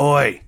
Oi! 0.00 0.40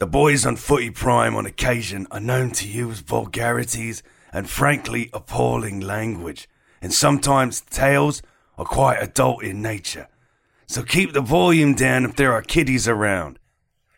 The 0.00 0.06
boys 0.06 0.44
on 0.44 0.56
Footy 0.56 0.90
Prime 0.90 1.36
on 1.36 1.46
occasion 1.46 2.08
are 2.10 2.18
known 2.18 2.50
to 2.52 2.66
use 2.66 2.98
vulgarities 2.98 4.02
and 4.32 4.50
frankly 4.50 5.10
appalling 5.12 5.78
language, 5.78 6.48
and 6.82 6.92
sometimes 6.92 7.60
tales 7.60 8.20
are 8.58 8.64
quite 8.64 9.00
adult 9.00 9.44
in 9.44 9.62
nature. 9.62 10.08
So 10.66 10.82
keep 10.82 11.12
the 11.12 11.20
volume 11.20 11.74
down 11.74 12.04
if 12.04 12.16
there 12.16 12.32
are 12.32 12.42
kiddies 12.42 12.88
around. 12.88 13.38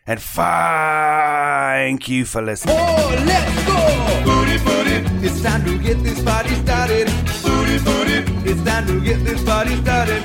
And 0.05 0.21
thank 0.21 2.07
you 2.07 2.23
for 2.25 2.43
listening. 2.43 2.75
Oh, 2.77 3.23
let's 3.25 3.65
go! 3.65 4.23
Booty, 4.25 4.57
booty. 4.63 5.25
It's 5.25 5.41
time 5.41 5.65
to 5.65 5.77
get 5.79 6.03
this 6.03 6.21
party 6.23 6.53
started. 6.53 7.07
Booty, 7.41 7.79
booty. 7.79 8.49
It's 8.49 8.63
time 8.63 8.85
to 8.85 9.01
get 9.01 9.25
this 9.25 9.43
party 9.43 9.75
started. 9.77 10.23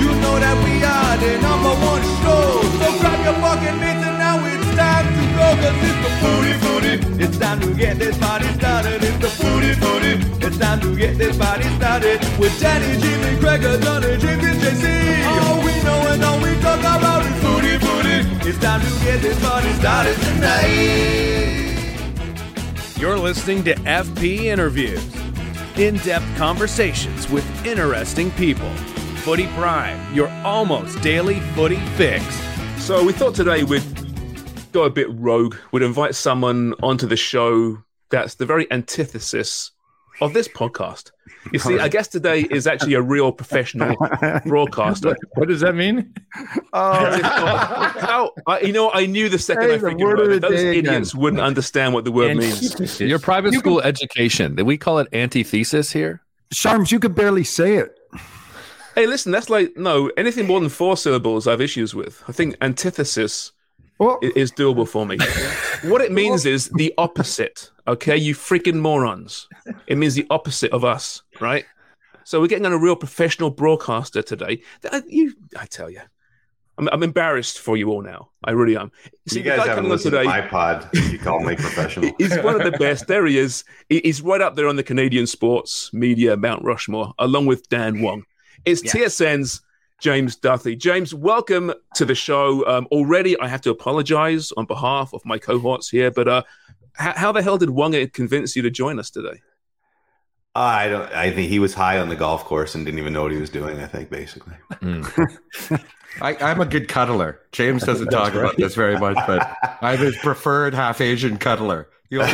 You 0.00 0.08
know 0.22 0.40
that 0.40 0.56
we 0.64 0.82
are 0.82 1.16
the 1.18 1.40
number 1.42 1.74
one 1.86 2.02
show. 2.22 2.62
So 2.80 3.11
your 3.24 3.34
fucking 3.34 3.78
mitts 3.78 4.02
and 4.02 4.18
now 4.18 4.36
it's 4.44 4.70
time 4.76 5.06
to 5.06 5.22
go. 5.38 5.46
Cause 5.62 5.78
it's 5.88 5.98
the 6.04 6.10
booty, 6.22 6.54
booty. 6.64 6.94
It's 7.24 7.38
time 7.38 7.60
to 7.60 7.74
get 7.74 7.98
this 7.98 8.18
party 8.18 8.48
started. 8.58 9.02
It's 9.02 9.18
the 9.24 9.30
booty, 9.42 9.72
booty. 9.78 10.12
It's 10.46 10.58
time 10.58 10.80
to 10.80 10.96
get 10.96 11.18
this 11.18 11.36
party 11.38 11.68
started. 11.76 12.18
With 12.38 12.58
Danny, 12.60 13.00
Jimmy, 13.00 13.38
Gregor, 13.40 13.78
Donny, 13.78 14.12
and 14.12 14.22
JC. 14.22 15.24
All 15.26 15.58
we 15.64 15.74
know 15.84 16.00
and 16.12 16.24
all 16.24 16.40
we 16.40 16.54
talk 16.60 16.80
about 16.80 17.24
is 17.24 17.42
booty, 17.42 17.78
booty. 17.78 18.48
It's 18.48 18.58
time 18.58 18.80
to 18.80 19.04
get 19.04 19.22
this 19.22 19.38
party 19.40 19.72
started 19.74 20.16
tonight. 20.16 21.62
You're 22.98 23.18
listening 23.18 23.64
to 23.64 23.74
FP 23.74 24.44
Interviews, 24.44 25.04
in 25.76 25.96
depth 25.98 26.36
conversations 26.36 27.28
with 27.28 27.44
interesting 27.66 28.30
people. 28.32 28.70
Footy 29.24 29.46
Prime, 29.48 30.14
your 30.14 30.28
almost 30.44 31.00
daily 31.02 31.40
footy 31.54 31.80
fix. 31.96 32.51
So 32.82 33.04
we 33.04 33.12
thought 33.12 33.34
today 33.36 33.62
we'd 33.62 33.82
go 34.72 34.82
a 34.82 34.90
bit 34.90 35.06
rogue. 35.12 35.54
We'd 35.70 35.82
invite 35.84 36.16
someone 36.16 36.74
onto 36.82 37.06
the 37.06 37.16
show 37.16 37.78
that's 38.10 38.34
the 38.34 38.44
very 38.44 38.70
antithesis 38.72 39.70
of 40.20 40.34
this 40.34 40.48
podcast. 40.48 41.12
You 41.52 41.60
see, 41.60 41.78
I 41.78 41.88
guess 41.88 42.08
today 42.08 42.40
is 42.50 42.66
actually 42.66 42.94
a 42.94 43.00
real 43.00 43.30
professional 43.32 43.96
broadcaster. 44.46 45.16
What 45.34 45.48
does 45.48 45.60
that 45.60 45.74
mean? 45.76 46.12
Oh, 46.72 47.20
how, 47.22 48.32
I, 48.48 48.60
you 48.60 48.72
know, 48.72 48.90
I 48.92 49.06
knew 49.06 49.28
the 49.28 49.38
second 49.38 49.68
Hey, 49.68 49.74
I 49.74 49.78
the 49.78 49.88
figured 49.90 50.18
word 50.18 50.32
it 50.32 50.44
out, 50.44 50.50
those 50.50 50.60
day 50.60 50.78
idiots 50.78 51.10
again. 51.10 51.22
wouldn't 51.22 51.42
understand 51.42 51.94
what 51.94 52.04
the 52.04 52.12
word 52.12 52.36
means. 52.36 53.00
Your 53.00 53.20
private 53.20 53.54
school 53.54 53.80
education. 53.80 54.56
Did 54.56 54.66
we 54.66 54.76
call 54.76 54.98
it 54.98 55.08
antithesis 55.12 55.92
here? 55.92 56.20
Sharms, 56.52 56.90
you 56.90 56.98
could 56.98 57.14
barely 57.14 57.44
say 57.44 57.76
it. 57.76 57.96
Hey, 58.94 59.06
listen, 59.06 59.32
that's 59.32 59.48
like 59.50 59.76
no 59.76 60.10
anything 60.16 60.46
more 60.46 60.60
than 60.60 60.68
four 60.68 60.96
syllables. 60.96 61.46
I 61.46 61.52
have 61.52 61.60
issues 61.60 61.94
with. 61.94 62.22
I 62.28 62.32
think 62.32 62.56
antithesis 62.60 63.52
i- 64.00 64.16
is 64.36 64.52
doable 64.52 64.86
for 64.86 65.06
me. 65.06 65.16
what 65.90 66.00
it 66.02 66.12
means 66.12 66.44
is 66.46 66.68
the 66.70 66.92
opposite. 66.98 67.70
Okay, 67.88 68.16
you 68.16 68.34
freaking 68.34 68.76
morons. 68.80 69.48
It 69.86 69.96
means 69.98 70.14
the 70.14 70.26
opposite 70.30 70.72
of 70.72 70.84
us, 70.84 71.22
right? 71.40 71.64
So 72.24 72.40
we're 72.40 72.46
getting 72.48 72.66
on 72.66 72.72
a 72.72 72.78
real 72.78 72.94
professional 72.96 73.50
broadcaster 73.50 74.22
today. 74.22 74.62
I, 74.90 74.98
uh, 74.98 75.00
you, 75.08 75.34
I 75.58 75.66
tell 75.66 75.90
you, 75.90 76.00
I'm, 76.78 76.88
I'm 76.92 77.02
embarrassed 77.02 77.58
for 77.58 77.76
you 77.76 77.88
all 77.90 78.02
now. 78.02 78.30
I 78.44 78.52
really 78.52 78.76
am. 78.76 78.92
See, 79.26 79.38
you 79.40 79.44
guys 79.44 79.58
haven't 79.60 79.74
coming 79.74 79.90
on 79.90 79.96
listened 79.96 80.12
to 80.12 80.24
my 80.24 80.40
pod. 80.42 80.88
You 80.94 81.18
call 81.18 81.40
me 81.40 81.56
professional. 81.56 82.12
He's 82.18 82.36
one 82.38 82.54
of 82.60 82.70
the 82.70 82.78
best. 82.78 83.08
There 83.08 83.26
he 83.26 83.38
is. 83.38 83.64
He's 83.88 84.22
right 84.22 84.40
up 84.40 84.54
there 84.54 84.68
on 84.68 84.76
the 84.76 84.82
Canadian 84.84 85.26
sports 85.26 85.90
media 85.92 86.36
Mount 86.36 86.62
Rushmore, 86.64 87.12
along 87.18 87.46
with 87.46 87.68
Dan 87.68 88.02
Wong. 88.02 88.24
It's 88.64 88.82
TSN's 88.82 89.62
James 90.00 90.36
Duthie. 90.36 90.76
James, 90.76 91.14
welcome 91.14 91.72
to 91.94 92.04
the 92.04 92.14
show. 92.14 92.66
Um, 92.66 92.86
already, 92.90 93.38
I 93.38 93.48
have 93.48 93.60
to 93.62 93.70
apologize 93.70 94.52
on 94.56 94.66
behalf 94.66 95.12
of 95.12 95.24
my 95.24 95.38
cohorts 95.38 95.88
here, 95.88 96.10
but 96.10 96.28
uh, 96.28 96.42
how, 96.94 97.12
how 97.12 97.32
the 97.32 97.42
hell 97.42 97.58
did 97.58 97.70
Wong 97.70 97.94
convince 98.08 98.56
you 98.56 98.62
to 98.62 98.70
join 98.70 98.98
us 98.98 99.10
today? 99.10 99.40
I 100.54 100.88
don't. 100.88 101.10
I 101.12 101.30
think 101.30 101.48
he 101.48 101.58
was 101.58 101.72
high 101.72 101.98
on 101.98 102.08
the 102.10 102.16
golf 102.16 102.44
course 102.44 102.74
and 102.74 102.84
didn't 102.84 102.98
even 102.98 103.14
know 103.14 103.22
what 103.22 103.32
he 103.32 103.38
was 103.38 103.48
doing. 103.48 103.80
I 103.80 103.86
think 103.86 104.10
basically. 104.10 104.54
I, 106.20 106.36
I'm 106.36 106.60
a 106.60 106.66
good 106.66 106.88
cuddler. 106.88 107.40
James 107.52 107.84
doesn't 107.84 108.10
That's 108.10 108.28
talk 108.28 108.34
about 108.34 108.58
this 108.58 108.74
very 108.74 108.98
much, 108.98 109.16
but 109.26 109.56
I'm 109.80 109.98
his 109.98 110.16
preferred 110.18 110.74
half 110.74 111.00
Asian 111.00 111.38
cuddler. 111.38 111.88
You 112.12 112.20
I 112.22 112.26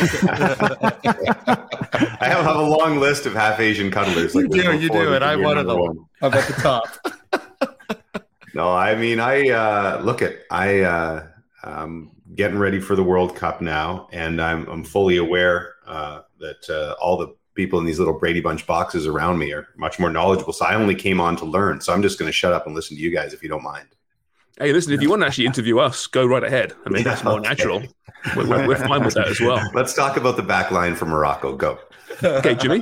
have, 2.19 2.43
have 2.43 2.57
a 2.57 2.61
long 2.61 2.99
list 2.99 3.25
of 3.25 3.31
half 3.31 3.61
Asian 3.61 3.89
cuddlers. 3.89 4.35
You 4.35 4.41
Like 4.41 4.51
do, 4.51 4.77
you 4.77 4.89
do, 4.89 5.13
and 5.13 5.23
I'm 5.23 5.41
one 5.41 5.57
of 5.57 5.67
them. 5.67 5.79
one. 5.79 6.05
I'm 6.21 6.33
at 6.33 6.47
the 6.47 6.53
top. 6.61 6.83
No, 8.55 8.73
I 8.73 8.95
mean, 8.95 9.19
I 9.21 9.49
uh, 9.51 10.01
look 10.03 10.21
at 10.21 10.39
I 10.51 10.81
uh, 10.81 11.27
um, 11.63 12.11
getting 12.35 12.57
ready 12.57 12.81
for 12.81 12.95
the 12.95 13.03
World 13.03 13.35
Cup 13.35 13.61
now, 13.61 14.09
and 14.11 14.41
I'm 14.41 14.67
I'm 14.67 14.83
fully 14.83 15.15
aware 15.15 15.75
uh, 15.87 16.21
that 16.39 16.69
uh, 16.69 16.95
all 16.99 17.15
the 17.15 17.33
people 17.53 17.79
in 17.79 17.85
these 17.85 17.99
little 17.99 18.19
Brady 18.19 18.41
Bunch 18.41 18.67
boxes 18.67 19.07
around 19.07 19.37
me 19.37 19.53
are 19.53 19.67
much 19.77 19.97
more 19.97 20.09
knowledgeable. 20.09 20.51
So 20.51 20.65
I 20.65 20.75
only 20.75 20.95
came 20.95 21.21
on 21.21 21.37
to 21.37 21.45
learn. 21.45 21.79
So 21.79 21.93
I'm 21.93 22.01
just 22.01 22.19
going 22.19 22.27
to 22.27 22.33
shut 22.33 22.51
up 22.51 22.65
and 22.65 22.75
listen 22.75 22.97
to 22.97 23.01
you 23.01 23.11
guys 23.13 23.33
if 23.33 23.41
you 23.43 23.47
don't 23.47 23.63
mind. 23.63 23.87
Hey, 24.59 24.73
listen, 24.73 24.91
if 24.91 25.01
you 25.01 25.09
want 25.09 25.21
to 25.21 25.27
actually 25.27 25.45
interview 25.45 25.79
us, 25.79 26.05
go 26.07 26.25
right 26.25 26.43
ahead. 26.43 26.73
I 26.85 26.89
mean, 26.89 27.03
that's 27.03 27.23
more 27.23 27.39
Okay. 27.39 27.47
natural. 27.47 27.81
We're, 28.35 28.47
we're, 28.47 28.67
we're 28.67 28.87
fine 28.87 29.05
with 29.05 29.13
that 29.13 29.29
as 29.29 29.39
well. 29.39 29.63
Let's 29.73 29.93
talk 29.93 30.17
about 30.17 30.35
the 30.35 30.43
back 30.43 30.71
line 30.71 30.95
for 30.95 31.05
Morocco. 31.05 31.55
Go. 31.55 31.79
Okay, 32.21 32.55
Jimmy. 32.55 32.81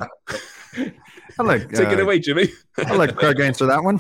I 1.40 1.44
like, 1.44 1.70
Take 1.74 1.90
it 1.90 2.00
uh, 2.00 2.04
away, 2.04 2.18
Jimmy. 2.20 2.50
I 2.78 2.96
let 2.96 3.16
Craig 3.16 3.40
answer 3.40 3.68
that 3.68 3.84
one. 3.84 4.00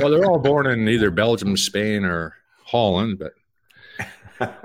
well, 0.00 0.10
they're 0.10 0.24
all 0.24 0.38
born 0.38 0.66
in 0.66 0.88
either 0.88 1.10
Belgium, 1.10 1.56
Spain, 1.56 2.04
or 2.04 2.36
Holland, 2.64 3.18
but 3.18 3.32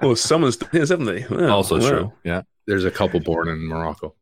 well, 0.01 0.15
someone's 0.15 0.57
yes, 0.71 0.89
haven't 0.89 1.05
they? 1.05 1.25
Wow, 1.27 1.55
also 1.55 1.79
wow. 1.79 1.89
true. 1.89 2.13
Yeah, 2.23 2.41
there's 2.67 2.85
a 2.85 2.91
couple 2.91 3.19
born 3.19 3.47
in 3.49 3.67
Morocco. 3.67 4.13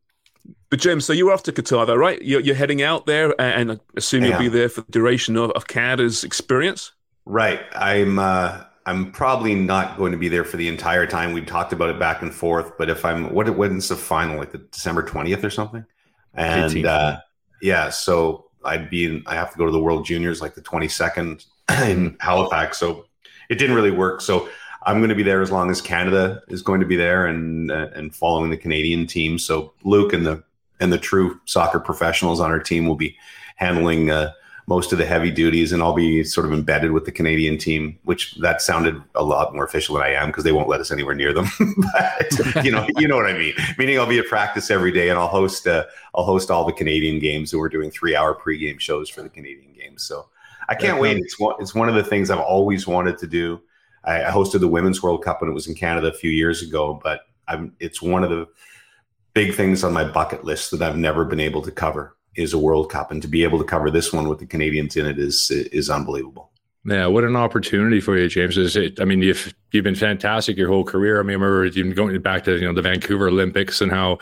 But 0.70 0.78
James, 0.78 1.04
so 1.04 1.12
you're 1.12 1.32
off 1.32 1.42
to 1.44 1.52
Qatar, 1.52 1.86
though, 1.86 1.96
right? 1.96 2.22
You're, 2.22 2.40
you're 2.40 2.54
heading 2.54 2.80
out 2.80 3.06
there, 3.06 3.38
and 3.40 3.72
I 3.72 3.78
assume 3.96 4.24
you'll 4.24 4.38
be 4.38 4.48
there 4.48 4.68
for 4.68 4.82
the 4.82 4.92
duration 4.92 5.36
of, 5.36 5.50
of 5.50 5.66
Canada's 5.66 6.22
experience. 6.22 6.92
Right. 7.24 7.60
I'm 7.74 8.18
uh 8.18 8.64
I'm 8.86 9.12
probably 9.12 9.54
not 9.54 9.96
going 9.96 10.12
to 10.12 10.18
be 10.18 10.28
there 10.28 10.44
for 10.44 10.56
the 10.56 10.68
entire 10.68 11.06
time. 11.06 11.32
We've 11.32 11.46
talked 11.46 11.72
about 11.72 11.90
it 11.90 11.98
back 11.98 12.22
and 12.22 12.34
forth, 12.34 12.76
but 12.78 12.88
if 12.88 13.04
I'm 13.04 13.32
what 13.32 13.46
it 13.46 13.56
when's 13.56 13.88
the 13.88 13.96
final? 13.96 14.38
Like 14.38 14.52
the 14.52 14.58
December 14.58 15.02
20th 15.02 15.44
or 15.44 15.50
something? 15.50 15.84
And 16.34 16.86
uh 16.86 17.18
yeah, 17.60 17.90
so 17.90 18.46
I'd 18.64 18.90
be 18.90 19.04
in 19.04 19.22
I 19.26 19.34
have 19.34 19.52
to 19.52 19.58
go 19.58 19.66
to 19.66 19.72
the 19.72 19.80
World 19.80 20.06
Juniors 20.06 20.40
like 20.40 20.54
the 20.54 20.62
22nd 20.62 21.44
in 21.88 22.16
Halifax. 22.20 22.78
So 22.78 23.06
it 23.48 23.56
didn't 23.56 23.76
really 23.76 23.90
work. 23.90 24.20
So 24.20 24.48
I'm 24.84 24.98
going 24.98 25.10
to 25.10 25.14
be 25.14 25.22
there 25.22 25.42
as 25.42 25.50
long 25.50 25.70
as 25.70 25.80
Canada 25.80 26.42
is 26.48 26.62
going 26.62 26.80
to 26.80 26.86
be 26.86 26.96
there 26.96 27.26
and 27.26 27.70
uh, 27.70 27.88
and 27.94 28.14
following 28.14 28.50
the 28.50 28.56
Canadian 28.56 29.06
team. 29.06 29.38
So 29.38 29.72
Luke 29.84 30.12
and 30.12 30.26
the 30.26 30.42
and 30.80 30.92
the 30.92 30.98
true 30.98 31.40
soccer 31.44 31.78
professionals 31.78 32.40
on 32.40 32.50
our 32.50 32.60
team 32.60 32.86
will 32.86 32.96
be 32.96 33.16
handling 33.56 34.10
uh, 34.10 34.32
most 34.66 34.92
of 34.92 34.98
the 34.98 35.04
heavy 35.04 35.30
duties, 35.30 35.72
and 35.72 35.82
I'll 35.82 35.94
be 35.94 36.24
sort 36.24 36.46
of 36.46 36.52
embedded 36.52 36.92
with 36.92 37.04
the 37.04 37.12
Canadian 37.12 37.58
team, 37.58 37.98
which 38.04 38.36
that 38.36 38.62
sounded 38.62 39.02
a 39.14 39.24
lot 39.24 39.52
more 39.52 39.64
official 39.64 39.96
than 39.96 40.04
I 40.04 40.12
am 40.12 40.28
because 40.28 40.44
they 40.44 40.52
won't 40.52 40.68
let 40.68 40.80
us 40.80 40.90
anywhere 40.90 41.14
near 41.14 41.32
them. 41.32 41.46
but 41.92 42.64
you 42.64 42.70
know, 42.70 42.86
you 42.96 43.08
know 43.08 43.16
what 43.16 43.26
I 43.26 43.36
mean. 43.36 43.54
Meaning, 43.76 43.98
I'll 43.98 44.06
be 44.06 44.18
at 44.18 44.26
practice 44.26 44.70
every 44.70 44.92
day, 44.92 45.10
and 45.10 45.18
I'll 45.18 45.28
host 45.28 45.66
uh, 45.66 45.84
I'll 46.14 46.24
host 46.24 46.50
all 46.50 46.64
the 46.64 46.72
Canadian 46.72 47.18
games, 47.18 47.52
and 47.52 47.60
we're 47.60 47.68
doing 47.68 47.90
three 47.90 48.16
hour 48.16 48.34
pregame 48.34 48.80
shows 48.80 49.10
for 49.10 49.22
the 49.22 49.28
Canadian 49.28 49.72
games. 49.72 50.04
So 50.04 50.28
I 50.68 50.74
can't 50.74 51.00
wait. 51.00 51.18
It's 51.18 51.38
one 51.38 51.56
it's 51.58 51.74
one 51.74 51.88
of 51.88 51.94
the 51.94 52.04
things 52.04 52.30
I've 52.30 52.38
always 52.38 52.86
wanted 52.86 53.18
to 53.18 53.26
do. 53.26 53.60
I, 54.04 54.22
hosted 54.30 54.60
the 54.60 54.68
Women's 54.68 55.02
World 55.02 55.22
Cup 55.22 55.40
when 55.40 55.50
it 55.50 55.54
was 55.54 55.66
in 55.66 55.74
Canada 55.74 56.08
a 56.08 56.12
few 56.12 56.30
years 56.30 56.62
ago, 56.62 57.00
but 57.02 57.20
I'm 57.48 57.74
it's 57.80 58.00
one 58.00 58.24
of 58.24 58.30
the 58.30 58.46
big 59.34 59.54
things 59.54 59.84
on 59.84 59.92
my 59.92 60.04
bucket 60.04 60.44
list 60.44 60.70
that 60.70 60.82
I've 60.82 60.96
never 60.96 61.24
been 61.24 61.40
able 61.40 61.62
to 61.62 61.70
cover 61.70 62.16
is 62.36 62.52
a 62.52 62.58
World 62.58 62.90
Cup, 62.90 63.10
and 63.10 63.20
to 63.22 63.28
be 63.28 63.42
able 63.42 63.58
to 63.58 63.64
cover 63.64 63.90
this 63.90 64.12
one 64.12 64.28
with 64.28 64.38
the 64.38 64.46
Canadians 64.46 64.96
in 64.96 65.06
it 65.06 65.18
is 65.18 65.50
is 65.50 65.90
unbelievable. 65.90 66.50
Yeah, 66.84 67.06
what 67.06 67.24
an 67.24 67.36
opportunity 67.36 68.00
for 68.00 68.16
you, 68.16 68.26
James. 68.26 68.56
I 68.98 69.04
mean, 69.04 69.20
you've 69.20 69.52
you've 69.72 69.84
been 69.84 69.94
fantastic 69.94 70.56
your 70.56 70.68
whole 70.68 70.84
career. 70.84 71.20
I 71.20 71.22
mean, 71.22 71.32
I 71.32 71.44
remember 71.44 71.66
even 71.66 71.92
going 71.92 72.20
back 72.22 72.44
to 72.44 72.56
you 72.56 72.66
know 72.66 72.72
the 72.72 72.80
Vancouver 72.80 73.28
Olympics 73.28 73.82
and 73.82 73.92
how 73.92 74.18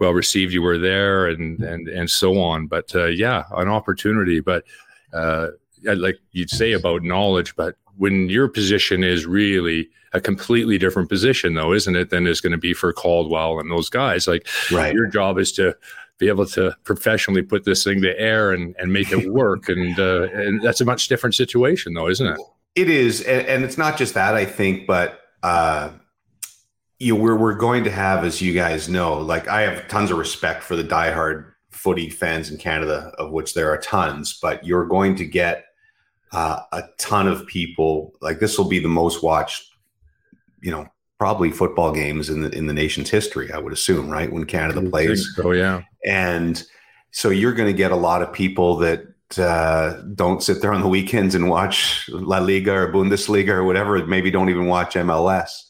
well 0.00 0.14
received 0.14 0.54
you 0.54 0.62
were 0.62 0.78
there, 0.78 1.26
and 1.26 1.62
and 1.62 1.88
and 1.88 2.08
so 2.08 2.40
on. 2.40 2.66
But 2.66 2.94
uh, 2.94 3.06
yeah, 3.06 3.44
an 3.50 3.68
opportunity. 3.68 4.40
But 4.40 4.64
uh, 5.12 5.48
like 5.84 6.18
you'd 6.32 6.50
say 6.50 6.72
about 6.72 7.02
knowledge, 7.02 7.54
but 7.56 7.76
when 7.98 8.28
your 8.28 8.48
position 8.48 9.04
is 9.04 9.26
really 9.26 9.90
a 10.12 10.20
completely 10.20 10.78
different 10.78 11.08
position, 11.08 11.54
though, 11.54 11.72
isn't 11.72 11.96
it? 11.96 12.10
Than 12.10 12.26
is 12.26 12.40
going 12.40 12.52
to 12.52 12.58
be 12.58 12.72
for 12.72 12.92
Caldwell 12.92 13.58
and 13.58 13.70
those 13.70 13.90
guys. 13.90 14.26
Like 14.26 14.46
right. 14.70 14.94
your 14.94 15.06
job 15.06 15.38
is 15.38 15.52
to 15.52 15.76
be 16.18 16.28
able 16.28 16.46
to 16.46 16.74
professionally 16.84 17.42
put 17.42 17.64
this 17.64 17.84
thing 17.84 18.02
to 18.02 18.18
air 18.18 18.52
and, 18.52 18.74
and 18.78 18.92
make 18.92 19.12
it 19.12 19.30
work. 19.30 19.68
and 19.68 19.98
uh, 19.98 20.28
and 20.32 20.62
that's 20.62 20.80
a 20.80 20.84
much 20.84 21.08
different 21.08 21.34
situation, 21.34 21.94
though, 21.94 22.08
isn't 22.08 22.26
it? 22.26 22.40
It 22.74 22.88
is, 22.88 23.22
and, 23.22 23.46
and 23.46 23.64
it's 23.64 23.78
not 23.78 23.98
just 23.98 24.14
that 24.14 24.34
I 24.34 24.44
think, 24.44 24.86
but 24.86 25.20
uh, 25.42 25.90
you 26.98 27.14
know, 27.14 27.20
we're 27.20 27.36
we're 27.36 27.54
going 27.54 27.84
to 27.84 27.90
have, 27.90 28.24
as 28.24 28.40
you 28.40 28.52
guys 28.52 28.88
know, 28.88 29.18
like 29.18 29.48
I 29.48 29.62
have 29.62 29.88
tons 29.88 30.10
of 30.10 30.18
respect 30.18 30.62
for 30.62 30.76
the 30.76 30.84
diehard 30.84 31.52
footy 31.70 32.10
fans 32.10 32.50
in 32.50 32.58
Canada, 32.58 33.12
of 33.18 33.30
which 33.30 33.54
there 33.54 33.70
are 33.70 33.78
tons, 33.78 34.38
but 34.40 34.64
you're 34.66 34.86
going 34.86 35.14
to 35.16 35.24
get 35.24 35.66
uh, 36.32 36.60
a 36.72 36.82
ton 36.98 37.28
of 37.28 37.46
people. 37.46 38.14
Like 38.20 38.40
this 38.40 38.58
will 38.58 38.68
be 38.68 38.78
the 38.78 38.88
most 38.88 39.22
watched, 39.22 39.70
you 40.60 40.70
know, 40.70 40.86
probably 41.18 41.50
football 41.50 41.92
games 41.92 42.30
in 42.30 42.42
the 42.42 42.50
in 42.50 42.66
the 42.66 42.72
nation's 42.72 43.10
history. 43.10 43.52
I 43.52 43.58
would 43.58 43.72
assume, 43.72 44.08
right? 44.08 44.32
When 44.32 44.44
Canada 44.44 44.88
plays, 44.88 45.28
oh 45.42 45.52
yeah, 45.52 45.82
and 46.04 46.62
so 47.10 47.30
you're 47.30 47.54
going 47.54 47.68
to 47.68 47.76
get 47.76 47.90
a 47.90 47.96
lot 47.96 48.22
of 48.22 48.32
people 48.32 48.76
that 48.76 49.06
uh, 49.38 50.02
don't 50.14 50.42
sit 50.42 50.62
there 50.62 50.72
on 50.72 50.80
the 50.80 50.88
weekends 50.88 51.34
and 51.34 51.50
watch 51.50 52.08
La 52.08 52.38
Liga 52.38 52.72
or 52.72 52.92
Bundesliga 52.92 53.50
or 53.50 53.64
whatever. 53.64 54.04
Maybe 54.06 54.30
don't 54.30 54.48
even 54.48 54.66
watch 54.66 54.94
MLS. 54.94 55.64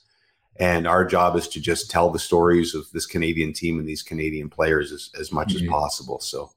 And 0.61 0.87
our 0.87 1.05
job 1.05 1.37
is 1.37 1.47
to 1.49 1.61
just 1.61 1.91
tell 1.91 2.11
the 2.11 2.19
stories 2.19 2.75
of 2.75 2.91
this 2.93 3.07
Canadian 3.07 3.53
team 3.53 3.79
and 3.79 3.89
these 3.89 4.03
Canadian 4.03 4.51
players 4.51 4.93
as, 4.93 5.11
as 5.19 5.33
much 5.33 5.55
mm-hmm. 5.55 5.65
as 5.65 5.71
possible. 5.71 6.19
So, 6.21 6.51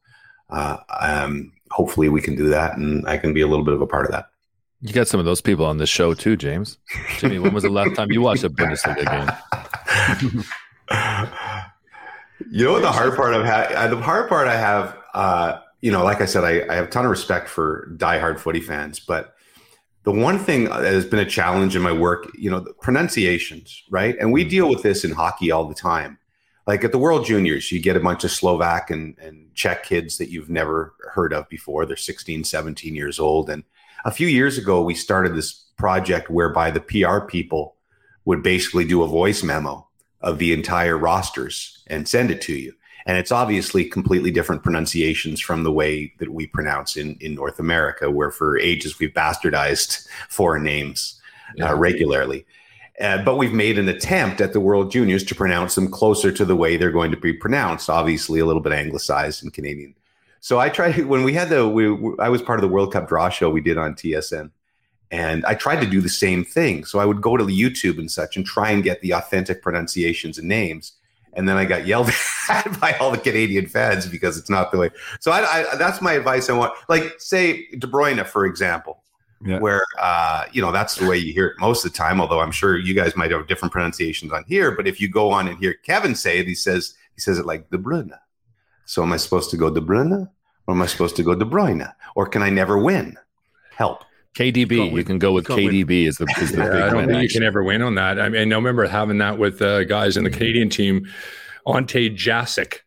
uh, 0.51 0.77
um, 0.99 1.51
hopefully, 1.71 2.09
we 2.09 2.21
can 2.21 2.35
do 2.35 2.49
that, 2.49 2.77
and 2.77 3.07
I 3.07 3.17
can 3.17 3.33
be 3.33 3.41
a 3.41 3.47
little 3.47 3.65
bit 3.65 3.73
of 3.73 3.81
a 3.81 3.87
part 3.87 4.05
of 4.05 4.11
that. 4.11 4.27
You 4.81 4.93
got 4.93 5.07
some 5.07 5.19
of 5.19 5.25
those 5.25 5.41
people 5.41 5.65
on 5.65 5.77
this 5.77 5.89
show 5.89 6.13
too, 6.13 6.35
James. 6.35 6.79
Jimmy, 7.17 7.37
when 7.37 7.53
was 7.53 7.63
the 7.63 7.69
last 7.69 7.95
time 7.95 8.11
you 8.11 8.21
watched 8.21 8.43
a 8.43 8.49
Bundesliga 8.49 9.05
game? 9.05 10.43
you 12.51 12.65
know 12.65 12.73
what 12.73 12.81
the 12.81 12.91
hard 12.91 13.15
part 13.15 13.35
I've? 13.35 13.91
The 13.91 14.01
hard 14.01 14.27
part 14.27 14.47
I 14.47 14.57
have, 14.57 14.97
uh, 15.13 15.59
you 15.81 15.91
know, 15.91 16.03
like 16.03 16.19
I 16.19 16.25
said, 16.25 16.43
I, 16.43 16.67
I 16.67 16.75
have 16.75 16.85
a 16.85 16.89
ton 16.89 17.05
of 17.05 17.11
respect 17.11 17.47
for 17.47 17.93
diehard 17.95 18.39
footy 18.39 18.59
fans, 18.59 18.99
but 18.99 19.35
the 20.03 20.11
one 20.11 20.39
thing 20.39 20.63
that 20.65 20.83
has 20.83 21.05
been 21.05 21.19
a 21.19 21.25
challenge 21.25 21.75
in 21.75 21.83
my 21.83 21.91
work, 21.91 22.31
you 22.35 22.49
know, 22.49 22.59
the 22.59 22.73
pronunciations, 22.73 23.83
right? 23.91 24.17
And 24.19 24.33
we 24.33 24.43
deal 24.43 24.67
with 24.67 24.81
this 24.81 25.05
in 25.05 25.11
hockey 25.11 25.51
all 25.51 25.65
the 25.65 25.75
time. 25.75 26.17
Like 26.67 26.83
at 26.83 26.91
the 26.91 26.99
World 26.99 27.25
Juniors, 27.25 27.71
you 27.71 27.79
get 27.79 27.95
a 27.95 28.01
bunch 28.01 28.23
of 28.23 28.31
Slovak 28.31 28.91
and, 28.91 29.17
and 29.19 29.53
Czech 29.55 29.83
kids 29.83 30.17
that 30.17 30.29
you've 30.29 30.49
never 30.49 30.93
heard 31.11 31.33
of 31.33 31.49
before. 31.49 31.85
They're 31.85 31.95
16, 31.95 32.43
17 32.43 32.95
years 32.95 33.19
old. 33.19 33.49
And 33.49 33.63
a 34.05 34.11
few 34.11 34.27
years 34.27 34.57
ago, 34.57 34.81
we 34.81 34.93
started 34.93 35.35
this 35.35 35.53
project 35.77 36.29
whereby 36.29 36.71
the 36.71 36.79
PR 36.79 37.19
people 37.25 37.75
would 38.25 38.43
basically 38.43 38.85
do 38.85 39.01
a 39.01 39.07
voice 39.07 39.43
memo 39.43 39.87
of 40.21 40.37
the 40.37 40.53
entire 40.53 40.97
rosters 40.97 41.83
and 41.87 42.07
send 42.07 42.29
it 42.29 42.41
to 42.41 42.53
you. 42.53 42.73
And 43.07 43.17
it's 43.17 43.31
obviously 43.31 43.85
completely 43.85 44.29
different 44.29 44.61
pronunciations 44.61 45.39
from 45.39 45.63
the 45.63 45.71
way 45.71 46.13
that 46.19 46.29
we 46.29 46.45
pronounce 46.45 46.97
in, 46.97 47.17
in 47.19 47.33
North 47.33 47.59
America, 47.59 48.11
where 48.11 48.29
for 48.29 48.59
ages 48.59 48.99
we've 48.99 49.13
bastardized 49.13 50.07
foreign 50.29 50.63
names 50.63 51.19
uh, 51.49 51.53
yeah. 51.57 51.71
uh, 51.71 51.75
regularly. 51.75 52.45
Uh, 53.01 53.23
but 53.23 53.37
we've 53.37 53.53
made 53.53 53.79
an 53.79 53.89
attempt 53.89 54.41
at 54.41 54.53
the 54.53 54.59
World 54.59 54.91
Juniors 54.91 55.23
to 55.23 55.35
pronounce 55.35 55.75
them 55.75 55.89
closer 55.89 56.31
to 56.31 56.45
the 56.45 56.55
way 56.55 56.77
they're 56.77 56.91
going 56.91 57.11
to 57.11 57.17
be 57.17 57.33
pronounced, 57.33 57.89
obviously 57.89 58.39
a 58.39 58.45
little 58.45 58.61
bit 58.61 58.73
anglicized 58.73 59.43
and 59.43 59.53
Canadian. 59.53 59.95
So 60.39 60.59
I 60.59 60.69
tried 60.69 60.97
when 61.05 61.23
we 61.23 61.33
had 61.33 61.49
the 61.49 61.67
we, 61.67 61.85
I 62.19 62.29
was 62.29 62.41
part 62.41 62.59
of 62.59 62.61
the 62.61 62.73
World 62.73 62.93
Cup 62.93 63.07
draw 63.07 63.29
show 63.29 63.49
we 63.49 63.61
did 63.61 63.77
on 63.77 63.95
TSN, 63.95 64.51
and 65.09 65.45
I 65.45 65.55
tried 65.55 65.81
to 65.81 65.89
do 65.89 65.99
the 65.99 66.09
same 66.09 66.45
thing. 66.45 66.85
So 66.85 66.99
I 66.99 67.05
would 67.05 67.21
go 67.21 67.37
to 67.37 67.43
YouTube 67.43 67.97
and 67.97 68.09
such 68.09 68.37
and 68.37 68.45
try 68.45 68.71
and 68.71 68.83
get 68.83 69.01
the 69.01 69.11
authentic 69.11 69.61
pronunciations 69.61 70.37
and 70.37 70.47
names 70.47 70.93
and 71.33 71.47
then 71.47 71.57
I 71.57 71.65
got 71.65 71.87
yelled 71.87 72.09
at 72.49 72.79
by 72.79 72.93
all 72.93 73.11
the 73.11 73.17
Canadian 73.17 73.67
fans 73.67 74.07
because 74.07 74.37
it's 74.37 74.49
not 74.49 74.71
the 74.71 74.77
way. 74.77 74.89
So 75.19 75.31
I, 75.31 75.71
I, 75.71 75.75
that's 75.75 76.01
my 76.01 76.13
advice. 76.13 76.49
I 76.49 76.53
want, 76.53 76.73
like, 76.89 77.15
say 77.19 77.67
De 77.77 77.87
Bruyne, 77.87 78.25
for 78.25 78.45
example, 78.45 79.00
yeah. 79.45 79.59
where 79.59 79.83
uh, 79.99 80.45
you 80.51 80.61
know 80.61 80.71
that's 80.71 80.95
the 80.95 81.07
way 81.07 81.17
you 81.17 81.33
hear 81.33 81.47
it 81.47 81.59
most 81.59 81.85
of 81.85 81.91
the 81.91 81.97
time. 81.97 82.21
Although 82.21 82.39
I'm 82.39 82.51
sure 82.51 82.77
you 82.77 82.93
guys 82.93 83.15
might 83.15 83.31
have 83.31 83.47
different 83.47 83.71
pronunciations 83.71 84.31
on 84.31 84.43
here. 84.47 84.71
But 84.71 84.87
if 84.87 84.99
you 85.01 85.09
go 85.09 85.31
on 85.31 85.47
and 85.47 85.57
hear 85.57 85.73
Kevin 85.73 86.15
say 86.15 86.39
it, 86.39 86.47
he 86.47 86.55
says 86.55 86.95
he 87.15 87.21
says 87.21 87.39
it 87.39 87.45
like 87.45 87.69
De 87.69 87.77
Bruyne. 87.77 88.17
So 88.85 89.03
am 89.03 89.13
I 89.13 89.17
supposed 89.17 89.49
to 89.51 89.57
go 89.57 89.69
De 89.69 89.81
Bruyne, 89.81 90.29
or 90.67 90.73
am 90.73 90.81
I 90.81 90.85
supposed 90.85 91.15
to 91.17 91.23
go 91.23 91.35
De 91.35 91.45
Bruyne, 91.45 91.91
or 92.15 92.27
can 92.27 92.41
I 92.41 92.49
never 92.49 92.77
win? 92.77 93.17
Help. 93.71 94.03
KDB, 94.35 94.93
you 94.93 95.03
can 95.03 95.19
go 95.19 95.33
with 95.33 95.45
KDB 95.45 96.07
as 96.07 96.15
the, 96.15 96.25
is 96.39 96.53
the 96.53 96.59
yeah, 96.59 96.69
big 96.69 96.81
I 96.81 96.85
don't 96.85 96.95
win, 96.95 97.05
think 97.07 97.17
actually. 97.17 97.23
you 97.23 97.29
can 97.29 97.43
ever 97.43 97.63
win 97.63 97.81
on 97.81 97.95
that. 97.95 98.17
I 98.17 98.29
mean, 98.29 98.53
I 98.53 98.55
remember 98.55 98.87
having 98.87 99.17
that 99.17 99.37
with 99.37 99.61
uh, 99.61 99.83
guys 99.83 100.15
in 100.15 100.23
the 100.23 100.29
Canadian 100.29 100.69
team, 100.69 101.05
Ante 101.67 102.09
Jazic, 102.09 102.79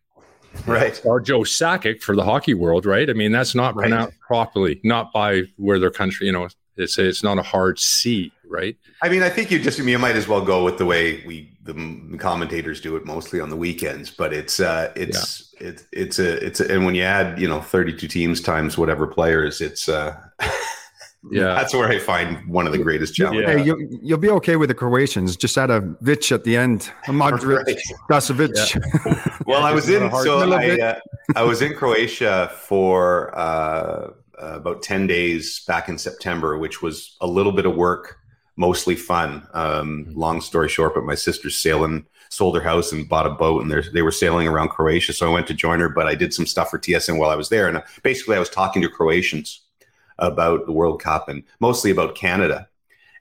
right, 0.67 1.01
or 1.05 1.21
Joe 1.21 1.41
Sakic 1.41 2.03
for 2.03 2.17
the 2.17 2.25
hockey 2.25 2.55
world, 2.55 2.87
right? 2.87 3.09
I 3.09 3.12
mean, 3.12 3.33
that's 3.33 3.55
not 3.55 3.75
Right. 3.75 3.89
pronounced 3.89 4.19
properly, 4.21 4.81
not 4.85 5.12
by 5.12 5.43
where 5.56 5.79
their 5.79 5.91
country, 5.91 6.27
you 6.27 6.33
know, 6.33 6.49
it's 6.77 6.99
it's 6.99 7.23
not 7.23 7.39
a 7.39 7.43
hard 7.43 7.79
C, 7.79 8.33
right? 8.49 8.77
I 9.03 9.09
mean, 9.09 9.23
I 9.23 9.29
think 9.29 9.51
you 9.51 9.59
just 9.59 9.79
you 9.79 9.99
might 9.99 10.17
as 10.17 10.27
well 10.27 10.45
go 10.45 10.65
with 10.65 10.79
the 10.79 10.87
way 10.87 11.23
we 11.27 11.51
the 11.62 12.17
commentators 12.19 12.81
do 12.81 12.95
it 12.97 13.06
mostly 13.06 13.41
on 13.41 13.49
the 13.49 13.56
weekends. 13.56 14.11
But 14.11 14.33
it's 14.33 14.61
uh, 14.61 14.93
it's 14.97 15.55
it's 15.61 15.85
it's 15.93 16.19
a 16.19 16.45
it's 16.45 16.61
a, 16.61 16.73
and 16.75 16.85
when 16.85 16.95
you 16.95 17.03
add 17.03 17.41
you 17.41 17.49
know 17.49 17.61
32 17.61 18.09
teams 18.09 18.41
times 18.41 18.77
whatever 18.77 19.06
players, 19.06 19.61
it's 19.61 19.89
uh, 19.89 20.17
Yeah. 21.31 21.55
that's 21.55 21.73
where 21.75 21.88
I 21.88 21.99
find 21.99 22.46
one 22.46 22.67
of 22.67 22.72
the 22.72 22.79
greatest 22.79 23.15
challenges. 23.15 23.46
Hey, 23.46 23.65
you, 23.65 23.99
you'll 24.03 24.19
be 24.19 24.31
okay 24.31 24.56
with 24.56 24.69
the 24.69 24.75
Croatians. 24.75 25.37
Just 25.37 25.56
add 25.56 25.70
a 25.70 25.81
Vich 26.03 26.32
at 26.32 26.44
the 26.44 26.56
end. 26.56 26.91
A 27.08 27.10
Modric, 27.13 27.65
Right. 27.67 27.79
Dasovic. 28.10 29.41
Well, 29.46 29.63
I 29.63 29.72
was 29.72 29.89
in 29.91 30.10
so 30.10 30.53
I, 30.53 30.81
uh, 30.81 30.99
I 31.37 31.43
was 31.43 31.60
in 31.60 31.75
Croatia 31.75 32.51
for 32.60 33.37
uh, 33.39 34.10
uh, 34.41 34.56
about 34.56 34.82
ten 34.82 35.06
days 35.06 35.60
back 35.67 35.89
in 35.91 35.99
September, 35.99 36.56
which 36.58 36.81
was 36.81 37.17
a 37.20 37.27
little 37.27 37.53
bit 37.53 37.67
of 37.67 37.75
work, 37.77 38.17
mostly 38.56 38.96
fun. 38.96 39.46
Um, 39.53 40.06
long 40.15 40.41
story 40.41 40.69
short, 40.70 40.94
but 40.94 41.05
my 41.05 41.15
sister's 41.15 41.56
sailing 41.56 42.06
sold 42.31 42.56
her 42.56 42.63
house 42.63 42.91
and 42.93 43.06
bought 43.08 43.27
a 43.27 43.31
boat, 43.31 43.63
and 43.63 43.70
they're- 43.70 44.03
were 44.05 44.10
sailing 44.10 44.49
around 44.49 44.70
Croatia. 44.70 45.13
So 45.13 45.29
I 45.29 45.32
went 45.32 45.46
to 45.49 45.55
join 45.55 45.79
her, 45.81 45.89
but 45.91 46.06
I 46.06 46.15
did 46.15 46.32
some 46.32 46.46
stuff 46.46 46.70
for 46.70 46.79
TSN 46.79 47.19
while 47.19 47.31
I 47.31 47.37
was 47.37 47.49
there, 47.51 47.69
and 47.69 47.77
uh, 47.77 47.82
basically 48.03 48.37
I 48.37 48.39
was 48.41 48.49
talking 48.49 48.81
to 48.82 48.89
Croatians 48.89 49.60
about 50.19 50.67
the 50.67 50.73
World 50.73 51.01
Cup 51.03 51.29
and 51.29 51.43
mostly 51.61 51.91
about 51.91 52.15
Canada. 52.15 52.69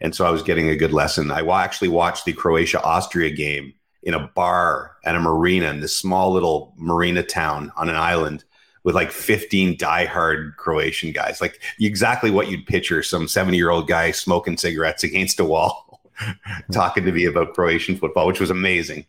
And 0.01 0.13
so 0.13 0.25
I 0.25 0.31
was 0.31 0.43
getting 0.43 0.69
a 0.69 0.75
good 0.75 0.91
lesson. 0.93 1.31
I 1.31 1.41
actually 1.63 1.87
watched 1.87 2.25
the 2.25 2.33
Croatia 2.33 2.81
Austria 2.83 3.29
game 3.31 3.73
in 4.03 4.13
a 4.13 4.27
bar 4.35 4.97
at 5.05 5.15
a 5.15 5.19
marina 5.19 5.69
in 5.69 5.79
this 5.79 5.95
small 5.95 6.31
little 6.33 6.73
marina 6.77 7.23
town 7.23 7.71
on 7.77 7.89
an 7.89 7.95
island 7.95 8.43
with 8.83 8.95
like 8.95 9.11
15 9.11 9.77
diehard 9.77 10.57
Croatian 10.57 11.13
guys, 11.13 11.39
like 11.39 11.61
exactly 11.79 12.29
what 12.31 12.49
you'd 12.49 12.65
picture 12.65 13.01
some 13.01 13.27
70 13.29 13.55
year 13.55 13.69
old 13.69 13.87
guy 13.87 14.11
smoking 14.11 14.57
cigarettes 14.57 15.05
against 15.05 15.39
a 15.39 15.45
wall, 15.45 16.01
talking 16.71 17.05
to 17.05 17.11
me 17.13 17.23
about 17.25 17.53
Croatian 17.53 17.97
football, 17.97 18.27
which 18.27 18.41
was 18.41 18.49
amazing. 18.49 19.05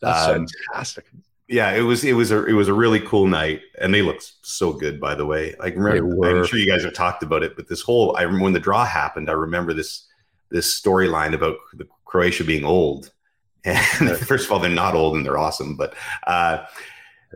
That's 0.00 0.28
Um, 0.28 0.46
fantastic. 0.72 1.04
Yeah, 1.48 1.72
it 1.72 1.80
was 1.80 2.04
it 2.04 2.12
was 2.12 2.30
a 2.30 2.44
it 2.44 2.52
was 2.52 2.68
a 2.68 2.74
really 2.74 3.00
cool 3.00 3.26
night, 3.26 3.62
and 3.80 3.92
they 3.92 4.02
looked 4.02 4.32
so 4.42 4.72
good. 4.72 5.00
By 5.00 5.14
the 5.14 5.24
way, 5.24 5.54
like 5.58 5.74
remember. 5.76 6.40
I'm 6.40 6.46
sure 6.46 6.58
you 6.58 6.70
guys 6.70 6.84
have 6.84 6.92
talked 6.92 7.22
about 7.22 7.42
it, 7.42 7.56
but 7.56 7.68
this 7.68 7.80
whole 7.80 8.16
I 8.16 8.22
remember 8.22 8.44
when 8.44 8.52
the 8.52 8.60
draw 8.60 8.84
happened. 8.84 9.30
I 9.30 9.34
remember 9.34 9.72
this 9.72 10.06
this 10.50 10.80
storyline 10.80 11.34
about 11.34 11.56
the 11.74 11.86
Croatia 12.04 12.44
being 12.44 12.64
old. 12.64 13.10
And 13.64 14.16
first 14.16 14.46
of 14.46 14.52
all, 14.52 14.60
they're 14.60 14.70
not 14.70 14.94
old 14.94 15.16
and 15.16 15.26
they're 15.26 15.36
awesome, 15.36 15.76
but 15.76 15.94
uh, 16.26 16.64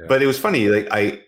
but 0.08 0.22
it 0.22 0.26
was 0.26 0.38
funny. 0.38 0.68
Like 0.68 0.88
I 0.90 1.20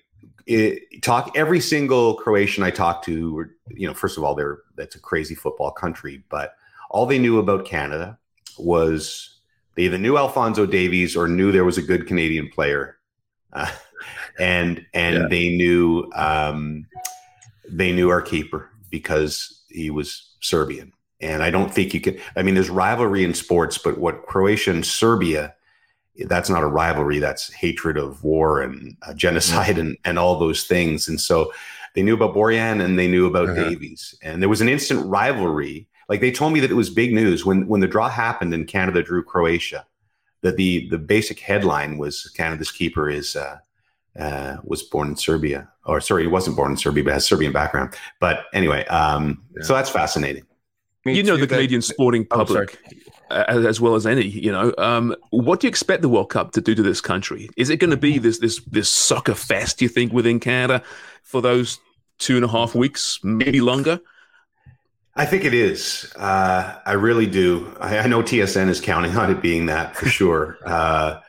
it, 0.47 1.03
talk 1.03 1.33
every 1.37 1.61
single 1.61 2.15
Croatian 2.15 2.63
I 2.63 2.71
talked 2.71 3.05
to, 3.07 3.35
were, 3.35 3.51
you 3.69 3.87
know, 3.87 3.93
first 3.93 4.17
of 4.17 4.25
all, 4.25 4.35
they're 4.35 4.61
that's 4.77 4.95
a 4.95 5.01
crazy 5.01 5.35
football 5.35 5.73
country, 5.73 6.23
but 6.29 6.55
all 6.91 7.07
they 7.07 7.19
knew 7.19 7.39
about 7.39 7.67
Canada 7.67 8.19
was 8.57 9.34
they 9.75 9.85
either 9.85 9.99
knew 9.99 10.17
Alfonso 10.17 10.67
Davies 10.67 11.17
or 11.17 11.29
knew 11.29 11.53
there 11.53 11.65
was 11.65 11.79
a 11.79 11.83
good 11.83 12.07
Canadian 12.07 12.49
player, 12.49 12.97
uh, 13.53 13.71
and 14.39 14.85
and 14.95 15.15
Yeah. 15.15 15.29
they 15.29 15.57
knew 15.57 16.11
um, 16.15 16.87
they 17.69 17.93
knew 17.93 18.11
our 18.11 18.23
keeper 18.23 18.71
because 18.91 19.63
he 19.71 19.91
was 19.91 20.37
Serbian. 20.41 20.93
And 21.21 21.43
I 21.43 21.51
don't 21.51 21.73
think 21.73 21.95
you 21.95 22.01
can. 22.01 22.19
I 22.37 22.43
mean, 22.43 22.55
there's 22.55 22.69
rivalry 22.71 23.25
in 23.25 23.35
sports, 23.35 23.79
but 23.79 23.99
what 23.99 24.27
Croatia 24.27 24.71
and 24.73 24.85
Serbia, 24.85 25.55
that's 26.27 26.51
not 26.51 26.63
a 26.63 26.67
rivalry. 26.67 27.19
That's 27.19 27.51
hatred 27.53 27.97
of 27.97 28.23
war 28.23 28.61
and 28.61 28.97
uh, 29.03 29.15
genocide 29.15 29.79
and, 29.79 29.97
and 30.05 30.19
all 30.19 30.39
those 30.39 30.65
things. 30.65 31.09
And 31.09 31.19
so 31.21 31.53
they 31.95 32.03
knew 32.03 32.15
about 32.15 32.35
Borjan 32.35 32.85
and 32.85 32.99
they 32.99 33.09
knew 33.09 33.27
about 33.27 33.49
Uh-huh. 33.49 33.71
Davies. 33.71 34.15
And 34.23 34.43
there 34.43 34.49
was 34.51 34.61
an 34.61 34.69
instant 34.69 35.07
rivalry. 35.07 35.89
Like 36.09 36.21
they 36.21 36.31
told 36.31 36.53
me 36.53 36.61
that 36.61 36.71
it 36.71 36.75
was 36.75 36.91
big 36.91 37.13
news 37.13 37.45
when 37.45 37.67
when 37.67 37.81
the 37.81 37.87
draw 37.87 38.09
happened 38.09 38.53
and 38.55 38.67
Canada 38.67 39.03
drew 39.03 39.23
Croatia. 39.23 39.87
That 40.43 40.57
the 40.57 40.89
the 40.91 40.99
basic 40.99 41.41
headline 41.41 41.97
was 41.97 42.31
Canada's 42.37 42.71
keeper 42.71 43.09
is 43.09 43.35
uh, 43.35 43.59
uh, 44.19 44.59
was 44.63 44.83
born 44.83 45.09
in 45.09 45.17
Serbia, 45.17 45.69
or 45.87 46.01
sorry, 46.01 46.23
he 46.23 46.29
wasn't 46.29 46.57
born 46.57 46.71
in 46.71 46.77
Serbia, 46.77 47.05
but 47.05 47.15
has 47.15 47.27
Serbian 47.27 47.53
background. 47.53 47.95
But 48.21 48.45
anyway, 48.53 48.85
um, 48.87 49.43
so 49.63 49.73
that's 49.73 49.89
fascinating. 49.91 50.45
you 51.05 51.23
know 51.23 51.39
the 51.39 51.47
Canadian 51.47 51.81
sporting 51.81 52.27
Oh, 52.31 52.37
public 52.37 52.79
as, 53.31 53.65
as 53.65 53.81
well 53.81 53.95
as 53.95 54.07
any. 54.07 54.27
You 54.27 54.53
know, 54.53 54.75
um, 54.79 55.15
what 55.31 55.61
do 55.61 55.67
you 55.67 55.69
expect 55.69 56.03
the 56.03 56.09
World 56.09 56.31
Cup 56.31 56.53
to 56.53 56.61
do 56.61 56.75
to 56.75 56.83
this 56.83 57.01
country? 57.01 57.49
Is 57.57 57.71
it 57.71 57.79
going 57.79 57.91
to 57.91 57.97
be 57.97 58.19
this 58.19 58.39
this 58.39 58.61
this 58.65 58.91
soccer 58.91 59.35
fest? 59.35 59.83
You 59.83 59.89
think 59.89 60.13
within 60.13 60.41
Canada 60.41 60.83
for 61.23 61.43
those 61.43 61.79
two 62.19 62.37
and 62.37 62.45
a 62.45 62.49
half 62.49 62.75
weeks, 62.75 63.19
maybe 63.23 63.61
longer? 63.61 64.01
I 65.17 65.27
think 65.27 65.45
it 65.45 65.55
is. 65.55 66.13
Uh, 66.17 66.79
I 66.85 66.93
really 66.93 67.27
do. 67.27 67.77
I, 67.81 67.99
I 67.99 68.07
know 68.07 68.23
TSN 68.23 68.69
is 68.69 68.81
counting 68.81 69.17
on 69.17 69.31
it 69.31 69.41
being 69.41 69.67
that 69.67 69.97
for 69.97 70.07
sure. 70.09 70.59
Uh, 70.65 71.21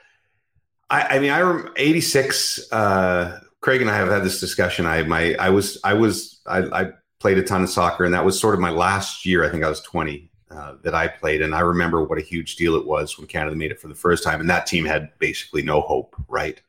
I, 0.89 1.17
I 1.17 1.19
mean, 1.19 1.31
I 1.31 1.41
rem- 1.41 1.73
86. 1.75 2.71
Uh, 2.71 3.39
Craig 3.61 3.81
and 3.81 3.89
I 3.89 3.95
have 3.95 4.09
had 4.09 4.23
this 4.23 4.39
discussion. 4.39 4.85
I 4.85 5.01
my 5.03 5.35
I 5.39 5.49
was 5.49 5.79
I 5.83 5.95
was 5.95 6.39
I, 6.45 6.59
I 6.59 6.91
played 7.19 7.39
a 7.39 7.43
ton 7.43 7.63
of 7.63 7.69
soccer, 7.69 8.05
and 8.05 8.13
that 8.13 8.23
was 8.23 8.39
sort 8.39 8.53
of 8.53 8.59
my 8.59 8.69
last 8.69 9.25
year. 9.25 9.43
I 9.43 9.49
think 9.49 9.63
I 9.63 9.69
was 9.69 9.81
20 9.81 10.29
uh, 10.51 10.75
that 10.83 10.93
I 10.93 11.07
played, 11.07 11.41
and 11.41 11.55
I 11.55 11.61
remember 11.61 12.03
what 12.03 12.19
a 12.19 12.21
huge 12.21 12.57
deal 12.57 12.75
it 12.75 12.85
was 12.85 13.17
when 13.17 13.25
Canada 13.25 13.55
made 13.55 13.71
it 13.71 13.79
for 13.79 13.87
the 13.87 13.95
first 13.95 14.23
time, 14.23 14.39
and 14.39 14.49
that 14.51 14.67
team 14.67 14.85
had 14.85 15.09
basically 15.17 15.63
no 15.63 15.81
hope, 15.81 16.15
right? 16.27 16.61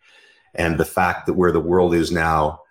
And 0.54 0.78
the 0.78 0.86
fact 0.86 1.26
that 1.26 1.34
where 1.34 1.52
the 1.52 1.60
world 1.60 1.94
is 1.94 2.10
now, 2.10 2.62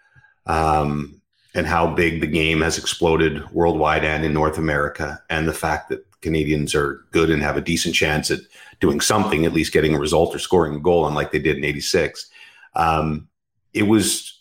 um, 0.47 1.14
and 1.55 1.65
how 1.65 1.87
big 1.87 2.21
the 2.21 2.27
game 2.27 2.61
has 2.61 2.77
exploded 2.77 3.49
worldwide 3.51 4.03
and 4.03 4.25
in 4.25 4.33
North 4.33 4.57
America, 4.57 5.21
and 5.29 5.47
the 5.47 5.53
fact 5.53 5.89
that 5.89 6.05
Canadians 6.21 6.75
are 6.75 7.05
good 7.11 7.29
and 7.29 7.41
have 7.41 7.55
a 7.55 7.61
decent 7.61 7.95
chance 7.95 8.29
at 8.29 8.41
doing 8.81 8.99
something, 8.99 9.45
at 9.45 9.53
least 9.53 9.71
getting 9.73 9.95
a 9.95 9.99
result 9.99 10.35
or 10.35 10.39
scoring 10.39 10.75
a 10.75 10.79
goal, 10.79 11.07
unlike 11.07 11.31
they 11.31 11.39
did 11.39 11.57
in 11.57 11.63
'86. 11.63 12.29
Um, 12.75 13.29
it 13.73 13.83
was 13.83 14.37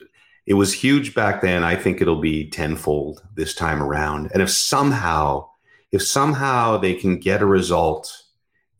it 0.47 0.55
was 0.55 0.73
huge 0.73 1.15
back 1.15 1.41
then. 1.41 1.63
I 1.63 1.77
think 1.77 2.01
it'll 2.01 2.21
be 2.21 2.51
tenfold 2.51 3.23
this 3.35 3.55
time 3.55 3.83
around. 3.83 4.31
And 4.33 4.43
if 4.43 4.51
somehow, 4.51 5.49
if 5.93 6.03
somehow 6.03 6.77
they 6.77 6.95
can 6.95 7.19
get 7.19 7.43
a 7.43 7.47
result 7.47 8.25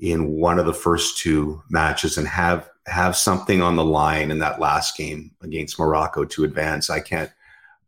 in 0.01 0.33
one 0.33 0.59
of 0.59 0.67
the 0.67 0.75
first 0.75 1.19
two 1.19 1.63
matches 1.71 2.19
and 2.19 2.27
have 2.27 2.69
have 2.87 3.17
something 3.17 3.63
on 3.63 3.77
the 3.77 3.85
line 3.85 4.31
in 4.31 4.41
that 4.41 4.61
last 4.61 4.97
game 4.97 5.31
against 5.41 5.79
Morocco 5.79 6.25
to 6.25 6.45
advance, 6.45 6.91
I 6.91 7.01
can't 7.01 7.31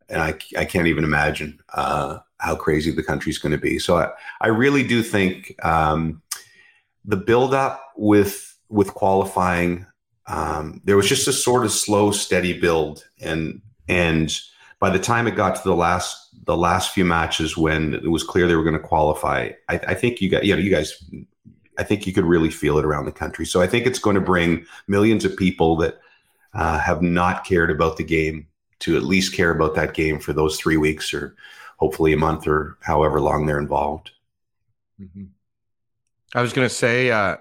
and 0.09 0.21
I, 0.21 0.35
I 0.57 0.65
can't 0.65 0.87
even 0.87 1.03
imagine 1.03 1.59
uh, 1.73 2.19
how 2.39 2.55
crazy 2.55 2.91
the 2.91 3.03
country's 3.03 3.37
going 3.37 3.51
to 3.51 3.57
be. 3.57 3.79
So 3.79 3.97
I, 3.97 4.09
I 4.41 4.47
really 4.47 4.83
do 4.83 5.03
think 5.03 5.55
um, 5.65 6.21
the 7.05 7.17
buildup 7.17 7.81
with 7.95 8.55
with 8.69 8.93
qualifying, 8.93 9.85
um, 10.27 10.81
there 10.83 10.97
was 10.97 11.07
just 11.07 11.27
a 11.27 11.33
sort 11.33 11.63
of 11.63 11.71
slow, 11.71 12.11
steady 12.11 12.59
build, 12.59 13.05
and 13.19 13.61
and 13.87 14.37
by 14.79 14.89
the 14.89 14.99
time 14.99 15.27
it 15.27 15.35
got 15.35 15.55
to 15.55 15.63
the 15.63 15.75
last 15.75 16.29
the 16.45 16.57
last 16.57 16.93
few 16.93 17.05
matches 17.05 17.57
when 17.57 17.95
it 17.95 18.09
was 18.09 18.23
clear 18.23 18.47
they 18.47 18.55
were 18.55 18.63
going 18.63 18.73
to 18.73 18.79
qualify, 18.79 19.49
I, 19.67 19.75
I 19.75 19.93
think 19.93 20.21
you 20.21 20.29
got 20.29 20.45
you 20.45 20.55
know 20.55 20.61
you 20.61 20.71
guys. 20.71 21.03
I 21.79 21.83
think 21.83 22.07
you 22.07 22.13
could 22.13 22.25
really 22.25 22.49
feel 22.49 22.79
it 22.79 22.85
around 22.85 23.05
the 23.05 23.11
country. 23.11 23.45
So 23.45 23.61
I 23.61 23.67
think 23.67 23.85
it's 23.85 23.99
going 23.99 24.15
to 24.15 24.21
bring 24.21 24.65
millions 24.87 25.23
of 25.25 25.37
people 25.37 25.75
that 25.75 25.99
uh, 26.55 26.79
have 26.79 27.03
not 27.03 27.45
cared 27.45 27.69
about 27.69 27.97
the 27.97 28.03
game 28.03 28.47
to 28.79 28.95
at 28.97 29.03
least 29.03 29.33
care 29.33 29.51
about 29.51 29.75
that 29.75 29.93
game 29.93 30.19
for 30.19 30.33
those 30.33 30.57
three 30.57 30.77
weeks 30.77 31.13
or 31.13 31.35
hopefully 31.77 32.13
a 32.13 32.17
month 32.17 32.47
or 32.47 32.77
however 32.81 33.19
long 33.21 33.45
they're 33.45 33.59
involved. 33.59 34.11
I 36.35 36.41
was 36.41 36.53
going 36.53 36.67
to 36.67 36.73
say, 36.73 37.11
uh, 37.11 37.37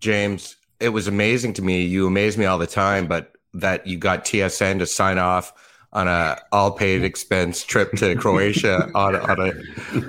James, 0.00 0.56
it 0.80 0.90
was 0.90 1.06
amazing 1.08 1.54
to 1.54 1.62
me. 1.62 1.82
You 1.82 2.06
amaze 2.06 2.36
me 2.36 2.44
all 2.44 2.58
the 2.58 2.66
time, 2.66 3.06
but 3.06 3.32
that 3.54 3.86
you 3.86 3.98
got 3.98 4.24
TSN 4.24 4.78
to 4.78 4.86
sign 4.86 5.18
off 5.18 5.52
on 5.94 6.08
a 6.08 6.38
all 6.52 6.70
paid 6.70 7.02
expense 7.04 7.62
trip 7.64 7.92
to 7.92 8.14
Croatia 8.16 8.90
on, 8.94 9.14
a- 9.14 9.18
on 9.20 9.40
a 9.40 9.52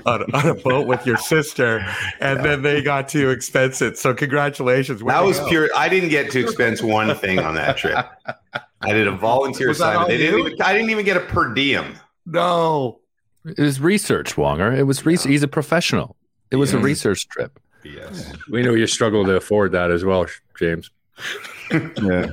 on, 0.10 0.22
a- 0.22 0.38
on 0.38 0.48
a 0.48 0.53
boat 0.55 0.88
with 0.88 1.05
your 1.05 1.17
sister, 1.17 1.86
and 2.22 2.43
then 2.43 2.62
they 2.62 2.82
got 2.82 3.10
to 3.10 3.29
expense 3.29 3.82
it. 3.82 3.98
So 3.98 4.13
congratulations! 4.13 5.03
Way 5.03 5.13
That 5.13 5.24
was 5.25 5.41
pure. 5.50 5.70
I 5.75 5.89
didn't 5.89 6.08
get 6.10 6.32
to 6.32 6.39
expense 6.39 6.82
one 6.82 7.13
thing 7.15 7.39
on 7.39 7.55
that 7.55 7.75
trip. 7.77 8.05
I 8.84 8.94
did 8.94 9.08
a 9.08 9.12
volunteer 9.18 9.70
Was 9.70 9.80
assignment. 9.80 10.10
They 10.10 10.18
didn't 10.18 10.40
even, 10.40 10.62
I 10.62 10.74
didn't 10.74 10.90
even 10.90 11.06
get 11.06 11.18
a 11.18 11.22
per 11.22 11.54
diem. 11.54 11.96
No, 12.25 13.00
It 13.46 13.60
was 13.60 13.80
research, 13.82 14.36
Wonger. 14.36 14.75
It 14.78 14.84
was 14.84 15.06
research. 15.06 15.30
He's 15.32 15.44
a 15.44 15.48
professional. 15.48 16.16
It 16.52 16.56
was 16.58 16.74
a 16.74 16.78
research 16.78 17.28
trip. 17.30 17.60
Yes. 17.84 18.32
We 18.50 18.62
know 18.63 18.74
you 18.74 18.88
struggle 18.88 19.25
to 19.25 19.36
afford 19.36 19.72
that 19.74 19.92
as 19.92 20.06
well, 20.06 20.25
James. 20.58 20.90
Yeah. 21.72 22.30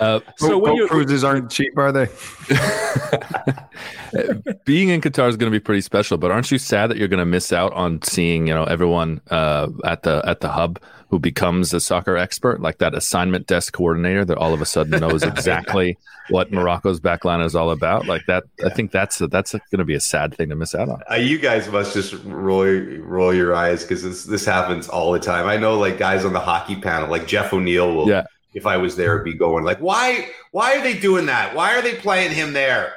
Uh, 0.00 0.18
So 0.36 0.60
boat 0.60 0.88
cruises 0.90 1.22
aren't 1.22 1.48
cheap, 1.50 1.76
are 1.78 1.92
they? 1.92 2.06
being 4.64 4.88
in 4.88 5.00
Qatar 5.00 5.28
is 5.28 5.36
going 5.36 5.52
to 5.52 5.56
be 5.56 5.62
pretty 5.62 5.80
special, 5.80 6.18
but 6.18 6.32
aren't 6.32 6.50
you 6.50 6.58
sad 6.58 6.90
that 6.90 6.96
you're 6.96 7.06
going 7.08 7.20
to 7.20 7.26
miss 7.26 7.52
out 7.52 7.72
on 7.74 8.02
seeing 8.02 8.48
you 8.48 8.54
know 8.54 8.64
everyone 8.64 9.20
uh, 9.30 9.68
at 9.84 10.02
the 10.02 10.22
at 10.26 10.40
the 10.40 10.48
hub 10.48 10.80
who 11.10 11.18
becomes 11.18 11.74
a 11.74 11.80
soccer 11.80 12.16
expert, 12.16 12.60
like 12.60 12.78
that 12.78 12.94
assignment 12.94 13.46
desk 13.46 13.72
coordinator 13.72 14.24
that 14.24 14.38
all 14.38 14.54
of 14.54 14.60
a 14.60 14.66
sudden 14.66 15.00
knows 15.00 15.22
exactly 15.24 15.98
what 16.28 16.52
Morocco's 16.52 17.00
backline 17.00 17.44
is 17.44 17.56
all 17.56 17.72
about? 17.72 18.06
Like 18.06 18.24
that, 18.26 18.44
I 18.64 18.70
think 18.70 18.92
that's 18.92 19.18
that's 19.18 19.52
going 19.52 19.78
to 19.78 19.84
be 19.84 19.94
a 19.94 20.00
sad 20.00 20.36
thing 20.36 20.48
to 20.50 20.56
miss 20.56 20.74
out 20.74 20.88
on. 20.88 21.02
Uh, 21.10 21.16
you 21.16 21.38
guys 21.38 21.68
must 21.68 21.94
just 21.94 22.14
roll 22.24 22.64
roll 22.64 23.34
your 23.34 23.54
eyes 23.54 23.82
because 23.82 24.04
this 24.04 24.24
this 24.24 24.44
happens 24.44 24.88
all 24.88 25.12
the 25.12 25.20
time. 25.20 25.46
I 25.46 25.56
know 25.56 25.78
like 25.78 25.98
guys 25.98 26.24
on 26.24 26.32
the 26.32 26.40
hockey 26.40 26.76
panel, 26.76 27.10
like 27.10 27.26
Jeff 27.26 27.52
O'Neill 27.52 27.94
will. 27.94 28.08
Yeah. 28.08 28.24
If 28.52 28.66
I 28.66 28.78
was 28.78 28.96
there, 28.96 29.22
be 29.22 29.34
going 29.34 29.62
like, 29.62 29.78
why? 29.78 30.28
Why 30.50 30.76
are 30.76 30.82
they 30.82 30.98
doing 30.98 31.26
that? 31.26 31.54
Why 31.54 31.76
are 31.76 31.82
they 31.82 31.94
playing 31.94 32.32
him 32.32 32.52
there? 32.52 32.94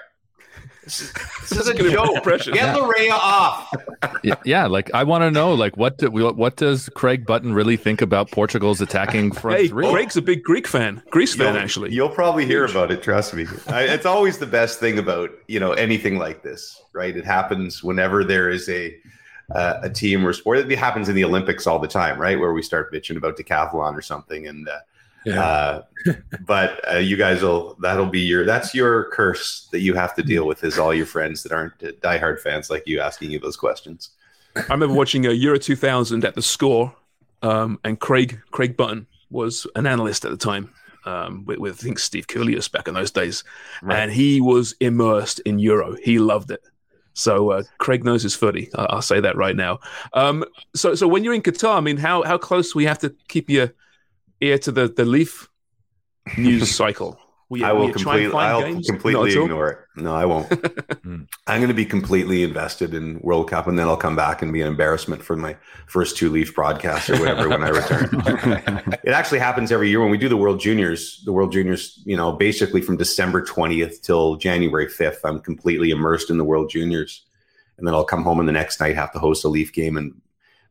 This 0.83 1.01
is, 1.01 1.13
this 1.49 1.51
is 1.59 1.67
a 1.69 1.73
gonna 1.73 1.91
joke. 1.91 2.15
impression. 2.17 2.53
Get 2.53 2.75
Yeah. 2.75 2.81
Laryea 2.81 3.11
off. 3.11 3.73
yeah, 4.23 4.35
yeah, 4.43 4.65
like 4.67 4.93
I 4.93 5.03
want 5.03 5.21
to 5.21 5.31
know, 5.31 5.53
like 5.53 5.77
what 5.77 5.97
do, 5.97 6.09
what 6.11 6.57
does 6.57 6.89
Craig 6.89 7.25
Button 7.25 7.53
really 7.53 7.77
think 7.77 8.01
about 8.01 8.31
Portugal's 8.31 8.81
attacking 8.81 9.31
front 9.31 9.57
Hey, 9.59 9.67
three? 9.69 9.89
Craig's 9.89 10.17
a 10.17 10.21
big 10.21 10.43
Greek 10.43 10.67
fan, 10.67 11.01
Greece 11.09 11.35
fan 11.35 11.53
You'll- 11.53 11.63
actually. 11.63 11.93
You'll 11.93 12.09
probably 12.09 12.45
hear 12.45 12.65
about 12.65 12.91
it. 12.91 13.01
Trust 13.01 13.33
me. 13.33 13.45
I, 13.67 13.83
it's 13.83 14.05
always 14.05 14.37
the 14.39 14.45
best 14.45 14.79
thing 14.79 14.99
about 14.99 15.29
you 15.47 15.59
know 15.59 15.71
anything 15.73 16.17
like 16.17 16.43
this, 16.43 16.81
right? 16.93 17.15
It 17.15 17.25
happens 17.25 17.81
whenever 17.83 18.23
there 18.25 18.49
is 18.49 18.67
a 18.67 18.95
uh, 19.55 19.79
a 19.83 19.89
team 19.89 20.25
or 20.25 20.33
sport. 20.33 20.59
It 20.59 20.77
happens 20.79 21.07
in 21.09 21.15
the 21.15 21.23
Olympics 21.23 21.65
all 21.67 21.79
the 21.79 21.87
time, 21.87 22.19
right? 22.19 22.39
Where 22.39 22.53
we 22.53 22.61
start 22.61 22.91
bitching 22.93 23.17
about 23.17 23.37
decathlon 23.37 23.95
or 23.95 24.01
something, 24.01 24.47
and 24.47 24.67
uh, 24.67 24.79
uh, 25.27 25.81
but 26.45 26.81
uh, 26.93 26.97
you 26.97 27.15
guys 27.17 27.41
will 27.41 27.75
that'll 27.81 28.05
be 28.05 28.19
your 28.21 28.45
that's 28.45 28.73
your 28.75 29.05
curse 29.11 29.67
that 29.71 29.79
you 29.79 29.93
have 29.93 30.13
to 30.15 30.23
deal 30.23 30.45
with 30.45 30.63
is 30.63 30.77
all 30.77 30.93
your 30.93 31.05
friends 31.05 31.43
that 31.43 31.51
aren't 31.51 31.81
uh, 31.83 31.91
diehard 32.01 32.39
fans 32.39 32.69
like 32.69 32.83
you 32.85 32.99
asking 32.99 33.31
you 33.31 33.39
those 33.39 33.55
questions. 33.57 34.09
I 34.55 34.61
remember 34.73 34.95
watching 34.95 35.25
a 35.25 35.31
Euro 35.31 35.57
2000 35.57 36.23
at 36.25 36.35
the 36.35 36.41
score, 36.41 36.93
um, 37.41 37.79
and 37.83 37.99
Craig 37.99 38.39
Craig 38.51 38.75
Button 38.77 39.07
was 39.29 39.65
an 39.75 39.87
analyst 39.87 40.25
at 40.25 40.31
the 40.31 40.37
time 40.37 40.69
um, 41.05 41.43
with, 41.45 41.57
with 41.57 41.73
I 41.79 41.83
think 41.83 41.99
Steve 41.99 42.27
Kouleas 42.27 42.71
back 42.71 42.87
in 42.87 42.93
those 42.93 43.11
days, 43.11 43.43
and 43.89 44.11
he 44.11 44.41
was 44.41 44.75
immersed 44.79 45.39
in 45.41 45.57
Euro. 45.59 45.95
He 46.03 46.19
loved 46.19 46.51
it. 46.51 46.61
So 47.15 47.51
uh, 47.51 47.63
Craig 47.77 48.03
knows 48.03 48.23
his 48.23 48.35
footy. 48.35 48.69
I- 48.75 48.87
I'll 48.89 49.01
say 49.01 49.19
that 49.19 49.35
right 49.37 49.55
now. 49.55 49.79
Um, 50.13 50.43
so 50.75 50.95
so 50.95 51.07
when 51.07 51.23
you're 51.23 51.33
in 51.33 51.41
Qatar, 51.43 51.77
I 51.77 51.79
mean, 51.79 51.97
how 51.97 52.23
how 52.23 52.37
close 52.37 52.75
we 52.75 52.85
have 52.85 52.99
to 52.99 53.15
keep 53.27 53.49
your 53.49 53.71
ear 54.43 54.57
to 54.59 54.71
the 54.71 54.87
the 54.87 55.05
Leaf 55.05 55.49
news 56.37 56.75
cycle? 56.75 57.19
Will 57.49 57.59
you, 57.59 57.65
I 57.65 57.73
will 57.73 57.87
you 57.87 57.93
try 57.93 58.15
and 58.15 58.31
completely, 58.31 58.45
I'll 58.45 58.61
games? 58.61 58.87
completely 58.87 59.35
Not 59.35 59.43
ignore 59.43 59.69
it. 59.69 59.77
No, 59.95 60.15
I 60.15 60.25
won't. 60.25 60.51
I'm 61.45 61.59
going 61.59 61.67
to 61.67 61.73
be 61.75 61.85
completely 61.85 62.41
invested 62.41 62.95
in 62.95 63.19
World 63.19 63.47
Cup, 63.47 63.67
and 63.67 63.77
then 63.77 63.87
I'll 63.87 63.95
come 63.95 64.15
back 64.15 64.41
and 64.41 64.51
be 64.51 64.61
an 64.61 64.67
embarrassment 64.67 65.21
for 65.21 65.35
my 65.35 65.55
first 65.85 66.17
two 66.17 66.31
Leaf 66.31 66.55
broadcasts 66.55 67.11
or 67.11 67.19
whatever 67.19 67.49
when 67.49 67.63
I 67.63 67.69
return. 67.69 68.09
it 69.03 69.11
actually 69.11 69.37
happens 69.37 69.71
every 69.71 69.89
year 69.89 70.01
when 70.01 70.09
we 70.09 70.17
do 70.17 70.29
the 70.29 70.37
World 70.37 70.59
Juniors. 70.59 71.21
The 71.25 71.31
World 71.31 71.51
Juniors, 71.51 72.01
you 72.05 72.17
know, 72.17 72.31
basically 72.31 72.81
from 72.81 72.97
December 72.97 73.45
20th 73.45 74.01
till 74.01 74.35
January 74.37 74.87
5th, 74.87 75.19
I'm 75.23 75.39
completely 75.39 75.91
immersed 75.91 76.31
in 76.31 76.37
the 76.37 76.45
World 76.45 76.71
Juniors, 76.71 77.23
and 77.77 77.85
then 77.85 77.93
I'll 77.93 78.03
come 78.03 78.23
home 78.23 78.39
and 78.39 78.47
the 78.47 78.53
next 78.53 78.79
night 78.79 78.95
have 78.95 79.11
to 79.13 79.19
host 79.19 79.43
a 79.43 79.49
Leaf 79.49 79.73
game. 79.73 79.95
And 79.95 80.19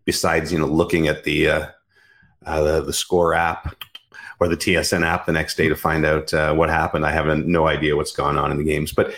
besides, 0.04 0.52
you 0.52 0.58
know, 0.58 0.66
looking 0.66 1.06
at 1.06 1.22
the 1.22 1.48
uh, 1.48 1.66
uh, 2.46 2.62
the, 2.62 2.82
the 2.82 2.92
score 2.92 3.34
app 3.34 3.74
or 4.40 4.48
the 4.48 4.56
TSN 4.56 5.04
app 5.06 5.26
the 5.26 5.32
next 5.32 5.56
day 5.56 5.68
to 5.68 5.76
find 5.76 6.04
out 6.04 6.32
uh, 6.34 6.52
what 6.54 6.68
happened. 6.68 7.06
I 7.06 7.12
have 7.12 7.26
no 7.46 7.68
idea 7.68 7.96
what's 7.96 8.12
gone 8.12 8.36
on 8.36 8.50
in 8.50 8.58
the 8.58 8.64
games. 8.64 8.92
But 8.92 9.14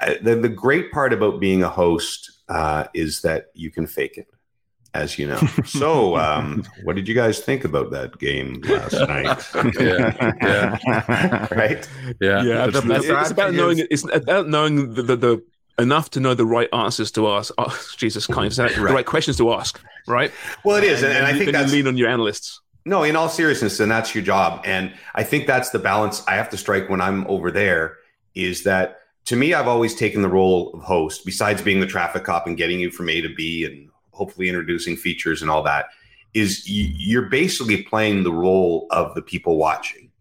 uh, 0.00 0.14
the, 0.22 0.36
the 0.36 0.48
great 0.48 0.90
part 0.92 1.12
about 1.12 1.40
being 1.40 1.62
a 1.62 1.68
host 1.68 2.30
uh, 2.48 2.84
is 2.94 3.22
that 3.22 3.46
you 3.54 3.70
can 3.70 3.86
fake 3.86 4.18
it, 4.18 4.28
as 4.92 5.18
you 5.18 5.26
know. 5.26 5.38
so, 5.64 6.16
um, 6.16 6.62
what 6.84 6.94
did 6.96 7.08
you 7.08 7.14
guys 7.14 7.38
think 7.40 7.64
about 7.64 7.90
that 7.92 8.18
game 8.18 8.60
last 8.66 8.92
night? 9.08 9.74
Yeah, 9.80 10.32
yeah. 10.42 11.46
right? 11.54 11.88
Yeah. 12.20 12.42
Yeah, 12.42 12.66
The- 12.66 12.78
absolutely. 12.78 12.88
the 12.88 12.96
it's 12.96 13.06
about 13.08 13.26
strategy 13.30 13.56
knowing 13.56 13.78
is- 13.78 13.86
it's 13.90 14.14
about 14.14 14.48
knowing 14.48 14.94
the, 14.94 15.02
the, 15.02 15.16
the 15.16 15.44
enough 15.78 16.10
to 16.10 16.20
know 16.20 16.34
the 16.34 16.46
right 16.46 16.68
answers 16.72 17.10
to 17.12 17.28
ask. 17.28 17.52
Oh, 17.58 17.78
Jesus, 17.96 18.26
can't 18.26 18.52
even 18.52 18.74
the 18.74 18.82
right 18.92 19.06
questions 19.06 19.36
to 19.38 19.52
ask. 19.52 19.80
Right. 20.06 20.32
Well, 20.64 20.76
it 20.76 20.84
is, 20.84 21.02
and, 21.02 21.12
and 21.12 21.26
I 21.26 21.32
think 21.32 21.46
then 21.46 21.52
that's 21.54 21.72
you 21.72 21.78
lean 21.78 21.86
on 21.88 21.96
your 21.96 22.08
analysts. 22.08 22.60
No, 22.86 23.02
in 23.02 23.16
all 23.16 23.28
seriousness, 23.28 23.80
and 23.80 23.90
that's 23.90 24.14
your 24.14 24.22
job. 24.22 24.62
And 24.64 24.94
I 25.16 25.24
think 25.24 25.48
that's 25.48 25.70
the 25.70 25.80
balance 25.80 26.22
I 26.28 26.36
have 26.36 26.48
to 26.50 26.56
strike 26.56 26.88
when 26.88 27.00
I'm 27.00 27.26
over 27.26 27.50
there 27.50 27.96
is 28.36 28.62
that 28.62 29.00
to 29.24 29.34
me, 29.34 29.54
I've 29.54 29.66
always 29.66 29.92
taken 29.92 30.22
the 30.22 30.28
role 30.28 30.72
of 30.72 30.82
host, 30.82 31.24
besides 31.24 31.60
being 31.60 31.80
the 31.80 31.86
traffic 31.86 32.22
cop 32.22 32.46
and 32.46 32.56
getting 32.56 32.78
you 32.78 32.92
from 32.92 33.08
A 33.08 33.20
to 33.22 33.34
B 33.34 33.64
and 33.64 33.90
hopefully 34.12 34.48
introducing 34.48 34.96
features 34.96 35.42
and 35.42 35.50
all 35.50 35.64
that, 35.64 35.86
is 36.32 36.62
you're 36.68 37.28
basically 37.28 37.82
playing 37.82 38.22
the 38.22 38.32
role 38.32 38.86
of 38.90 39.16
the 39.16 39.22
people 39.22 39.56
watching. 39.56 40.12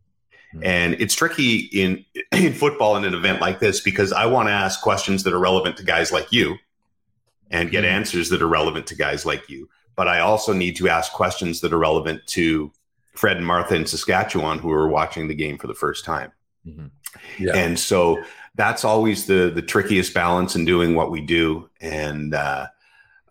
Hmm. 0.53 0.63
And 0.63 0.93
it's 0.95 1.13
tricky 1.13 1.69
in 1.71 2.03
in 2.31 2.53
football 2.53 2.95
in 2.95 3.05
an 3.05 3.13
event 3.13 3.41
like 3.41 3.59
this 3.59 3.79
because 3.79 4.11
I 4.11 4.25
want 4.25 4.49
to 4.49 4.53
ask 4.53 4.81
questions 4.81 5.21
that 5.23 5.33
are 5.33 5.39
relevant 5.39 5.77
to 5.77 5.83
guys 5.83 6.11
like 6.11 6.31
you 6.31 6.55
and 7.51 7.69
get 7.69 7.83
hmm. 7.83 7.91
answers 7.91 8.29
that 8.29 8.41
are 8.41 8.47
relevant 8.47 8.87
to 8.87 8.95
guys 8.95 9.23
like 9.23 9.49
you. 9.49 9.69
But 9.95 10.07
I 10.07 10.19
also 10.19 10.53
need 10.53 10.75
to 10.77 10.89
ask 10.89 11.11
questions 11.11 11.61
that 11.61 11.73
are 11.73 11.77
relevant 11.77 12.25
to 12.27 12.71
Fred 13.13 13.37
and 13.37 13.45
Martha 13.45 13.75
in 13.75 13.85
Saskatchewan 13.85 14.59
who 14.59 14.71
are 14.71 14.87
watching 14.87 15.27
the 15.27 15.35
game 15.35 15.57
for 15.57 15.67
the 15.67 15.73
first 15.73 16.03
time. 16.05 16.31
Yeah. 17.39 17.55
And 17.55 17.79
so 17.79 18.21
that's 18.55 18.83
always 18.83 19.25
the 19.25 19.51
the 19.53 19.61
trickiest 19.61 20.13
balance 20.13 20.55
in 20.55 20.65
doing 20.65 20.95
what 20.95 21.11
we 21.11 21.21
do. 21.21 21.69
And 21.81 22.33
uh, 22.33 22.67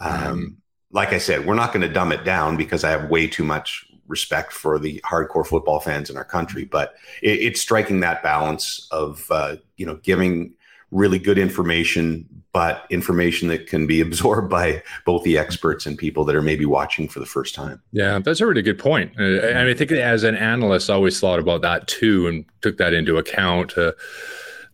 um, 0.00 0.59
like 0.90 1.12
I 1.12 1.18
said, 1.18 1.47
we're 1.47 1.54
not 1.54 1.73
going 1.73 1.87
to 1.87 1.92
dumb 1.92 2.12
it 2.12 2.25
down 2.25 2.56
because 2.56 2.85
I 2.85 2.90
have 2.90 3.11
way 3.11 3.26
too 3.26 3.44
much 3.44 3.87
respect 4.06 4.52
for 4.52 4.78
the 4.78 5.00
hardcore 5.04 5.47
football 5.47 5.80
fans 5.80 6.11
in 6.11 6.16
our 6.16 6.25
country. 6.25 6.64
But 6.64 6.94
it, 7.23 7.40
it's 7.40 7.61
striking 7.61 8.00
that 8.00 8.23
balance 8.23 8.87
of 8.90 9.26
uh, 9.30 9.56
you 9.76 9.87
know 9.87 9.97
giving 9.97 10.54
really 10.90 11.18
good 11.18 11.38
information, 11.38 12.26
but 12.54 12.87
information 12.88 13.49
that 13.49 13.66
can 13.66 13.87
be 13.87 14.00
absorbed 14.08 14.49
by 14.49 14.82
both 15.04 15.23
the 15.25 15.37
experts 15.37 15.84
and 15.84 15.99
people 15.99 16.25
that 16.25 16.34
are 16.34 16.40
maybe 16.42 16.64
watching 16.64 17.08
for 17.08 17.18
the 17.20 17.26
first 17.26 17.54
time. 17.54 17.82
Yeah, 17.92 18.20
that's 18.20 18.40
a 18.40 18.46
really 18.46 18.62
good 18.62 18.78
point. 18.78 19.12
Uh, 19.18 19.25
and 19.42 19.68
I 19.68 19.75
think 19.75 19.92
as 19.92 20.23
an 20.23 20.37
analyst, 20.37 20.88
I 20.88 20.94
always 20.94 21.20
thought 21.20 21.40
about 21.40 21.61
that 21.62 21.87
too 21.88 22.26
and 22.28 22.46
took 22.62 22.78
that 22.78 22.94
into 22.94 23.18
account. 23.18 23.76
Uh, 23.76 23.92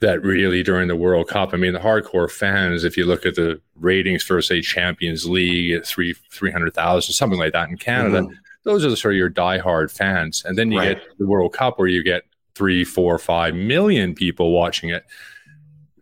that 0.00 0.22
really 0.22 0.62
during 0.62 0.88
the 0.88 0.96
World 0.96 1.28
Cup, 1.28 1.50
I 1.52 1.58
mean, 1.58 1.74
the 1.74 1.78
hardcore 1.78 2.30
fans, 2.30 2.84
if 2.84 2.96
you 2.96 3.04
look 3.04 3.26
at 3.26 3.34
the 3.34 3.60
ratings 3.74 4.22
for, 4.22 4.40
say, 4.40 4.62
Champions 4.62 5.26
League 5.28 5.72
at 5.72 5.84
three, 5.86 6.14
300,000, 6.32 7.12
something 7.12 7.38
like 7.38 7.52
that 7.52 7.68
in 7.68 7.76
Canada, 7.76 8.22
Mhm. 8.22 8.30
those 8.64 8.82
are 8.82 8.88
the 8.88 8.96
sort 8.96 9.12
of 9.12 9.18
your 9.18 9.28
diehard 9.28 9.90
fans. 9.90 10.42
And 10.46 10.56
then 10.56 10.72
you 10.72 10.78
Right. 10.78 10.96
get 10.98 11.18
the 11.18 11.26
World 11.26 11.52
Cup 11.52 11.78
where 11.78 11.86
you 11.88 12.02
get 12.02 12.22
three, 12.54 12.82
four, 12.82 13.18
five 13.18 13.54
million 13.54 14.14
people 14.14 14.52
watching 14.52 14.88
it. 14.88 15.04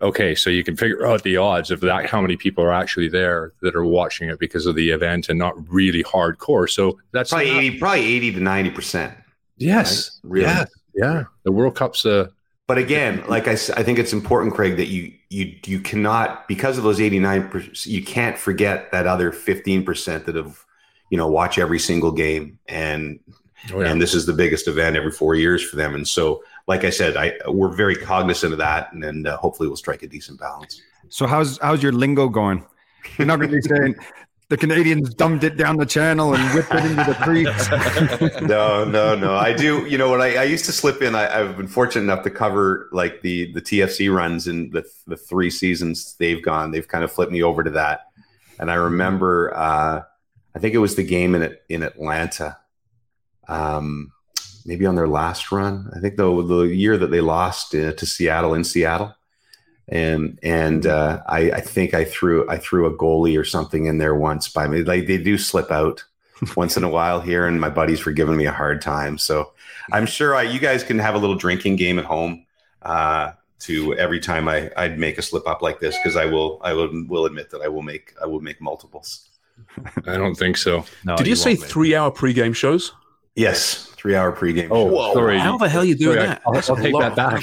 Okay, 0.01 0.35
so 0.35 0.49
you 0.51 0.63
can 0.63 0.77
figure 0.77 1.05
out 1.07 1.23
the 1.25 1.37
odds 1.37 1.71
of 1.71 1.81
that, 1.81 2.07
how 2.07 2.21
many 2.21 2.37
people 2.37 2.63
are 2.63 2.73
actually 2.73 3.09
there 3.09 3.53
that 3.63 3.75
are 3.75 3.85
watching 3.85 4.29
it 4.29 4.39
because 4.39 4.67
of 4.67 4.77
the 4.77 4.91
event 4.91 5.29
and 5.29 5.39
not 5.39 5.55
really 5.69 6.05
hardcore. 6.05 6.71
So 6.71 6.99
that's 7.13 7.31
Probably 7.31 7.51
not- 7.53 7.63
eighty, 7.65 7.79
probably 7.79 8.05
eighty 8.07 8.33
to 8.33 8.41
ninety 8.41 8.71
percent. 8.71 9.15
Yes. 9.57 10.21
Right? 10.23 10.31
Really? 10.31 10.47
Yeah. 10.47 10.65
Yeah. 10.95 11.25
The 11.45 11.53
World 11.53 11.75
Cup's 11.75 12.07
uh 12.07 12.29
But 12.69 12.79
again, 12.79 13.25
like 13.29 13.49
I, 13.49 13.53
I 13.53 13.83
think 13.83 13.99
it's 13.99 14.13
important, 14.13 14.55
Craig, 14.55 14.77
that 14.77 14.87
you 14.89 15.13
you 15.31 15.55
you 15.67 15.81
cannot 15.81 16.47
because 16.49 16.79
of 16.79 16.85
those 16.85 17.01
eighty 17.01 17.19
nine 17.19 17.49
percent, 17.49 17.87
you 17.87 18.03
can't 18.05 18.39
forget 18.39 18.93
that 18.93 19.07
other 19.07 19.33
fifteen 19.33 19.85
percent 19.85 20.27
that 20.27 20.37
have 20.37 20.65
you 21.11 21.19
know 21.19 21.27
watch 21.29 21.59
every 21.59 21.79
single 21.81 22.13
game, 22.13 22.59
and 22.69 23.19
Oh, 23.73 23.81
yeah. 23.81 23.89
and 23.91 24.01
this 24.01 24.15
is 24.15 24.25
the 24.27 24.33
biggest 24.33 24.69
event 24.69 24.95
every 24.95 25.11
four 25.11 25.35
years 25.35 25.61
for 25.69 25.75
them, 25.75 25.95
and 25.97 26.07
so 26.07 26.45
like 26.69 26.85
I 26.85 26.91
said, 26.91 27.17
I 27.17 27.33
we're 27.49 27.75
very 27.75 27.97
cognizant 27.97 28.53
of 28.53 28.59
that, 28.59 28.93
and, 28.93 29.03
and 29.03 29.27
uh, 29.27 29.39
hopefully 29.39 29.69
we'll 29.69 29.77
strike 29.77 30.03
a 30.03 30.07
decent 30.07 30.39
balance. 30.39 30.81
So 31.09 31.27
how's 31.27 31.59
how's 31.59 31.83
your 31.83 31.93
lingo 31.93 32.29
going? 32.29 32.65
You're 33.17 33.27
not 33.27 33.41
going 33.41 33.51
to 33.51 33.57
be 33.57 33.63
saying 33.77 33.97
the 34.51 34.57
Canadians 34.57 35.15
dumped 35.15 35.45
it 35.45 35.57
down 35.57 35.79
the 35.79 35.87
channel 35.87 36.35
and 36.35 36.55
whipped 36.55 36.73
it 36.73 36.85
into 36.85 37.05
the 37.05 37.15
creeks. 37.23 37.71
no, 38.43 38.85
no, 38.85 39.15
no. 39.15 39.35
I 39.35 39.55
do. 39.55 39.87
You 39.87 39.97
know 39.97 40.11
what? 40.11 40.21
I, 40.21 40.37
I 40.37 40.43
used 40.45 40.67
to 40.67 40.73
slip 40.73 41.01
in. 41.01 41.15
I, 41.15 41.41
I've 41.41 41.57
been 41.57 41.69
fortunate 41.69 42.03
enough 42.03 42.23
to 42.25 42.31
cover 42.31 42.91
like 42.93 43.23
the 43.23 43.51
the 43.53 43.63
TFC 43.63 44.15
runs 44.15 44.47
in 44.47 44.71
the 44.71 44.85
the 45.07 45.17
three 45.17 45.51
seasons 45.51 46.17
they've 46.19 46.43
gone. 46.43 46.71
They've 46.71 46.87
kind 46.87 47.03
of 47.03 47.11
flipped 47.11 47.33
me 47.33 47.43
over 47.43 47.65
to 47.65 47.71
that. 47.71 48.11
And 48.59 48.71
I 48.71 48.75
remember, 48.75 49.57
uh, 49.57 50.03
I 50.55 50.59
think 50.59 50.75
it 50.75 50.79
was 50.79 50.97
the 50.97 51.05
game 51.05 51.35
in 51.35 51.57
in 51.71 51.83
Atlanta, 51.83 52.59
um, 53.49 54.13
maybe 54.69 54.85
on 54.85 54.95
their 54.95 55.09
last 55.09 55.51
run. 55.51 55.91
I 55.97 55.99
think 55.99 56.17
the 56.17 56.43
the 56.43 56.63
year 56.65 56.99
that 56.99 57.11
they 57.11 57.23
lost 57.23 57.75
uh, 57.75 57.93
to 57.95 58.07
Seattle 58.07 58.55
in 58.55 58.63
Seattle. 58.63 59.15
And 59.89 60.39
and 60.43 60.87
uh, 60.87 61.23
I, 61.27 61.51
I 61.51 61.61
think 61.63 61.95
I 61.95 62.05
threw 62.05 62.49
I 62.51 62.59
threw 62.59 62.85
a 62.85 62.95
goalie 62.95 63.41
or 63.41 63.45
something 63.45 63.87
in 63.87 63.97
there 63.97 64.15
once 64.15 64.47
by 64.51 64.69
me. 64.69 64.83
Like 64.83 65.07
they 65.07 65.17
do 65.17 65.39
slip 65.39 65.71
out 65.73 66.05
once 66.57 66.77
in 66.77 66.85
a 66.85 66.91
while 66.91 67.23
here, 67.23 67.47
and 67.47 67.59
my 67.59 67.71
buddies 67.71 68.05
were 68.05 68.13
giving 68.13 68.37
me 68.37 68.45
a 68.45 68.53
hard 68.53 68.83
time. 68.83 69.17
So 69.17 69.53
I'm 69.91 70.05
sure 70.05 70.37
I, 70.37 70.43
you 70.43 70.61
guys 70.61 70.85
can 70.85 70.99
have 70.99 71.15
a 71.15 71.19
little 71.19 71.37
drinking 71.37 71.77
game 71.77 71.99
at 71.99 72.05
home 72.05 72.45
uh, 72.83 73.33
to 73.61 73.95
every 73.95 74.21
time 74.21 74.47
I 74.47 74.71
I'd 74.77 74.99
make 74.99 75.17
a 75.17 75.23
slip 75.23 75.49
up 75.49 75.63
like 75.63 75.81
this 75.81 75.97
because 75.97 76.17
I 76.17 76.27
will 76.27 76.61
I 76.63 76.75
will 76.75 76.91
will 77.09 77.25
admit 77.25 77.49
that 77.51 77.63
I 77.63 77.69
will 77.69 77.83
make 77.83 78.13
I 78.23 78.27
will 78.27 78.43
make 78.43 78.61
multiples. 78.61 79.31
I 80.07 80.19
don't 80.19 80.35
think 80.35 80.59
so. 80.59 80.85
No, 81.05 81.17
Did 81.17 81.27
you, 81.27 81.35
say 81.35 81.57
three 81.57 81.97
hour 81.97 82.13
pregame 82.13 82.55
shows? 82.55 82.93
Yes, 83.39 83.87
three 83.97 84.17
hour 84.17 84.33
pregame. 84.33 84.69
Oh, 84.71 84.91
show. 84.91 85.15
sorry. 85.15 85.39
How 85.39 85.57
the 85.57 85.69
hell 85.69 85.83
are 85.83 85.85
you 85.85 85.95
doing 85.95 86.17
Sorry, 86.17 86.27
that? 86.29 86.43
I'll- 86.45 86.57
I'll 86.57 86.83
take 86.83 86.99
that 86.99 87.15
back. 87.17 87.43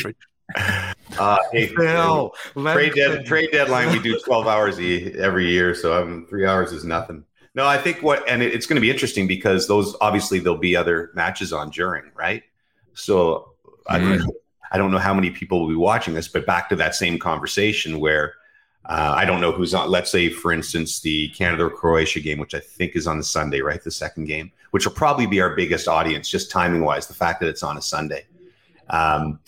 Uh, 1.17 1.37
hey, 1.51 1.67
Phil, 1.67 2.33
trade, 2.53 2.93
Phil. 2.93 3.13
dead, 3.15 3.25
trade 3.25 3.49
deadline 3.51 3.91
we 3.91 3.99
do 3.99 4.19
12 4.25 4.47
hours 4.47 4.79
e- 4.79 5.13
every 5.17 5.49
year 5.49 5.73
so 5.73 5.99
um, 6.01 6.25
three 6.29 6.45
hours 6.45 6.71
is 6.71 6.83
nothing 6.83 7.23
no 7.55 7.65
i 7.65 7.77
think 7.77 8.01
what 8.03 8.27
and 8.29 8.43
it, 8.43 8.53
it's 8.53 8.65
going 8.67 8.75
to 8.75 8.81
be 8.81 8.91
interesting 8.91 9.25
because 9.27 9.67
those 9.67 9.95
obviously 10.01 10.39
there'll 10.39 10.57
be 10.57 10.75
other 10.75 11.09
matches 11.15 11.51
on 11.53 11.69
during 11.69 12.03
right 12.15 12.43
so 12.93 13.53
I, 13.87 13.97
don't, 13.99 14.29
I 14.71 14.77
don't 14.77 14.91
know 14.91 14.97
how 14.99 15.13
many 15.13 15.31
people 15.31 15.61
will 15.61 15.69
be 15.69 15.75
watching 15.75 16.13
this 16.13 16.27
but 16.27 16.45
back 16.45 16.69
to 16.69 16.75
that 16.77 16.95
same 16.95 17.17
conversation 17.17 17.99
where 17.99 18.33
uh, 18.87 19.13
i 19.17 19.25
don't 19.25 19.41
know 19.41 19.51
who's 19.51 19.73
on 19.73 19.89
let's 19.89 20.11
say 20.11 20.29
for 20.29 20.51
instance 20.51 20.99
the 20.99 21.29
canada 21.29 21.69
croatia 21.69 22.19
game 22.19 22.37
which 22.39 22.53
i 22.53 22.59
think 22.59 22.95
is 22.95 23.07
on 23.07 23.17
the 23.17 23.23
sunday 23.23 23.61
right 23.61 23.83
the 23.83 23.91
second 23.91 24.25
game 24.25 24.51
which 24.71 24.85
will 24.85 24.93
probably 24.93 25.25
be 25.25 25.41
our 25.41 25.55
biggest 25.55 25.87
audience 25.87 26.29
just 26.29 26.51
timing 26.51 26.81
wise 26.83 27.07
the 27.07 27.13
fact 27.13 27.39
that 27.39 27.47
it's 27.49 27.63
on 27.63 27.77
a 27.77 27.81
sunday 27.81 28.25
um, 28.89 29.39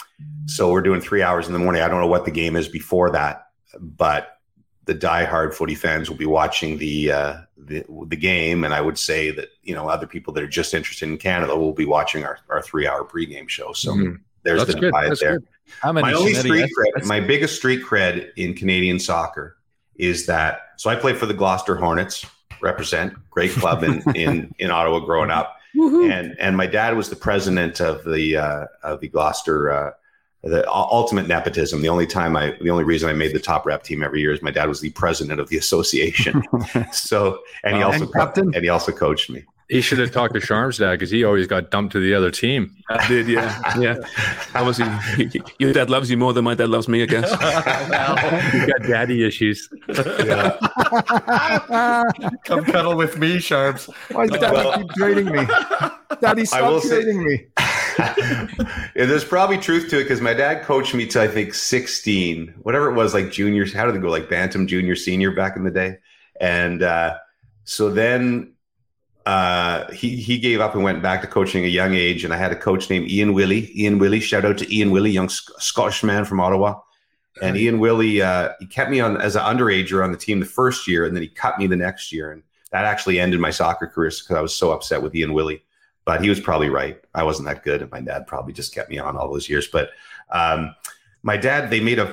so 0.47 0.71
we're 0.71 0.81
doing 0.81 0.99
three 1.01 1.21
hours 1.21 1.45
in 1.45 1.53
the 1.53 1.59
morning. 1.59 1.83
I 1.83 1.87
don't 1.87 2.01
know 2.01 2.07
what 2.07 2.25
the 2.25 2.31
game 2.31 2.55
is 2.55 2.67
before 2.67 3.11
that, 3.11 3.49
but 3.79 4.39
the 4.85 4.95
diehard 4.95 5.53
footy 5.53 5.75
fans 5.75 6.09
will 6.09 6.17
be 6.17 6.25
watching 6.25 6.79
the, 6.79 7.11
uh, 7.11 7.37
the 7.55 7.85
the 8.07 8.15
game, 8.15 8.63
and 8.63 8.73
I 8.73 8.81
would 8.81 8.97
say 8.97 9.29
that 9.31 9.49
you 9.61 9.75
know 9.75 9.87
other 9.89 10.07
people 10.07 10.33
that 10.33 10.43
are 10.43 10.47
just 10.47 10.73
interested 10.73 11.07
in 11.07 11.17
Canada 11.19 11.55
will 11.55 11.73
be 11.73 11.85
watching 11.85 12.23
our, 12.23 12.39
our 12.49 12.63
three 12.63 12.87
hour 12.87 13.03
pregame 13.03 13.47
show. 13.47 13.73
So 13.73 13.93
Mhm. 13.93 14.19
there's 14.41 14.61
That's 14.65 14.73
the 14.73 14.81
divide 14.81 15.17
there. 15.17 15.39
good. 15.39 15.47
How 15.81 15.91
many 15.91 16.07
My 16.07 16.13
only 16.13 16.33
street 16.33 16.71
cred, 16.77 17.05
my 17.05 17.19
biggest 17.19 17.55
street 17.55 17.83
cred 17.83 18.31
in 18.35 18.53
Canadian 18.53 18.99
soccer 18.99 19.57
is 19.95 20.25
that. 20.25 20.61
So 20.77 20.89
I 20.89 20.95
played 20.95 21.17
for 21.17 21.25
the 21.25 21.33
Gloucester 21.33 21.75
Hornets, 21.75 22.25
represent 22.61 23.13
great 23.29 23.51
club 23.51 23.83
in 23.83 24.03
in 24.15 24.53
in 24.59 24.71
Ottawa 24.71 24.99
growing 24.99 25.31
up, 25.31 25.57
and 25.75 26.35
and 26.39 26.57
my 26.57 26.67
dad 26.67 26.95
was 26.95 27.09
the 27.09 27.15
president 27.15 27.79
of 27.79 28.03
the 28.03 28.37
uh, 28.37 28.65
of 28.83 29.01
the 29.01 29.07
Gloucester. 29.07 29.71
Uh, 29.71 29.91
the 30.43 30.69
ultimate 30.71 31.27
nepotism. 31.27 31.81
The 31.81 31.89
only 31.89 32.05
time 32.05 32.37
I, 32.37 32.55
the 32.61 32.69
only 32.69 32.83
reason 32.83 33.09
I 33.09 33.13
made 33.13 33.33
the 33.33 33.39
top 33.39 33.65
rep 33.65 33.83
team 33.83 34.03
every 34.03 34.21
year 34.21 34.31
is 34.31 34.41
my 34.41 34.51
dad 34.51 34.69
was 34.69 34.79
the 34.79 34.91
president 34.91 35.39
of 35.39 35.49
the 35.49 35.57
association. 35.57 36.43
so, 36.91 37.39
and 37.63 37.75
he 37.75 37.81
also 37.81 38.03
And 38.03 38.13
captain? 38.13 38.55
and 38.55 38.63
he 38.63 38.69
also 38.69 38.91
coached 38.91 39.29
me. 39.29 39.43
He 39.69 39.81
should 39.81 39.99
have 39.99 40.11
talked 40.11 40.33
to 40.33 40.39
Sharm's 40.39 40.77
dad 40.77 40.91
because 40.91 41.09
he 41.09 41.25
always 41.25 41.45
got 41.45 41.71
dumped 41.71 41.91
to 41.91 41.99
the 41.99 42.13
other 42.13 42.31
team. 42.31 42.73
I 42.89 43.05
did, 43.07 43.27
yeah, 43.27 43.77
yeah. 43.77 43.95
Obviously, 44.55 44.85
your 45.59 45.73
dad 45.73 45.89
loves 45.89 46.09
you 46.09 46.15
more 46.15 46.31
than 46.31 46.45
my 46.45 46.55
dad 46.55 46.69
loves 46.69 46.87
me, 46.87 47.03
I 47.03 47.05
guess. 47.05 47.29
you 48.53 48.67
got 48.67 48.81
daddy 48.87 49.25
issues. 49.25 49.67
Come 52.45 52.63
cuddle 52.65 52.95
with 52.95 53.17
me, 53.17 53.39
Sharps. 53.39 53.89
Why 54.11 54.27
does 54.27 54.39
daddy 54.39 54.83
keep 54.83 54.91
trading 54.93 55.25
me? 55.25 55.45
Daddy, 56.21 56.45
I 56.53 56.61
will 56.61 56.79
stop 56.79 57.01
say- 57.01 57.13
me. 57.13 57.47
Yeah, 58.95 59.05
there's 59.05 59.25
probably 59.25 59.57
truth 59.57 59.89
to 59.89 59.99
it 59.99 60.03
because 60.03 60.21
my 60.21 60.33
dad 60.33 60.63
coached 60.63 60.93
me 60.93 61.07
to 61.07 61.21
I 61.21 61.27
think 61.27 61.53
16, 61.55 62.53
whatever 62.61 62.89
it 62.89 62.93
was, 62.93 63.13
like 63.13 63.31
juniors. 63.31 63.73
How 63.73 63.85
did 63.87 63.95
it 63.95 64.01
go? 64.01 64.09
Like 64.09 64.29
bantam, 64.29 64.67
junior, 64.67 64.95
senior 64.95 65.31
back 65.31 65.55
in 65.55 65.63
the 65.63 65.71
day, 65.71 65.97
and 66.39 66.83
uh, 66.83 67.17
so 67.63 67.89
then 67.89 68.53
uh, 69.27 69.91
he 69.91 70.15
he 70.15 70.37
gave 70.37 70.61
up 70.61 70.73
and 70.73 70.85
went 70.85 71.01
back 71.01 71.19
to 71.19 71.27
coaching 71.27 71.65
at 71.65 71.67
a 71.67 71.71
young 71.71 71.93
age. 71.93 72.23
And 72.23 72.33
I 72.33 72.37
had 72.37 72.53
a 72.53 72.55
coach 72.55 72.89
named 72.89 73.11
Ian 73.11 73.33
Willie. 73.33 73.69
Ian 73.77 73.99
Willie, 73.99 74.21
shout 74.21 74.45
out 74.45 74.57
to 74.59 74.73
Ian 74.73 74.89
Willie, 74.89 75.11
young 75.11 75.27
Sc- 75.27 75.51
Scottish 75.59 76.01
man 76.01 76.23
from 76.23 76.39
Ottawa. 76.39 76.79
And 77.41 77.57
Ian 77.57 77.79
Willie, 77.79 78.21
uh, 78.21 78.53
he 78.61 78.65
kept 78.65 78.89
me 78.89 79.01
on 79.01 79.19
as 79.19 79.35
an 79.35 79.43
underager 79.43 80.01
on 80.01 80.13
the 80.13 80.17
team 80.17 80.39
the 80.39 80.45
first 80.45 80.87
year, 80.87 81.05
and 81.05 81.13
then 81.13 81.21
he 81.21 81.27
cut 81.27 81.59
me 81.59 81.67
the 81.67 81.75
next 81.75 82.13
year, 82.13 82.31
and 82.31 82.41
that 82.71 82.85
actually 82.85 83.19
ended 83.19 83.41
my 83.41 83.51
soccer 83.51 83.85
career 83.85 84.09
because 84.09 84.37
I 84.37 84.41
was 84.41 84.55
so 84.55 84.71
upset 84.71 85.03
with 85.03 85.13
Ian 85.13 85.33
Willie. 85.33 85.61
But 86.05 86.21
he 86.21 86.29
was 86.29 86.39
probably 86.39 86.69
right. 86.69 86.97
I 87.13 87.23
wasn't 87.23 87.49
that 87.49 87.65
good, 87.65 87.81
and 87.81 87.91
my 87.91 87.99
dad 87.99 88.27
probably 88.27 88.53
just 88.53 88.73
kept 88.73 88.89
me 88.89 88.97
on 88.97 89.17
all 89.17 89.29
those 89.29 89.49
years. 89.49 89.67
But 89.67 89.89
um, 90.31 90.73
my 91.21 91.35
dad, 91.35 91.69
they 91.69 91.81
made 91.81 91.99
a 91.99 92.05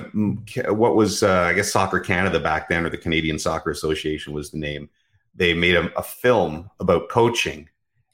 what 0.73 0.97
was 0.97 1.23
uh, 1.23 1.47
I 1.49 1.53
guess 1.53 1.71
Soccer 1.71 2.01
Canada 2.01 2.41
back 2.41 2.67
then, 2.67 2.85
or 2.85 2.89
the 2.89 2.97
Canadian 2.97 3.39
Soccer 3.39 3.71
Association 3.71 4.33
was 4.33 4.51
the 4.51 4.57
name. 4.57 4.89
They 5.35 5.53
made 5.53 5.75
a, 5.75 5.93
a 5.97 6.03
film 6.03 6.69
about 6.79 7.09
coaching 7.09 7.69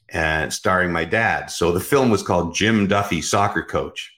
and 0.08 0.52
starring 0.52 0.92
my 0.92 1.04
dad. 1.04 1.50
So 1.50 1.72
the 1.72 1.80
film 1.80 2.10
was 2.10 2.22
called 2.22 2.54
Jim 2.54 2.86
Duthie 2.86 3.22
Soccer 3.22 3.62
Coach. 3.62 4.12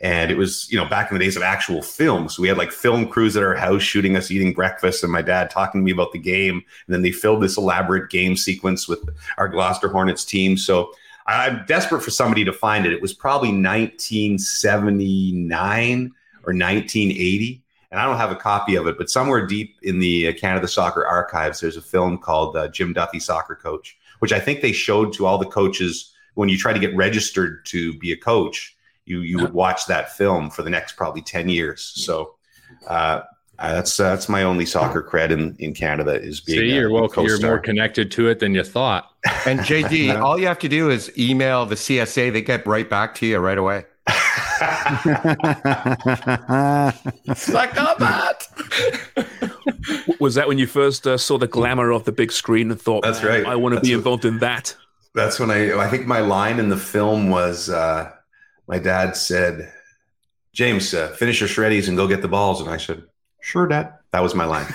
And 0.00 0.32
it 0.32 0.36
was, 0.36 0.70
you 0.70 0.76
know, 0.76 0.88
back 0.88 1.10
in 1.10 1.18
the 1.18 1.24
days 1.24 1.36
of 1.36 1.42
actual 1.42 1.80
film. 1.80 2.28
So 2.28 2.42
we 2.42 2.48
had 2.48 2.58
like 2.58 2.72
film 2.72 3.06
crews 3.06 3.36
at 3.36 3.44
our 3.44 3.54
house 3.54 3.82
shooting 3.82 4.16
us 4.16 4.32
eating 4.32 4.52
breakfast 4.52 5.04
and 5.04 5.12
my 5.12 5.22
dad 5.22 5.48
talking 5.48 5.80
to 5.80 5.84
me 5.84 5.92
about 5.92 6.12
the 6.12 6.18
game. 6.18 6.56
And 6.56 6.94
then 6.94 7.02
they 7.02 7.12
filmed 7.12 7.42
this 7.42 7.56
elaborate 7.56 8.10
game 8.10 8.36
sequence 8.36 8.88
with 8.88 8.98
our 9.38 9.48
Gloucester 9.48 9.88
Hornets 9.88 10.24
team. 10.24 10.56
So 10.56 10.92
I'm 11.26 11.64
desperate 11.66 12.02
for 12.02 12.10
somebody 12.10 12.44
to 12.44 12.52
find 12.52 12.84
it. 12.84 12.92
It 12.92 13.00
was 13.00 13.14
probably 13.14 13.50
1979 13.50 16.12
or 16.44 16.52
1980. 16.52 17.61
And 17.92 18.00
I 18.00 18.06
don't 18.06 18.16
have 18.16 18.32
a 18.32 18.36
copy 18.36 18.74
of 18.74 18.86
it, 18.86 18.96
but 18.96 19.10
somewhere 19.10 19.46
deep 19.46 19.76
in 19.82 19.98
the 19.98 20.28
uh, 20.28 20.32
Canada 20.32 20.66
Soccer 20.66 21.06
archives, 21.06 21.60
there's 21.60 21.76
a 21.76 21.82
film 21.82 22.16
called 22.16 22.56
uh, 22.56 22.68
Jim 22.68 22.94
Duthie 22.94 23.20
Soccer 23.20 23.54
Coach, 23.54 23.98
which 24.20 24.32
I 24.32 24.40
think 24.40 24.62
they 24.62 24.72
showed 24.72 25.12
to 25.12 25.26
all 25.26 25.36
the 25.36 25.44
coaches 25.44 26.10
when 26.34 26.48
you 26.48 26.56
try 26.56 26.72
to 26.72 26.78
get 26.78 26.96
registered 26.96 27.66
to 27.66 27.92
be 27.98 28.10
a 28.10 28.16
coach. 28.16 28.74
You 29.04 29.20
you 29.20 29.38
would 29.40 29.52
watch 29.52 29.86
that 29.86 30.16
film 30.16 30.48
for 30.48 30.62
the 30.62 30.70
next 30.70 30.92
probably 30.92 31.20
10 31.20 31.50
years. 31.50 31.82
So 31.82 32.36
uh, 32.88 33.22
that's 33.58 34.00
uh, 34.00 34.10
that's 34.10 34.28
my 34.28 34.42
only 34.42 34.64
soccer 34.64 35.02
cred 35.02 35.30
in, 35.30 35.54
in 35.58 35.74
Canada 35.74 36.12
is 36.12 36.40
being 36.40 36.60
See, 36.60 36.70
a 36.70 36.74
you're 36.74 36.90
welcome. 36.90 37.26
You're 37.26 37.40
more 37.40 37.58
connected 37.58 38.10
to 38.12 38.28
it 38.28 38.38
than 38.38 38.54
you 38.54 38.64
thought. 38.64 39.12
And 39.46 39.60
JD, 39.60 40.20
all 40.22 40.38
you 40.38 40.46
have 40.46 40.58
to 40.60 40.68
do 40.68 40.88
is 40.88 41.12
email 41.18 41.66
the 41.66 41.74
CSA. 41.74 42.32
They 42.32 42.42
get 42.42 42.66
right 42.66 42.88
back 42.88 43.14
to 43.16 43.26
you 43.26 43.38
right 43.38 43.58
away. 43.58 43.84
Suck 47.34 47.76
on 47.80 47.96
that. 47.98 48.46
Was 50.20 50.34
that 50.34 50.46
when 50.48 50.58
you 50.58 50.66
first 50.66 51.06
uh, 51.06 51.16
saw 51.18 51.38
the 51.38 51.46
glamour 51.46 51.90
of 51.90 52.04
the 52.04 52.12
big 52.12 52.32
screen 52.32 52.70
and 52.70 52.80
thought, 52.80 53.02
That's 53.04 53.22
right. 53.22 53.44
I 53.46 53.56
want 53.56 53.72
to 53.72 53.76
That's 53.76 53.88
be 53.88 53.94
what- 53.94 53.98
involved 53.98 54.24
in 54.24 54.38
that? 54.40 54.76
That's 55.14 55.38
when 55.38 55.50
I 55.50 55.74
I 55.78 55.88
think 55.88 56.06
my 56.06 56.20
line 56.20 56.58
in 56.58 56.70
the 56.70 56.76
film 56.78 57.28
was 57.28 57.68
uh, 57.68 58.10
my 58.66 58.78
dad 58.78 59.14
said, 59.14 59.70
"James, 60.54 60.94
uh, 60.94 61.08
finish 61.08 61.38
your 61.40 61.50
shreddies 61.50 61.86
and 61.88 61.98
go 61.98 62.08
get 62.08 62.22
the 62.22 62.28
balls." 62.28 62.62
And 62.62 62.70
I 62.70 62.78
said, 62.78 63.02
"Sure, 63.42 63.66
Dad." 63.66 63.92
That 64.12 64.20
was 64.22 64.34
my 64.34 64.46
line. 64.46 64.66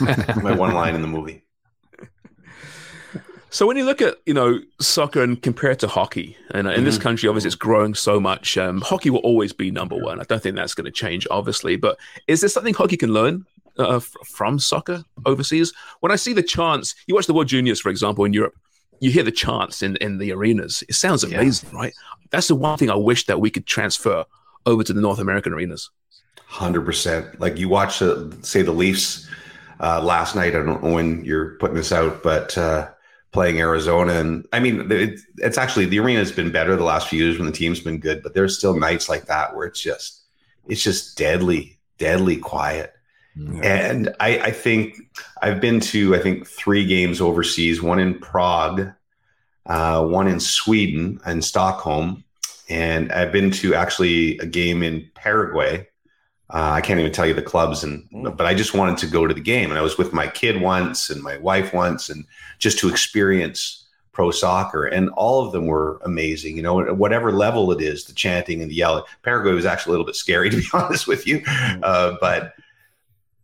my 0.42 0.52
one 0.56 0.72
line 0.74 0.96
in 0.96 1.00
the 1.02 1.06
movie. 1.06 1.44
So 3.50 3.66
when 3.66 3.76
you 3.78 3.84
look 3.84 4.02
at 4.02 4.16
you 4.26 4.34
know 4.34 4.60
soccer 4.80 5.22
and 5.22 5.40
compare 5.42 5.70
it 5.70 5.78
to 5.80 5.88
hockey, 5.88 6.36
and 6.50 6.66
uh, 6.68 6.72
in 6.72 6.84
this 6.84 6.98
Mhm. 6.98 7.02
country, 7.02 7.28
obviously 7.28 7.48
it's 7.48 7.56
growing 7.56 7.94
so 7.94 8.20
much. 8.20 8.58
Um, 8.58 8.80
hockey 8.82 9.10
will 9.10 9.20
always 9.20 9.52
be 9.52 9.70
number 9.70 9.96
one. 9.96 10.20
I 10.20 10.24
don't 10.24 10.42
think 10.42 10.54
that's 10.56 10.74
going 10.74 10.84
to 10.84 10.90
change, 10.90 11.26
obviously. 11.30 11.76
But 11.76 11.98
is 12.26 12.40
there 12.40 12.50
something 12.50 12.74
hockey 12.74 12.96
can 12.98 13.12
learn 13.12 13.46
uh, 13.78 13.96
f- 13.96 14.12
from 14.26 14.58
soccer 14.58 15.04
overseas? 15.24 15.72
When 16.00 16.12
I 16.12 16.16
see 16.16 16.34
the 16.34 16.42
chants, 16.42 16.94
you 17.06 17.14
watch 17.14 17.26
the 17.26 17.32
World 17.32 17.48
Juniors, 17.48 17.80
for 17.80 17.88
example, 17.88 18.24
in 18.26 18.34
Europe, 18.34 18.54
you 19.00 19.10
hear 19.10 19.22
the 19.22 19.32
chants 19.32 19.82
in 19.82 19.96
in 19.96 20.18
the 20.18 20.30
arenas. 20.32 20.84
It 20.88 20.94
sounds 20.94 21.24
amazing, 21.24 21.70
right? 21.72 21.94
That's 22.30 22.48
the 22.48 22.54
one 22.54 22.76
thing 22.76 22.90
I 22.90 22.96
wish 22.96 23.24
that 23.26 23.40
we 23.40 23.48
could 23.50 23.66
transfer 23.66 24.24
over 24.66 24.82
to 24.84 24.92
the 24.92 25.00
North 25.00 25.18
American 25.20 25.54
arenas. 25.54 25.88
Hundred 26.46 26.84
percent. 26.84 27.40
Like 27.40 27.56
you 27.58 27.70
watch, 27.70 28.02
uh, 28.02 28.24
say 28.42 28.60
the 28.62 28.72
Leafs 28.72 29.26
uh, 29.80 30.02
last 30.02 30.34
night. 30.36 30.48
I 30.54 30.62
don't 30.62 30.82
know 30.82 30.90
when 30.92 31.24
you're 31.24 31.56
putting 31.60 31.76
this 31.76 31.92
out, 31.92 32.22
but 32.22 32.56
uh, 32.58 32.88
playing 33.32 33.60
Arizona, 33.60 34.14
and 34.14 34.46
I 34.52 34.60
mean, 34.60 34.90
it, 34.90 35.20
it's 35.36 35.58
actually 35.58 35.86
the 35.86 35.98
arena 35.98 36.20
has 36.20 36.32
been 36.32 36.50
better 36.50 36.76
the 36.76 36.84
last 36.84 37.08
few 37.08 37.22
years 37.22 37.38
when 37.38 37.46
the 37.46 37.52
team's 37.52 37.80
been 37.80 37.98
good. 37.98 38.22
But 38.22 38.34
there's 38.34 38.56
still 38.56 38.78
nights 38.78 39.08
like 39.08 39.26
that 39.26 39.54
where 39.54 39.66
it's 39.66 39.80
just, 39.80 40.22
it's 40.66 40.82
just 40.82 41.18
deadly, 41.18 41.78
deadly 41.98 42.36
quiet. 42.36 42.94
And 43.62 44.16
I, 44.18 44.38
I 44.38 44.50
think 44.50 44.96
I've 45.40 45.60
been 45.60 45.78
to 45.80 46.16
I 46.16 46.18
think 46.18 46.46
three 46.46 46.84
games 46.84 47.20
overseas. 47.20 47.80
One 47.80 48.00
in 48.00 48.18
Prague, 48.18 48.90
uh, 49.66 50.04
one 50.04 50.26
in 50.26 50.40
Sweden 50.40 51.20
and 51.24 51.44
Stockholm, 51.44 52.24
and 52.68 53.12
I've 53.12 53.30
been 53.30 53.52
to 53.52 53.74
actually 53.76 54.38
a 54.38 54.46
game 54.46 54.82
in 54.82 55.08
Paraguay. 55.14 55.86
Uh, 56.50 56.72
I 56.72 56.80
can't 56.80 56.98
even 56.98 57.12
tell 57.12 57.26
you 57.26 57.34
the 57.34 57.42
clubs, 57.42 57.84
and 57.84 58.08
but 58.10 58.46
I 58.46 58.54
just 58.54 58.72
wanted 58.72 58.96
to 58.98 59.06
go 59.06 59.26
to 59.26 59.34
the 59.34 59.40
game, 59.40 59.68
and 59.68 59.78
I 59.78 59.82
was 59.82 59.98
with 59.98 60.14
my 60.14 60.26
kid 60.26 60.60
once 60.60 61.10
and 61.10 61.22
my 61.22 61.36
wife 61.38 61.74
once, 61.74 62.08
and 62.08 62.24
just 62.58 62.78
to 62.78 62.88
experience 62.88 63.86
pro 64.12 64.30
soccer, 64.30 64.86
and 64.86 65.10
all 65.10 65.44
of 65.44 65.52
them 65.52 65.66
were 65.66 66.00
amazing. 66.04 66.56
You 66.56 66.62
know, 66.62 66.80
at 66.80 66.96
whatever 66.96 67.32
level 67.32 67.70
it 67.70 67.82
is, 67.82 68.04
the 68.04 68.14
chanting 68.14 68.62
and 68.62 68.70
the 68.70 68.76
yelling. 68.76 69.04
Paraguay 69.22 69.52
was 69.52 69.66
actually 69.66 69.90
a 69.90 69.92
little 69.92 70.06
bit 70.06 70.16
scary, 70.16 70.48
to 70.50 70.56
be 70.56 70.66
honest 70.72 71.06
with 71.06 71.26
you, 71.26 71.42
uh, 71.82 72.16
but 72.18 72.54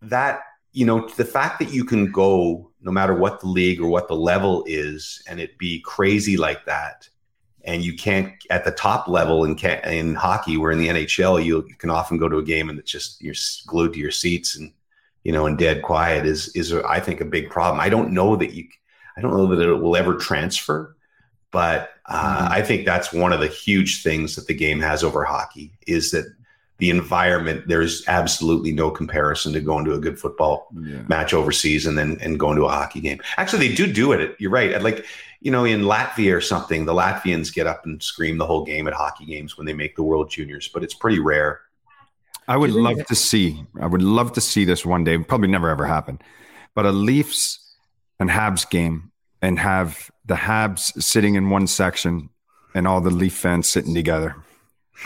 that 0.00 0.40
you 0.72 0.86
know 0.86 1.06
the 1.06 1.26
fact 1.26 1.58
that 1.58 1.72
you 1.72 1.84
can 1.84 2.10
go 2.10 2.70
no 2.80 2.90
matter 2.90 3.14
what 3.14 3.40
the 3.40 3.48
league 3.48 3.82
or 3.82 3.88
what 3.88 4.08
the 4.08 4.16
level 4.16 4.64
is, 4.66 5.22
and 5.28 5.40
it 5.40 5.58
be 5.58 5.78
crazy 5.80 6.38
like 6.38 6.64
that 6.64 7.08
and 7.64 7.82
you 7.84 7.96
can't 7.96 8.32
at 8.50 8.64
the 8.64 8.70
top 8.70 9.08
level 9.08 9.44
in 9.44 9.58
in 9.84 10.14
hockey 10.14 10.56
where 10.56 10.72
in 10.72 10.78
the 10.78 10.88
NHL 10.88 11.44
you, 11.44 11.64
you 11.66 11.74
can 11.76 11.90
often 11.90 12.18
go 12.18 12.28
to 12.28 12.38
a 12.38 12.44
game 12.44 12.68
and 12.68 12.78
it's 12.78 12.90
just 12.90 13.20
you're 13.22 13.34
glued 13.66 13.94
to 13.94 13.98
your 13.98 14.10
seats 14.10 14.56
and 14.56 14.72
you 15.22 15.32
know 15.32 15.46
and 15.46 15.58
dead 15.58 15.82
quiet 15.82 16.26
is 16.26 16.48
is 16.54 16.72
I 16.72 17.00
think 17.00 17.20
a 17.20 17.24
big 17.24 17.50
problem. 17.50 17.80
I 17.80 17.88
don't 17.88 18.12
know 18.12 18.36
that 18.36 18.54
you 18.54 18.68
I 19.16 19.20
don't 19.20 19.32
know 19.32 19.46
that 19.54 19.68
it 19.68 19.74
will 19.74 19.96
ever 19.96 20.14
transfer, 20.14 20.96
but 21.50 21.90
uh, 22.06 22.48
I 22.50 22.62
think 22.62 22.84
that's 22.84 23.12
one 23.12 23.32
of 23.32 23.40
the 23.40 23.48
huge 23.48 24.02
things 24.02 24.36
that 24.36 24.46
the 24.46 24.54
game 24.54 24.80
has 24.80 25.02
over 25.02 25.24
hockey 25.24 25.72
is 25.86 26.10
that 26.10 26.26
the 26.78 26.90
environment 26.90 27.66
there's 27.68 28.06
absolutely 28.08 28.72
no 28.72 28.90
comparison 28.90 29.52
to 29.52 29.60
going 29.60 29.84
to 29.84 29.94
a 29.94 29.98
good 29.98 30.18
football 30.18 30.68
match 31.08 31.32
overseas 31.32 31.86
and 31.86 31.96
then 31.96 32.18
and 32.20 32.38
going 32.38 32.56
to 32.56 32.64
a 32.64 32.68
hockey 32.68 33.00
game. 33.00 33.20
Actually, 33.36 33.68
they 33.68 33.74
do 33.74 33.90
do 33.90 34.12
it. 34.12 34.36
You're 34.38 34.50
right. 34.50 34.82
Like 34.82 35.06
you 35.44 35.50
know, 35.50 35.64
in 35.66 35.82
Latvia 35.82 36.34
or 36.34 36.40
something, 36.40 36.86
the 36.86 36.94
Latvians 36.94 37.52
get 37.54 37.66
up 37.66 37.84
and 37.84 38.02
scream 38.02 38.38
the 38.38 38.46
whole 38.46 38.64
game 38.64 38.88
at 38.88 38.94
hockey 38.94 39.26
games 39.26 39.58
when 39.58 39.66
they 39.66 39.74
make 39.74 39.94
the 39.94 40.02
World 40.02 40.30
Juniors, 40.30 40.68
but 40.68 40.82
it's 40.82 40.94
pretty 40.94 41.18
rare. 41.20 41.60
I 42.48 42.56
would 42.56 42.70
love 42.72 43.04
to 43.06 43.14
see. 43.14 43.62
I 43.78 43.86
would 43.86 44.00
love 44.02 44.32
to 44.32 44.40
see 44.40 44.64
this 44.64 44.86
one 44.86 45.04
day. 45.04 45.18
Probably 45.18 45.48
never 45.48 45.68
ever 45.68 45.84
happen, 45.84 46.18
but 46.74 46.86
a 46.86 46.92
Leafs 46.92 47.60
and 48.18 48.30
Habs 48.30 48.68
game, 48.68 49.12
and 49.42 49.58
have 49.58 50.10
the 50.24 50.34
Habs 50.34 51.00
sitting 51.02 51.34
in 51.34 51.50
one 51.50 51.66
section, 51.66 52.30
and 52.74 52.88
all 52.88 53.02
the 53.02 53.10
Leaf 53.10 53.34
fans 53.34 53.68
sitting 53.68 53.94
together. 53.94 54.36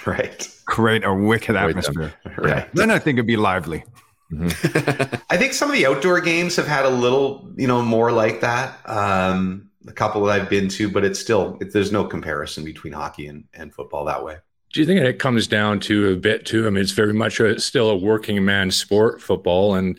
Right. 0.07 0.48
Create 0.66 1.05
a 1.05 1.12
wicked 1.12 1.57
Right, 1.57 1.70
atmosphere. 1.70 2.14
right. 2.38 2.59
Yeah. 2.59 2.68
Then 2.74 2.92
I 2.92 3.01
think 3.01 3.16
it'd 3.16 3.27
be 3.27 3.37
lively. 3.37 3.85
I 4.40 5.37
think 5.37 5.53
some 5.55 5.70
of 5.70 5.74
the 5.77 5.87
outdoor 5.87 6.20
games 6.20 6.55
have 6.57 6.68
had 6.68 6.85
a 6.85 6.90
little, 6.90 7.51
you 7.57 7.66
know, 7.66 7.83
more 7.83 8.12
like 8.12 8.42
that. 8.42 8.79
Um, 8.85 9.67
a 9.88 9.92
couple 9.92 10.24
that 10.24 10.40
I've 10.40 10.51
been 10.51 10.68
to, 10.70 10.88
but 10.90 11.05
it's 11.05 11.18
still 11.18 11.59
it, 11.61 11.72
there's 11.72 11.92
no 11.92 12.05
comparison 12.05 12.64
between 12.64 12.92
hockey 12.92 13.27
and, 13.27 13.44
and 13.55 13.72
football 13.72 14.05
that 14.05 14.24
way. 14.24 14.37
Do 14.72 14.81
you 14.81 14.87
think 14.87 15.01
it 15.01 15.18
comes 15.18 15.46
down 15.46 15.81
to 15.81 16.11
a 16.11 16.16
bit 16.16 16.44
too? 16.44 16.66
I 16.66 16.70
mean, 16.70 16.83
it's 16.83 16.92
very 16.92 17.14
much 17.14 17.40
a, 17.40 17.59
still 17.59 17.88
a 17.88 17.96
working 17.96 18.44
man 18.44 18.70
sport, 18.70 19.22
football, 19.22 19.74
and 19.74 19.98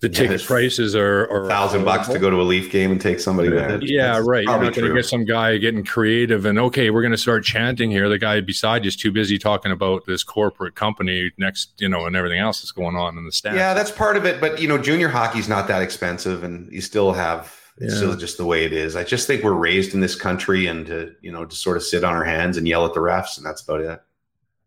the 0.00 0.08
Yeah, 0.08 0.14
ticket 0.14 0.32
it's 0.32 0.46
prices 0.46 0.94
are, 0.94 1.26
are 1.30 1.48
Thousand 1.48 1.84
bucks 1.84 2.08
to 2.08 2.18
go 2.18 2.30
to 2.30 2.40
a 2.40 2.42
Leaf 2.42 2.70
game 2.70 2.92
and 2.92 3.00
take 3.00 3.20
somebody 3.20 3.48
with 3.48 3.70
it. 3.70 3.82
Yeah, 3.88 4.14
That's 4.14 4.26
right. 4.26 4.44
You're 4.44 4.58
not 4.58 4.74
going 4.74 4.88
to 4.88 4.94
get 4.94 5.06
some 5.06 5.24
guy 5.24 5.56
getting 5.58 5.84
creative 5.84 6.44
and 6.44 6.58
okay, 6.58 6.90
we're 6.90 7.02
going 7.02 7.12
to 7.12 7.18
start 7.18 7.44
chanting 7.44 7.90
here. 7.90 8.08
The 8.08 8.18
guy 8.18 8.40
beside 8.40 8.84
you 8.84 8.88
is 8.88 8.96
too 8.96 9.10
busy 9.12 9.38
talking 9.38 9.72
about 9.72 10.06
this 10.06 10.22
corporate 10.22 10.74
company 10.74 11.32
next, 11.38 11.80
you 11.80 11.88
know, 11.88 12.06
and 12.06 12.16
everything 12.16 12.40
else 12.40 12.60
that's 12.60 12.72
going 12.72 12.96
on 12.96 13.16
in 13.16 13.24
the 13.24 13.32
stands. 13.32 13.58
Yeah, 13.58 13.74
that's 13.74 13.90
part 13.90 14.16
of 14.16 14.24
it. 14.24 14.40
But 14.40 14.60
you 14.60 14.68
know, 14.68 14.78
junior 14.78 15.08
hockey's 15.08 15.48
not 15.48 15.68
that 15.68 15.82
expensive, 15.82 16.44
and 16.44 16.70
you 16.72 16.80
still 16.80 17.12
have 17.12 17.55
It's 17.78 17.92
Yeah. 17.92 17.98
still 17.98 18.16
just 18.16 18.38
the 18.38 18.44
way 18.46 18.64
it 18.64 18.72
is. 18.72 18.96
I 18.96 19.04
just 19.04 19.26
think 19.26 19.42
we're 19.44 19.52
raised 19.52 19.92
in 19.94 20.00
this 20.00 20.14
country 20.14 20.66
and 20.66 20.86
to, 20.86 21.14
you 21.20 21.30
know, 21.30 21.44
to 21.44 21.54
sort 21.56 21.76
of 21.76 21.82
sit 21.82 22.04
on 22.04 22.14
our 22.14 22.24
hands 22.24 22.56
and 22.56 22.66
yell 22.66 22.86
at 22.86 22.94
the 22.94 23.00
refs, 23.00 23.36
and 23.36 23.44
that's 23.44 23.62
about 23.62 23.80
it. 23.82 24.02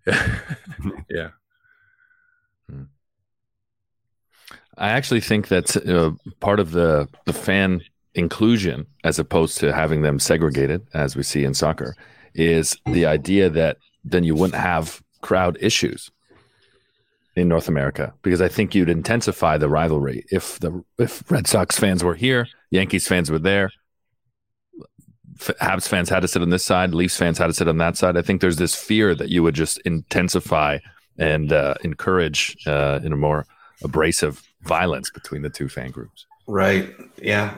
yeah. 1.10 1.30
I 4.78 4.90
actually 4.92 5.20
think 5.20 5.48
that's 5.50 5.76
uh, 5.76 6.12
part 6.40 6.60
of 6.60 6.72
the 6.72 7.08
the 7.26 7.34
fan 7.34 7.82
inclusion, 8.16 8.88
as 9.04 9.20
opposed 9.20 9.58
to 9.60 9.74
having 9.74 10.02
them 10.04 10.20
segregated, 10.20 10.88
as 10.94 11.16
we 11.16 11.24
see 11.24 11.44
in 11.44 11.54
soccer, 11.54 11.96
is 12.34 12.78
the 12.86 13.06
idea 13.06 13.50
that 13.50 13.78
then 14.06 14.24
you 14.24 14.36
wouldn't 14.36 14.60
have 14.62 15.02
crowd 15.22 15.58
issues 15.60 16.10
in 17.36 17.50
North 17.50 17.68
America 17.68 18.14
because 18.22 18.42
I 18.42 18.48
think 18.48 18.74
you'd 18.74 18.90
intensify 18.90 19.58
the 19.58 19.68
rivalry 19.70 20.26
if 20.32 20.60
the 20.60 20.84
if 20.98 21.30
Red 21.30 21.46
Sox 21.48 21.78
fans 21.78 22.02
were 22.04 22.16
here, 22.16 22.48
Yankees 22.72 23.08
fans 23.08 23.32
were 23.32 23.40
there, 23.40 23.72
Habs 25.40 25.88
fans 25.88 26.10
had 26.10 26.22
to 26.22 26.28
sit 26.28 26.42
on 26.42 26.50
this 26.50 26.66
side, 26.66 26.94
Leafs 26.94 27.16
fans 27.18 27.38
had 27.38 27.48
to 27.48 27.54
sit 27.54 27.68
on 27.68 27.78
that 27.78 27.98
side. 27.98 28.18
I 28.18 28.22
think 28.22 28.42
there's 28.42 28.58
this 28.58 28.76
fear 28.76 29.16
that 29.16 29.30
you 29.30 29.42
would 29.44 29.56
just 29.56 29.78
intensify 29.80 30.80
and 31.18 31.52
uh, 31.54 31.76
encourage 31.84 32.58
uh, 32.68 33.00
in 33.04 33.14
a 33.14 33.18
more 33.18 33.46
abrasive 33.84 34.42
violence 34.64 35.10
between 35.10 35.42
the 35.42 35.50
two 35.50 35.70
fan 35.70 35.92
groups. 35.92 36.26
Right. 36.48 36.94
Yeah. 37.22 37.58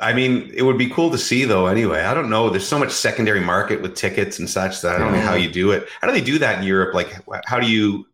I 0.00 0.12
mean, 0.12 0.50
it 0.54 0.62
would 0.62 0.76
be 0.76 0.90
cool 0.90 1.10
to 1.10 1.18
see 1.18 1.44
though. 1.44 1.66
Anyway, 1.66 2.00
I 2.00 2.12
don't 2.12 2.28
know. 2.28 2.50
There's 2.50 2.68
so 2.68 2.78
much 2.78 2.90
secondary 2.90 3.40
market 3.40 3.80
with 3.80 3.94
tickets 3.94 4.38
and 4.38 4.48
such 4.48 4.82
that 4.82 4.94
I 4.94 4.98
don't 4.98 5.12
know 5.12 5.20
how 5.20 5.34
you 5.34 5.50
do 5.50 5.70
it. 5.70 5.88
How 6.00 6.06
do 6.08 6.12
they 6.12 6.20
do 6.20 6.38
that 6.38 6.58
in 6.58 6.64
Europe? 6.64 6.94
Like, 6.94 7.14
how 7.46 7.58
do 7.58 7.70
you? 7.70 8.06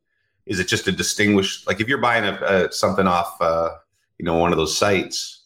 Is 0.46 0.60
it 0.60 0.68
just 0.68 0.86
a 0.86 0.92
distinguished? 0.92 1.66
Like, 1.66 1.80
if 1.80 1.88
you're 1.88 1.98
buying 1.98 2.24
a, 2.24 2.32
uh 2.32 2.70
something 2.70 3.08
off, 3.08 3.40
uh, 3.40 3.70
you 4.18 4.24
know, 4.24 4.36
one 4.36 4.52
of 4.52 4.58
those 4.58 4.76
sites, 4.76 5.43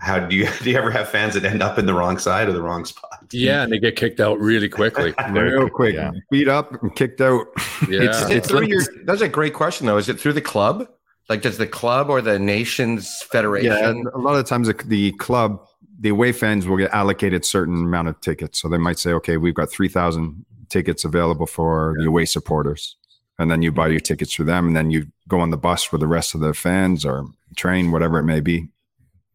how 0.00 0.18
do 0.18 0.34
you 0.34 0.48
do? 0.62 0.70
You 0.70 0.78
ever 0.78 0.90
have 0.90 1.08
fans 1.08 1.34
that 1.34 1.44
end 1.44 1.62
up 1.62 1.78
in 1.78 1.86
the 1.86 1.94
wrong 1.94 2.18
side 2.18 2.48
or 2.48 2.52
the 2.52 2.62
wrong 2.62 2.84
spot? 2.84 3.24
Yeah, 3.32 3.62
and 3.62 3.72
they 3.72 3.78
get 3.78 3.96
kicked 3.96 4.18
out 4.18 4.40
really 4.40 4.68
quickly. 4.68 5.14
Real 5.30 5.68
quick, 5.68 5.96
beat 6.30 6.48
up 6.48 6.82
and 6.82 6.94
kicked 6.96 7.20
out. 7.20 7.46
Yeah. 7.88 8.10
Is 8.10 8.30
it 8.30 8.46
through 8.46 8.66
your, 8.66 8.82
that's 9.04 9.22
a 9.22 9.28
great 9.28 9.54
question, 9.54 9.86
though. 9.86 9.96
Is 9.96 10.10
it 10.10 10.20
through 10.20 10.34
the 10.34 10.42
club? 10.42 10.86
Like, 11.30 11.40
does 11.40 11.56
the 11.56 11.66
club 11.66 12.10
or 12.10 12.20
the 12.20 12.38
nation's 12.38 13.22
federation? 13.22 13.72
Yeah, 13.72 13.88
and 13.88 14.06
a 14.08 14.18
lot 14.18 14.36
of 14.36 14.44
times 14.44 14.66
the, 14.68 14.74
the 14.84 15.12
club, 15.12 15.64
the 15.98 16.10
away 16.10 16.32
fans 16.32 16.66
will 16.66 16.76
get 16.76 16.90
allocated 16.92 17.44
certain 17.44 17.76
amount 17.76 18.08
of 18.08 18.20
tickets. 18.20 18.60
So 18.60 18.68
they 18.68 18.76
might 18.76 18.98
say, 18.98 19.12
okay, 19.14 19.38
we've 19.38 19.54
got 19.54 19.70
three 19.70 19.88
thousand 19.88 20.44
tickets 20.68 21.04
available 21.04 21.46
for 21.46 21.96
the 21.98 22.06
away 22.06 22.26
supporters, 22.26 22.96
and 23.38 23.50
then 23.50 23.62
you 23.62 23.72
buy 23.72 23.88
your 23.88 24.00
tickets 24.00 24.34
for 24.34 24.44
them, 24.44 24.66
and 24.66 24.76
then 24.76 24.90
you 24.90 25.06
go 25.26 25.40
on 25.40 25.50
the 25.50 25.56
bus 25.56 25.90
with 25.90 26.02
the 26.02 26.06
rest 26.06 26.34
of 26.34 26.42
the 26.42 26.52
fans 26.52 27.06
or 27.06 27.24
train, 27.56 27.92
whatever 27.92 28.18
it 28.18 28.24
may 28.24 28.40
be. 28.40 28.68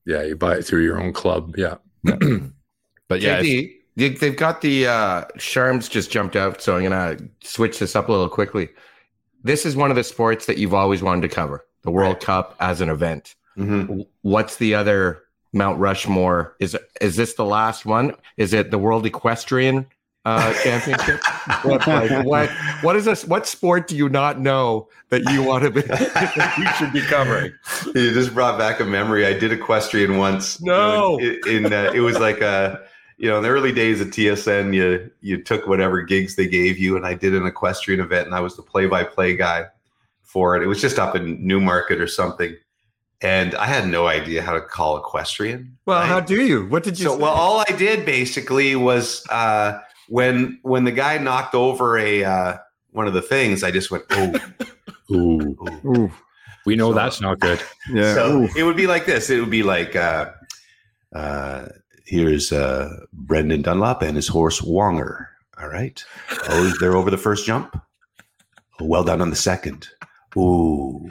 Yeah, 0.05 0.23
you 0.23 0.35
buy 0.35 0.55
it 0.55 0.63
through 0.65 0.83
your 0.83 1.01
own 1.01 1.13
club. 1.13 1.55
Yeah. 1.57 1.75
but 2.03 3.21
yeah, 3.21 3.41
JD, 3.41 3.71
they- 3.95 4.09
they've 4.09 4.35
got 4.35 4.61
the 4.61 4.87
uh, 4.87 5.25
Sharms 5.37 5.89
just 5.89 6.11
jumped 6.11 6.35
out, 6.35 6.61
so 6.61 6.75
I'm 6.77 6.83
gonna 6.83 7.17
switch 7.43 7.79
this 7.79 7.95
up 7.95 8.09
a 8.09 8.11
little 8.11 8.29
quickly. 8.29 8.69
This 9.43 9.65
is 9.65 9.75
one 9.75 9.89
of 9.89 9.95
the 9.95 10.03
sports 10.03 10.45
that 10.47 10.57
you've 10.57 10.73
always 10.73 11.01
wanted 11.03 11.21
to 11.21 11.33
cover, 11.33 11.65
the 11.83 11.91
World 11.91 12.19
Cup 12.19 12.55
as 12.59 12.81
an 12.81 12.89
event. 12.89 13.35
Mm-hmm. 13.57 14.01
What's 14.21 14.57
the 14.57 14.75
other 14.75 15.21
Mount 15.53 15.79
Rushmore? 15.79 16.55
Is 16.59 16.75
is 16.99 17.15
this 17.15 17.35
the 17.35 17.45
last 17.45 17.85
one? 17.85 18.13
Is 18.37 18.53
it 18.53 18.71
the 18.71 18.77
World 18.79 19.05
Equestrian 19.05 19.85
uh, 20.25 20.53
Championship? 20.63 21.21
what, 21.63 21.87
like, 21.87 22.25
what 22.25 22.49
what 22.81 22.95
is 22.95 23.05
this? 23.05 23.25
What 23.25 23.47
sport 23.47 23.87
do 23.87 23.95
you 23.95 24.09
not 24.09 24.39
know 24.39 24.89
that 25.09 25.21
you 25.31 25.43
want 25.43 25.63
to 25.63 25.71
be? 25.71 25.81
you 26.61 26.73
should 26.77 26.91
be 26.91 27.01
covering. 27.01 27.53
You 27.93 28.13
just 28.13 28.33
brought 28.33 28.57
back 28.57 28.79
a 28.79 28.85
memory. 28.85 29.25
I 29.25 29.37
did 29.37 29.51
equestrian 29.51 30.17
once. 30.17 30.59
No. 30.61 31.19
in, 31.19 31.65
in 31.65 31.73
uh, 31.73 31.91
it 31.93 31.99
was 31.99 32.17
like 32.19 32.41
a 32.41 32.81
you 33.17 33.29
know 33.29 33.37
in 33.37 33.43
the 33.43 33.49
early 33.49 33.71
days 33.71 34.01
of 34.01 34.07
TSN, 34.07 34.73
you 34.73 35.09
you 35.21 35.41
took 35.41 35.67
whatever 35.67 36.01
gigs 36.01 36.35
they 36.35 36.47
gave 36.47 36.77
you, 36.79 36.97
and 36.97 37.05
I 37.05 37.13
did 37.13 37.35
an 37.35 37.45
equestrian 37.45 37.99
event, 37.99 38.25
and 38.25 38.35
I 38.35 38.39
was 38.39 38.55
the 38.55 38.63
play 38.63 38.87
by 38.87 39.03
play 39.03 39.35
guy 39.35 39.67
for 40.23 40.55
it. 40.55 40.63
It 40.63 40.67
was 40.67 40.81
just 40.81 40.97
up 40.97 41.15
in 41.15 41.45
Newmarket 41.45 42.01
or 42.01 42.07
something, 42.07 42.55
and 43.21 43.53
I 43.55 43.67
had 43.67 43.87
no 43.87 44.07
idea 44.07 44.41
how 44.41 44.53
to 44.53 44.61
call 44.61 44.97
equestrian. 44.97 45.77
Well, 45.85 46.01
how 46.01 46.19
do 46.19 46.41
you? 46.41 46.65
What 46.65 46.83
did 46.83 46.99
you? 46.99 47.05
So, 47.05 47.15
say? 47.15 47.21
well, 47.21 47.33
all 47.33 47.59
I 47.59 47.71
did 47.77 48.05
basically 48.05 48.75
was 48.75 49.23
uh, 49.29 49.79
when 50.07 50.59
when 50.63 50.83
the 50.83 50.91
guy 50.91 51.17
knocked 51.17 51.55
over 51.55 51.97
a 51.97 52.23
uh, 52.23 52.57
one 52.91 53.07
of 53.07 53.13
the 53.13 53.21
things, 53.21 53.63
I 53.63 53.71
just 53.71 53.91
went, 53.91 54.03
"Oh, 54.11 54.33
Ooh. 55.11 55.57
Ooh, 55.85 56.11
We 56.65 56.75
know 56.75 56.93
that's 56.93 57.21
not 57.21 57.39
good. 57.39 57.61
yeah. 57.91 58.13
So 58.15 58.41
Ooh. 58.43 58.49
it 58.57 58.63
would 58.63 58.77
be 58.77 58.87
like 58.87 59.05
this. 59.05 59.29
It 59.29 59.39
would 59.39 59.51
be 59.51 59.63
like, 59.63 59.95
uh, 59.95 60.31
uh, 61.13 61.67
here's 62.05 62.51
uh, 62.51 62.89
Brendan 63.13 63.61
Dunlop 63.61 64.01
and 64.01 64.15
his 64.15 64.27
horse 64.27 64.61
Wonger. 64.61 65.27
All 65.61 65.69
right. 65.69 66.03
Oh, 66.49 66.73
they're 66.79 66.95
over 66.97 67.09
the 67.11 67.17
first 67.17 67.45
jump. 67.45 67.79
Oh, 68.79 68.85
well 68.85 69.03
done 69.03 69.21
on 69.21 69.29
the 69.29 69.35
second. 69.35 69.87
Ooh, 70.37 71.09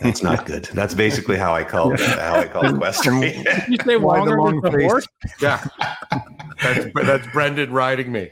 that's 0.00 0.22
not 0.22 0.44
good. 0.46 0.64
That's 0.74 0.94
basically 0.94 1.36
how 1.36 1.54
I 1.54 1.64
call 1.64 1.96
how 1.96 2.36
I 2.36 2.46
call 2.46 2.74
equestrian. 2.74 3.44
You 3.68 3.76
say 3.84 3.96
Why 3.96 4.24
the 4.24 4.32
Wonger 4.32 4.38
long 4.38 4.60
was 4.60 4.72
the 4.72 4.82
horse? 4.82 5.06
yeah, 5.40 5.66
that's 6.62 6.86
that's 6.94 7.26
Brendan 7.28 7.72
riding 7.72 8.12
me. 8.12 8.30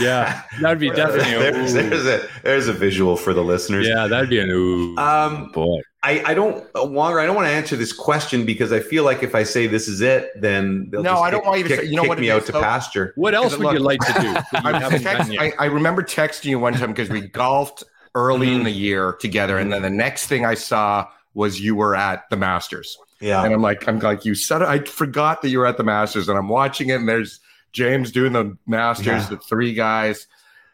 Yeah, 0.00 0.42
that'd 0.60 0.78
be 0.80 0.90
definitely 0.90 1.34
a 1.34 1.38
there's, 1.38 1.72
there's 1.74 2.06
a 2.06 2.28
there's 2.42 2.68
a 2.68 2.72
visual 2.72 3.16
for 3.16 3.32
the 3.34 3.42
listeners. 3.44 3.86
Yeah, 3.86 4.06
that'd 4.08 4.30
be 4.30 4.40
an 4.40 4.50
ooh. 4.50 4.96
Um, 4.96 5.50
boy. 5.52 5.80
I, 6.00 6.22
I 6.26 6.34
don't, 6.34 6.64
uh, 6.76 6.82
Wonger, 6.84 7.20
I 7.20 7.26
don't 7.26 7.34
want 7.34 7.48
to 7.48 7.52
answer 7.52 7.74
this 7.74 7.92
question 7.92 8.46
because 8.46 8.70
I 8.72 8.78
feel 8.78 9.02
like 9.02 9.24
if 9.24 9.34
I 9.34 9.42
say 9.42 9.66
this 9.66 9.88
is 9.88 10.00
it, 10.00 10.30
then 10.40 10.88
they'll 10.90 11.02
No, 11.02 11.10
just 11.14 11.22
I 11.24 11.30
don't 11.32 11.40
kick- 11.40 11.46
want 11.48 11.58
you 11.58 11.64
to 11.64 11.68
kick, 11.70 11.80
say- 11.80 11.86
you 11.86 11.96
know 11.96 12.02
kick 12.02 12.08
what 12.10 12.18
me 12.20 12.30
out 12.30 12.40
is, 12.42 12.46
to 12.46 12.52
though? 12.52 12.60
pasture. 12.62 13.12
what 13.16 13.34
else 13.34 13.50
Look, 13.58 13.62
would 13.72 13.72
you 13.72 13.80
like 13.80 13.98
to 14.02 14.12
do? 14.20 14.58
I, 14.64 14.96
text. 14.96 15.32
I, 15.40 15.52
I 15.58 15.64
remember 15.66 16.02
texting 16.04 16.44
you 16.44 16.60
one 16.60 16.74
time 16.74 16.90
because 16.92 17.10
we 17.10 17.22
golfed 17.22 17.82
early 18.14 18.52
in 18.54 18.62
the 18.64 18.70
year 18.70 19.12
together, 19.14 19.58
and 19.58 19.72
then 19.72 19.82
the 19.82 19.90
next 19.90 20.26
thing 20.26 20.44
I 20.44 20.54
saw 20.54 21.06
was 21.34 21.60
you 21.60 21.74
were 21.76 21.94
at 21.94 22.28
the 22.30 22.36
Masters, 22.36 22.96
Yeah. 23.20 23.44
and 23.44 23.52
I'm 23.54 23.62
like, 23.62 23.86
I'm 23.88 23.98
like, 24.00 24.24
you 24.24 24.34
said. 24.34 24.62
I 24.62 24.80
forgot 24.80 25.42
that 25.42 25.50
you 25.50 25.58
were 25.58 25.66
at 25.66 25.76
the 25.76 25.84
Masters, 25.84 26.28
and 26.28 26.36
I'm 26.38 26.48
watching 26.48 26.88
it, 26.88 26.94
and 26.96 27.08
there's 27.08 27.40
James 27.72 28.10
doing 28.12 28.32
the 28.32 28.56
Masters, 28.66 29.06
Yeah. 29.06 29.26
the 29.28 29.36
three 29.36 29.74
guys, 29.74 30.26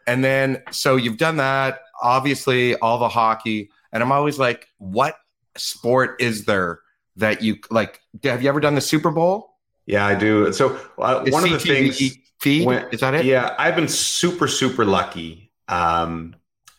and 0.07 0.23
then 0.23 0.61
so 0.71 0.95
you've 0.95 1.17
done 1.17 1.37
that, 1.37 1.79
obviously 2.01 2.75
all 2.77 2.97
the 2.99 3.09
hockey, 3.09 3.69
and 3.91 4.01
I'm 4.01 4.11
always 4.11 4.39
like, 4.39 4.67
what 4.77 5.15
sport 5.57 6.21
is 6.21 6.45
there 6.45 6.79
that 7.17 7.41
you 7.41 7.57
like? 7.69 8.01
Have 8.23 8.41
you 8.43 8.49
ever 8.49 8.59
done 8.59 8.75
the 8.75 8.81
Super 8.81 9.11
Bowl? 9.11 9.51
Yeah, 9.85 10.05
I 10.05 10.15
do. 10.15 10.51
So 10.51 10.77
uh, 10.97 11.23
one 11.29 11.43
of 11.43 11.51
the 11.51 11.59
things, 11.59 12.01
feed 12.39 12.65
when- 12.65 12.87
is 12.91 13.01
that 13.01 13.13
it? 13.13 13.25
yeah, 13.25 13.55
I've 13.59 13.75
been 13.75 13.87
super, 13.87 14.47
super 14.47 14.83
lucky. 14.83 15.51
Um, 15.67 16.35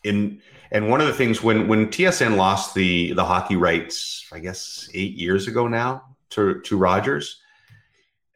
in 0.07 0.41
and 0.71 0.89
one 0.89 1.01
of 1.01 1.07
the 1.07 1.13
things 1.13 1.43
when 1.43 1.69
when 1.69 1.89
TSN 1.89 2.37
lost 2.37 2.75
the 2.75 3.13
the 3.13 3.25
hockey 3.25 3.57
rights, 3.57 4.27
I 4.33 4.39
guess 4.39 4.89
eight 4.95 5.15
years 5.15 5.47
ago 5.47 5.67
now 5.69 6.17
to 6.31 6.61
to 6.61 6.77
Rogers. 6.77 7.41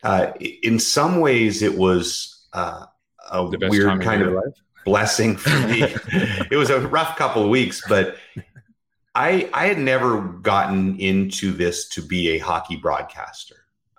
Uh, 0.03 0.33
in 0.63 0.79
some 0.79 1.21
ways, 1.21 1.63
it 1.63 1.77
was 1.77 2.47
uh, 2.55 2.87
a 3.31 3.49
The 3.51 3.59
best 3.59 3.73
time 3.73 3.99
weird 3.99 4.03
kind 4.03 4.23
of 4.23 4.33
life? 4.33 4.55
blessing 4.85 5.37
for 5.37 5.51
me. 5.69 5.83
it 6.51 6.57
was 6.57 6.71
a 6.71 6.81
rough 6.81 7.17
couple 7.17 7.43
of 7.43 7.51
weeks, 7.51 7.83
but 7.89 8.17
I 9.15 9.51
I 9.53 9.67
had 9.67 9.79
never 9.79 10.21
gotten 10.21 10.99
into 10.99 11.53
this 11.53 11.89
to 11.91 12.03
be 12.03 12.31
a 12.31 12.39
hockey 12.39 12.77
broadcaster. 12.77 13.57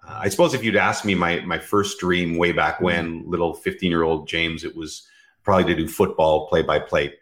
Uh, 0.08 0.20
I 0.24 0.30
suppose 0.30 0.54
if 0.54 0.64
you'd 0.64 0.76
asked 0.76 1.06
me 1.06 1.16
my 1.16 1.42
my 1.42 1.60
first 1.60 2.00
dream 2.00 2.38
way 2.38 2.52
back 2.52 2.82
when, 2.82 3.24
little 3.30 3.54
fifteen 3.54 3.92
year 3.92 4.04
old 4.04 4.28
James, 4.28 4.64
it 4.64 4.76
was 4.76 5.08
probably 5.44 5.74
to 5.74 5.82
do 5.82 5.88
football 5.88 6.48
play 6.48 6.62
by 6.62 6.80
play, 6.80 7.14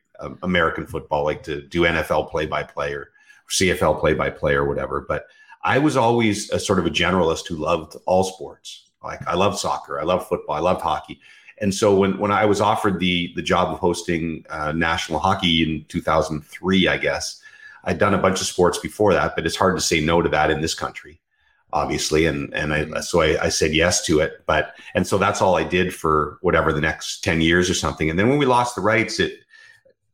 American 0.44 0.86
football, 0.86 1.24
like 1.24 1.44
to 1.44 1.62
do 1.62 1.82
NFL 1.82 2.30
play 2.30 2.46
by 2.46 2.64
play 2.64 2.94
or 2.94 3.12
CFL 3.50 4.00
play 4.00 4.14
by 4.14 4.30
play 4.30 4.54
or 4.54 4.66
whatever. 4.66 5.06
But 5.08 5.28
I 5.64 5.78
was 5.78 5.98
always 5.98 6.50
a 6.52 6.60
sort 6.60 6.80
of 6.80 6.86
a 6.86 6.90
generalist 6.90 7.48
who 7.48 7.56
loved 7.56 7.96
all 8.06 8.24
sports. 8.24 8.86
Like 9.04 9.26
I 9.28 9.36
love 9.36 9.60
soccer, 9.60 10.00
I 10.00 10.04
love 10.04 10.28
football, 10.28 10.56
I 10.56 10.60
love 10.60 10.82
hockey. 10.82 11.20
And 11.62 11.74
so 11.74 11.96
when, 11.96 12.18
when 12.18 12.32
I 12.32 12.46
was 12.46 12.62
offered 12.62 13.00
the 13.00 13.34
the 13.36 13.42
job 13.42 13.70
of 13.70 13.80
hosting 13.80 14.46
uh, 14.50 14.72
national 14.72 15.20
hockey 15.20 15.64
in 15.64 15.86
2003, 15.90 16.88
I 16.88 16.98
guess 16.98 17.42
I'd 17.84 17.98
done 17.98 18.14
a 18.14 18.18
bunch 18.18 18.42
of 18.42 18.48
sports 18.48 18.78
before 18.78 19.14
that, 19.14 19.36
but 19.36 19.46
it's 19.46 19.56
hard 19.56 19.76
to 19.78 19.82
say 19.82 20.02
no 20.02 20.22
to 20.22 20.30
that 20.30 20.52
in 20.52 20.62
this 20.62 20.74
country, 20.74 21.20
obviously. 21.72 22.26
And 22.26 22.54
and 22.54 22.74
I 22.74 23.00
so 23.02 23.22
I, 23.22 23.46
I 23.46 23.50
said 23.50 23.74
yes 23.74 24.06
to 24.06 24.20
it. 24.20 24.44
But 24.46 24.76
and 24.96 25.08
so 25.08 25.18
that's 25.18 25.42
all 25.42 25.56
I 25.56 25.64
did 25.64 25.94
for 25.94 26.38
whatever 26.42 26.74
the 26.74 26.82
next 26.82 27.24
10 27.24 27.42
years 27.42 27.70
or 27.70 27.74
something. 27.74 28.10
And 28.10 28.20
then 28.20 28.30
when 28.30 28.38
we 28.38 28.46
lost 28.46 28.76
the 28.76 28.82
rights, 28.82 29.20
it 29.20 29.40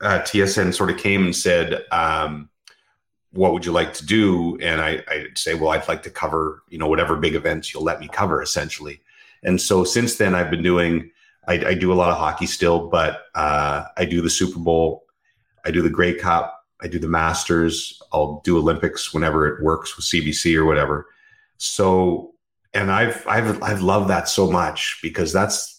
uh, 0.05 0.21
TSN 0.21 0.73
sort 0.73 0.89
of 0.89 0.97
came 0.97 1.25
and 1.25 1.35
said, 1.35 1.83
um, 1.91 2.49
"What 3.31 3.53
would 3.53 3.65
you 3.65 3.71
like 3.71 3.93
to 3.95 4.05
do?" 4.05 4.57
And 4.61 4.81
I 4.81 5.03
I'd 5.07 5.37
say, 5.37 5.53
"Well, 5.53 5.71
I'd 5.71 5.87
like 5.87 6.03
to 6.03 6.09
cover 6.09 6.63
you 6.69 6.77
know 6.77 6.87
whatever 6.87 7.15
big 7.15 7.35
events 7.35 7.73
you'll 7.73 7.83
let 7.83 7.99
me 7.99 8.07
cover, 8.07 8.41
essentially." 8.41 9.01
And 9.43 9.59
so 9.59 9.83
since 9.83 10.15
then, 10.15 10.35
I've 10.35 10.51
been 10.51 10.63
doing. 10.63 11.11
I, 11.47 11.53
I 11.53 11.73
do 11.75 11.93
a 11.93 11.99
lot 12.01 12.09
of 12.09 12.17
hockey 12.17 12.47
still, 12.47 12.87
but 12.87 13.25
uh, 13.35 13.83
I 13.97 14.05
do 14.05 14.19
the 14.19 14.31
Super 14.31 14.57
Bowl, 14.57 15.05
I 15.63 15.69
do 15.69 15.83
the 15.83 15.91
Grey 15.91 16.15
Cup, 16.15 16.65
I 16.81 16.87
do 16.87 16.97
the 16.97 17.07
Masters. 17.07 18.01
I'll 18.11 18.41
do 18.43 18.57
Olympics 18.57 19.13
whenever 19.13 19.47
it 19.47 19.63
works 19.63 19.95
with 19.95 20.05
CBC 20.05 20.57
or 20.57 20.65
whatever. 20.65 21.07
So 21.57 22.35
and 22.75 22.91
I've 22.91 23.25
I've 23.25 23.63
I've 23.63 23.81
loved 23.81 24.09
that 24.09 24.27
so 24.27 24.51
much 24.51 24.99
because 25.01 25.31
that's 25.31 25.74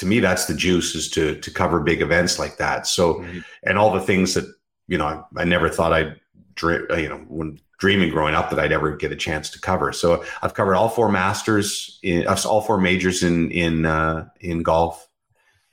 to 0.00 0.06
me 0.06 0.20
that's 0.20 0.46
the 0.46 0.54
juice 0.54 0.94
is 0.94 1.08
to 1.10 1.36
to 1.40 1.50
cover 1.50 1.80
big 1.80 2.02
events 2.02 2.38
like 2.38 2.56
that. 2.58 2.86
So 2.86 3.14
Mm-hmm. 3.14 3.38
and 3.62 3.78
all 3.78 3.92
the 3.92 4.00
things 4.00 4.34
that 4.34 4.46
you 4.88 4.98
know 4.98 5.06
I, 5.06 5.42
I 5.42 5.44
never 5.44 5.68
thought 5.68 5.92
I'd 5.92 6.20
dream 6.54 6.86
you 6.98 7.08
know 7.08 7.18
when 7.28 7.60
dreaming 7.78 8.10
growing 8.10 8.34
up 8.34 8.50
that 8.50 8.58
I'd 8.58 8.72
ever 8.72 8.94
get 8.96 9.12
a 9.12 9.16
chance 9.16 9.48
to 9.50 9.60
cover. 9.60 9.92
So 9.92 10.22
I've 10.42 10.52
covered 10.54 10.74
all 10.74 10.88
four 10.88 11.10
masters 11.10 11.98
in 12.02 12.26
uh, 12.26 12.36
all 12.46 12.60
four 12.60 12.78
majors 12.78 13.22
in 13.22 13.50
in 13.52 13.86
uh, 13.86 14.28
in 14.40 14.62
golf. 14.62 15.06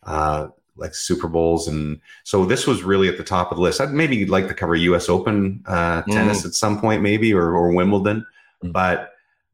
Uh, 0.03 0.49
like 0.79 0.93
Super 0.93 1.27
Bowls, 1.27 1.67
and 1.67 1.99
so 2.23 2.45
this 2.45 2.67
was 2.67 2.83
really 2.83 3.09
at 3.09 3.17
the 3.17 3.23
top 3.23 3.51
of 3.51 3.57
the 3.57 3.63
list. 3.63 3.81
I'd 3.81 3.91
maybe 3.91 4.25
like 4.27 4.47
to 4.47 4.53
cover 4.53 4.75
U.S. 4.75 5.09
Open 5.09 5.63
uh, 5.65 6.03
tennis 6.03 6.45
at 6.45 6.53
some 6.53 6.79
point, 6.79 7.01
maybe 7.01 7.33
or, 7.33 7.49
or 7.55 7.71
Wimbledon, 7.73 8.23
but 8.61 9.09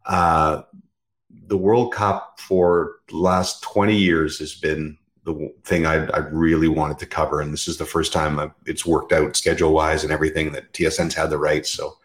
uh, 0.05 0.63
the 1.47 1.57
World 1.57 1.93
Cup 1.93 2.39
for 2.39 2.97
the 3.09 3.17
last 3.17 3.61
20 3.63 3.95
years 3.95 4.39
has 4.39 4.53
been 4.55 4.97
the 5.25 5.53
thing 5.63 5.85
I, 5.85 6.05
I 6.07 6.17
really 6.17 6.67
wanted 6.67 6.99
to 6.99 7.05
cover. 7.05 7.41
And 7.41 7.53
this 7.53 7.67
is 7.67 7.77
the 7.77 7.85
first 7.85 8.11
time 8.11 8.39
I've, 8.39 8.51
it's 8.65 8.85
worked 8.85 9.11
out 9.13 9.35
schedule 9.35 9.73
wise 9.73 10.03
and 10.03 10.11
everything 10.11 10.51
that 10.51 10.71
TSN's 10.73 11.15
had 11.15 11.29
the 11.29 11.37
rights. 11.37 11.69
So, 11.69 11.97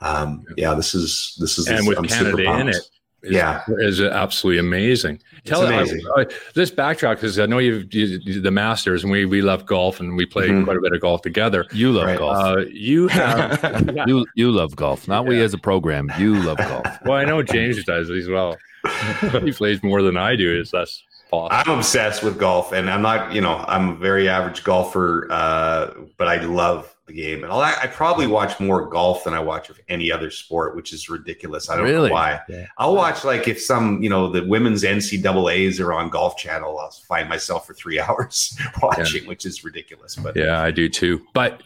um, 0.00 0.44
yeah, 0.56 0.74
this 0.74 0.94
is, 0.94 1.36
this 1.38 1.58
is, 1.58 1.68
and 1.68 1.86
with 1.86 1.98
I'm 1.98 2.08
super 2.08 2.36
Canada 2.36 2.60
in 2.60 2.68
it, 2.68 2.90
is, 3.22 3.32
Yeah. 3.32 3.62
is 3.68 4.00
absolutely 4.00 4.58
amazing. 4.60 5.20
Tell 5.44 5.64
amazing. 5.66 6.00
I, 6.16 6.22
I, 6.22 6.26
this 6.54 6.70
backtrack 6.70 7.16
because 7.16 7.38
I 7.38 7.46
know 7.46 7.58
you've 7.58 7.92
you, 7.94 8.20
you- 8.24 8.40
the 8.40 8.50
Masters 8.50 9.02
and 9.02 9.10
we 9.12 9.24
we 9.24 9.42
love 9.42 9.66
golf 9.66 10.00
and 10.00 10.16
we 10.16 10.26
play 10.26 10.48
Mhm. 10.48 10.64
quite 10.64 10.76
a 10.76 10.80
bit 10.80 10.92
of 10.92 11.00
golf 11.00 11.22
together. 11.22 11.64
You 11.72 11.92
love 11.92 12.06
Right. 12.06 12.18
golf. 12.18 12.36
Uh, 12.36 12.60
you 12.70 13.08
have 13.08 13.90
you 14.06 14.26
you 14.34 14.50
love 14.50 14.74
golf, 14.76 15.06
not 15.08 15.26
we 15.26 15.40
as 15.42 15.54
a 15.54 15.58
program. 15.58 16.10
You 16.18 16.34
love 16.36 16.58
golf. 16.58 16.86
well, 17.04 17.16
I 17.18 17.24
know 17.24 17.42
James 17.42 17.82
does 17.84 18.10
as 18.10 18.28
well. 18.28 18.56
he 19.42 19.52
plays 19.52 19.82
more 19.82 20.02
than 20.02 20.16
I 20.16 20.36
do. 20.36 20.60
Is 20.60 20.70
that's 20.70 21.02
possible? 21.30 21.48
I'm 21.72 21.78
obsessed 21.78 22.22
with 22.22 22.38
golf, 22.38 22.72
and 22.72 22.88
I'm 22.88 23.02
not, 23.02 23.32
you 23.32 23.40
know, 23.40 23.64
I'm 23.66 23.90
a 23.90 23.94
very 23.96 24.28
average 24.28 24.62
golfer, 24.64 25.26
uh, 25.30 25.90
but 26.18 26.28
I 26.28 26.36
love 26.44 26.94
the 27.06 27.12
game, 27.12 27.44
and 27.44 27.52
I'll, 27.52 27.60
I 27.60 27.86
probably 27.86 28.26
watch 28.26 28.58
more 28.58 28.86
golf 28.88 29.24
than 29.24 29.32
I 29.32 29.38
watch 29.40 29.70
of 29.70 29.78
any 29.88 30.10
other 30.10 30.30
sport, 30.30 30.74
which 30.74 30.92
is 30.92 31.08
ridiculous. 31.08 31.70
I 31.70 31.76
don't 31.76 31.84
Really? 31.84 32.08
know 32.08 32.14
why. 32.14 32.40
I'll 32.78 32.94
watch 32.96 33.24
like 33.24 33.46
if 33.48 33.60
some, 33.60 34.02
you 34.02 34.10
know, 34.10 34.28
the 34.30 34.44
women's 34.44 34.82
NCAA's 34.82 35.78
are 35.80 35.92
on 35.92 36.10
Golf 36.10 36.36
Channel, 36.36 36.78
I'll 36.78 36.90
find 36.90 37.28
myself 37.28 37.66
for 37.66 37.74
three 37.74 38.00
hours 38.00 38.56
watching, 38.82 39.26
which 39.26 39.46
is 39.46 39.64
ridiculous. 39.64 40.16
But 40.16 40.36
Yeah, 40.36 40.60
I 40.60 40.70
do 40.72 40.88
too. 40.88 41.24
But 41.32 41.62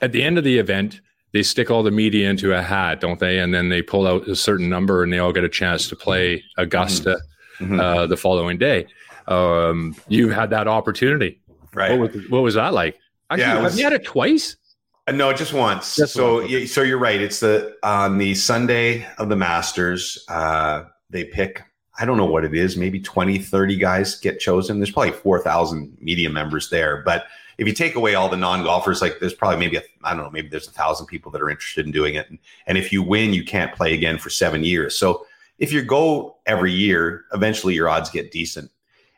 at 0.00 0.12
the 0.12 0.22
end 0.22 0.38
of 0.38 0.44
the 0.44 0.58
event, 0.58 1.00
they 1.32 1.42
stick 1.42 1.70
all 1.70 1.82
the 1.82 1.90
media 1.90 2.30
into 2.30 2.52
a 2.56 2.62
hat, 2.62 3.00
don't 3.00 3.18
they? 3.18 3.40
And 3.40 3.52
then 3.52 3.68
they 3.68 3.82
pull 3.82 4.06
out 4.06 4.28
a 4.28 4.36
certain 4.36 4.68
number, 4.68 5.02
and 5.02 5.12
they 5.12 5.18
all 5.18 5.32
get 5.32 5.42
a 5.44 5.48
chance 5.48 5.88
to 5.88 5.96
play 5.96 6.42
Augusta 6.56 7.18
Mhm. 7.58 7.80
uh, 7.80 8.06
the 8.06 8.16
following 8.16 8.58
day. 8.58 8.86
Um, 9.26 9.96
you 10.08 10.28
had 10.28 10.50
that 10.50 10.68
opportunity, 10.68 11.40
right. 11.72 11.98
What 11.98 12.12
was, 12.12 12.28
what 12.30 12.42
was 12.42 12.54
that 12.54 12.74
like? 12.74 12.98
Actually, 13.30 13.42
Yeah, 13.42 13.50
it 13.52 13.54
have 13.54 13.64
was- 13.64 13.78
you 13.78 13.84
had 13.84 13.92
it 13.94 14.04
twice? 14.04 14.56
Uh, 15.06 15.12
No, 15.12 15.32
just 15.32 15.52
once. 15.52 15.96
Just 15.96 16.14
so, 16.14 16.40
once, 16.40 16.50
yeah, 16.50 16.66
so 16.66 16.82
you're 16.82 16.98
right. 16.98 17.20
It's 17.20 17.40
the 17.40 17.76
on 17.82 18.18
the 18.18 18.34
Sunday 18.34 19.06
of 19.18 19.28
the 19.28 19.36
Masters. 19.36 20.24
Uh, 20.28 20.84
they 21.10 21.24
pick. 21.24 21.62
I 21.98 22.04
don't 22.04 22.16
know 22.16 22.24
what 22.24 22.44
it 22.44 22.54
is. 22.54 22.76
Maybe 22.76 23.00
20, 23.00 23.38
30 23.38 23.76
guys 23.76 24.18
get 24.18 24.40
chosen. 24.40 24.80
There's 24.80 24.90
probably 24.90 25.12
four 25.12 25.40
thousand 25.40 25.96
media 26.00 26.28
members 26.28 26.70
there. 26.70 27.02
But 27.04 27.26
if 27.58 27.68
you 27.68 27.72
take 27.72 27.94
away 27.94 28.14
all 28.14 28.28
the 28.28 28.36
non 28.36 28.64
golfers, 28.64 29.00
like 29.00 29.20
there's 29.20 29.34
probably 29.34 29.58
maybe 29.58 29.76
a, 29.76 29.82
I 30.02 30.14
don't 30.14 30.24
know. 30.24 30.30
Maybe 30.30 30.48
there's 30.48 30.66
a 30.68 30.72
thousand 30.72 31.06
people 31.06 31.30
that 31.32 31.42
are 31.42 31.50
interested 31.50 31.86
in 31.86 31.92
doing 31.92 32.14
it. 32.14 32.28
And, 32.28 32.38
and 32.66 32.78
if 32.78 32.92
you 32.92 33.02
win, 33.02 33.32
you 33.32 33.44
can't 33.44 33.74
play 33.74 33.94
again 33.94 34.18
for 34.18 34.30
seven 34.30 34.64
years. 34.64 34.96
So 34.96 35.26
if 35.58 35.72
you 35.72 35.82
go 35.82 36.36
every 36.46 36.72
year, 36.72 37.24
eventually 37.32 37.74
your 37.74 37.88
odds 37.88 38.10
get 38.10 38.32
decent. 38.32 38.70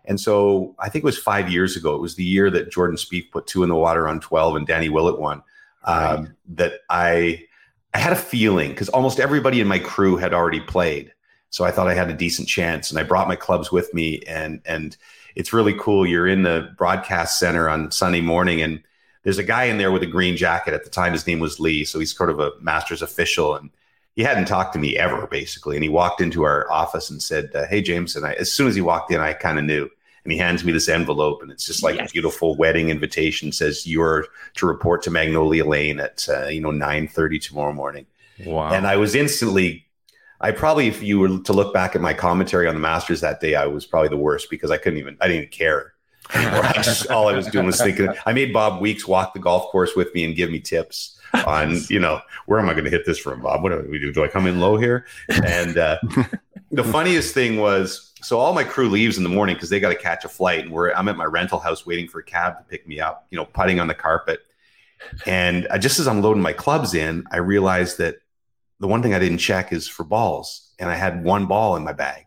And 0.05 0.21
so 0.21 0.75
I 0.79 0.89
think 0.89 1.03
it 1.03 1.07
was 1.07 1.19
five 1.19 1.51
years 1.51 1.77
ago. 1.77 1.95
It 1.95 2.01
was 2.01 2.15
the 2.15 2.25
year 2.25 2.51
that 2.51 2.71
Jordan 2.71 2.97
Spieth 2.97 3.31
put 3.31 3.47
two 3.47 3.63
in 3.63 3.69
the 3.69 3.75
water 3.75 4.07
on 4.07 4.21
12 4.21 4.57
and 4.57 4.67
Danny 4.67 4.89
Willett 4.89 5.19
won. 5.19 5.43
Um, 5.87 6.37
That 6.49 6.81
I 6.91 7.45
I 7.95 7.99
had 7.99 8.13
a 8.13 8.17
feeling 8.17 8.71
because 8.71 8.89
almost 8.91 9.21
everybody 9.21 9.61
in 9.61 9.69
my 9.69 9.79
crew 9.79 10.17
had 10.17 10.35
already 10.35 10.61
played, 10.61 11.13
so 11.51 11.65
I 11.65 11.71
thought 11.71 11.89
I 11.89 11.95
had 11.95 12.11
a 12.11 12.15
decent 12.15 12.49
chance. 12.49 12.91
And 12.91 12.99
I 13.01 13.05
brought 13.05 13.29
my 13.29 13.37
clubs 13.37 13.73
with 13.73 13.93
me, 13.95 14.23
and 14.29 14.61
and 14.67 14.97
it's 15.35 15.53
really 15.53 15.75
cool. 15.79 16.07
You're 16.07 16.27
in 16.27 16.43
the 16.43 16.73
broadcast 16.77 17.39
center 17.39 17.69
on 17.69 17.91
Sunday 17.91 18.21
morning, 18.21 18.61
and 18.63 18.83
there's 19.23 19.39
a 19.39 19.45
guy 19.45 19.65
in 19.65 19.79
there 19.79 19.93
with 19.93 20.03
a 20.03 20.07
green 20.07 20.37
jacket. 20.37 20.75
At 20.75 20.85
the 20.85 20.91
time, 20.91 21.13
his 21.13 21.27
name 21.27 21.41
was 21.41 21.61
Lee, 21.61 21.85
so 21.85 21.99
he's 21.99 22.17
sort 22.17 22.31
of 22.31 22.41
a 22.41 22.53
Masters 22.61 23.03
official, 23.03 23.55
and 23.57 23.71
he 24.15 24.23
hadn't 24.23 24.47
talked 24.47 24.73
to 24.73 24.79
me 24.79 24.97
ever, 24.97 25.27
basically. 25.27 25.77
And 25.77 25.83
he 25.85 25.91
walked 25.91 26.21
into 26.21 26.43
our 26.45 26.71
office 26.71 27.11
and 27.11 27.23
said, 27.23 27.51
uh, 27.55 27.67
"Hey, 27.67 27.83
James." 27.83 28.17
And 28.17 28.27
I, 28.27 28.33
as 28.35 28.53
soon 28.53 28.69
as 28.69 28.75
he 28.75 28.83
walked 28.83 29.11
in, 29.13 29.21
I 29.21 29.33
kind 29.35 29.59
of 29.59 29.65
knew. 29.65 29.89
And 30.27 30.33
he 30.33 30.39
hands 30.39 30.65
me 30.65 30.73
this 30.73 30.89
envelope, 30.89 31.41
and 31.41 31.53
it's 31.53 31.65
just 31.65 31.85
like 31.85 32.01
a 32.01 32.05
beautiful 32.13 32.57
wedding 32.57 32.89
invitation. 32.89 33.53
Says 33.53 33.87
you're 33.87 34.27
to 34.55 34.67
report 34.67 35.03
to 35.03 35.11
Magnolia 35.13 35.65
Lane 35.65 36.01
at 36.01 36.29
uh, 36.29 36.49
you 36.49 36.61
know 36.61 36.73
nine 36.73 37.07
thirty 37.07 37.39
tomorrow 37.39 37.73
morning. 37.73 38.07
Wow. 38.45 38.73
And 38.73 38.87
I 38.87 38.97
was 38.97 39.15
instantly, 39.15 39.87
I 40.41 40.51
probably, 40.51 40.89
if 40.89 41.03
you 41.03 41.19
were 41.19 41.39
to 41.39 41.53
look 41.53 41.73
back 41.73 41.95
at 41.95 42.01
my 42.01 42.13
commentary 42.13 42.67
on 42.67 42.75
the 42.75 42.81
Masters 42.81 43.21
that 43.21 43.41
day, 43.41 43.55
I 43.55 43.67
was 43.67 43.87
probably 43.87 44.09
the 44.09 44.17
worst 44.17 44.51
because 44.51 44.71
I 44.71 44.77
couldn't 44.77 44.99
even, 44.99 45.17
I 45.21 45.29
didn't 45.29 45.43
even 45.43 45.53
care. 45.53 45.95
I 46.35 46.73
just, 46.83 47.09
all 47.09 47.29
I 47.29 47.35
was 47.35 47.47
doing 47.47 47.67
was 47.67 47.81
thinking. 47.81 48.09
I 48.27 48.33
made 48.33 48.53
Bob 48.53 48.81
Weeks 48.81 49.07
walk 49.07 49.33
the 49.33 49.39
golf 49.39 49.71
course 49.71 49.95
with 49.95 50.13
me 50.13 50.25
and 50.25 50.35
give 50.35 50.51
me 50.51 50.59
tips 50.59 51.21
on, 51.47 51.79
you 51.89 52.01
know, 52.01 52.21
where 52.47 52.59
am 52.59 52.69
I 52.69 52.73
going 52.73 52.85
to 52.85 52.91
hit 52.91 53.07
this 53.07 53.19
from, 53.19 53.43
Bob? 53.43 53.63
What 53.63 53.71
do 53.71 53.87
we 53.89 54.01
do? 54.01 54.13
Do 54.13 54.25
I 54.25 54.29
come 54.29 54.47
in 54.47 54.61
low 54.61 54.77
here? 54.77 55.07
And 55.29 55.79
uh, 55.79 55.99
the 56.71 56.85
funniest 56.85 57.35
thing 57.35 57.59
was, 57.59 58.13
so 58.23 58.39
all 58.39 58.53
my 58.53 58.65
crew 58.65 58.89
leaves 58.89 59.17
in 59.17 59.23
the 59.23 59.29
morning 59.29 59.55
because 59.55 59.71
they 59.71 59.81
got 59.81 59.91
to 59.91 59.97
catch 59.97 60.25
a 60.25 60.29
flight, 60.29 60.65
and 60.65 60.73
we're 60.73 60.93
I'm 60.93 61.09
at 61.09 61.17
my 61.17 61.25
rental 61.25 61.59
house 61.59 61.87
waiting 61.87 62.09
for 62.09 62.21
a 62.21 62.25
cab 62.25 62.59
to 62.59 62.65
pick 62.65 62.87
me 62.87 63.01
up. 63.01 63.27
You 63.31 63.37
know, 63.37 63.45
putting 63.45 63.81
on 63.81 63.87
the 63.87 63.95
carpet. 63.95 64.41
And 65.27 65.67
uh, 65.71 65.79
just 65.79 65.99
as 66.01 66.09
I'm 66.09 66.23
loading 66.23 66.43
my 66.43 66.55
clubs 66.55 66.95
in, 66.95 67.25
I 67.31 67.37
realized 67.37 67.99
that 67.99 68.17
the 68.81 68.89
one 68.89 69.03
thing 69.03 69.15
I 69.15 69.19
didn't 69.19 69.39
check 69.39 69.73
is 69.73 69.87
for 69.87 70.05
balls, 70.05 70.73
and 70.79 70.91
I 70.91 70.95
had 70.95 71.23
one 71.23 71.47
ball 71.47 71.77
in 71.77 71.85
my 71.85 71.93
bag. 71.93 72.27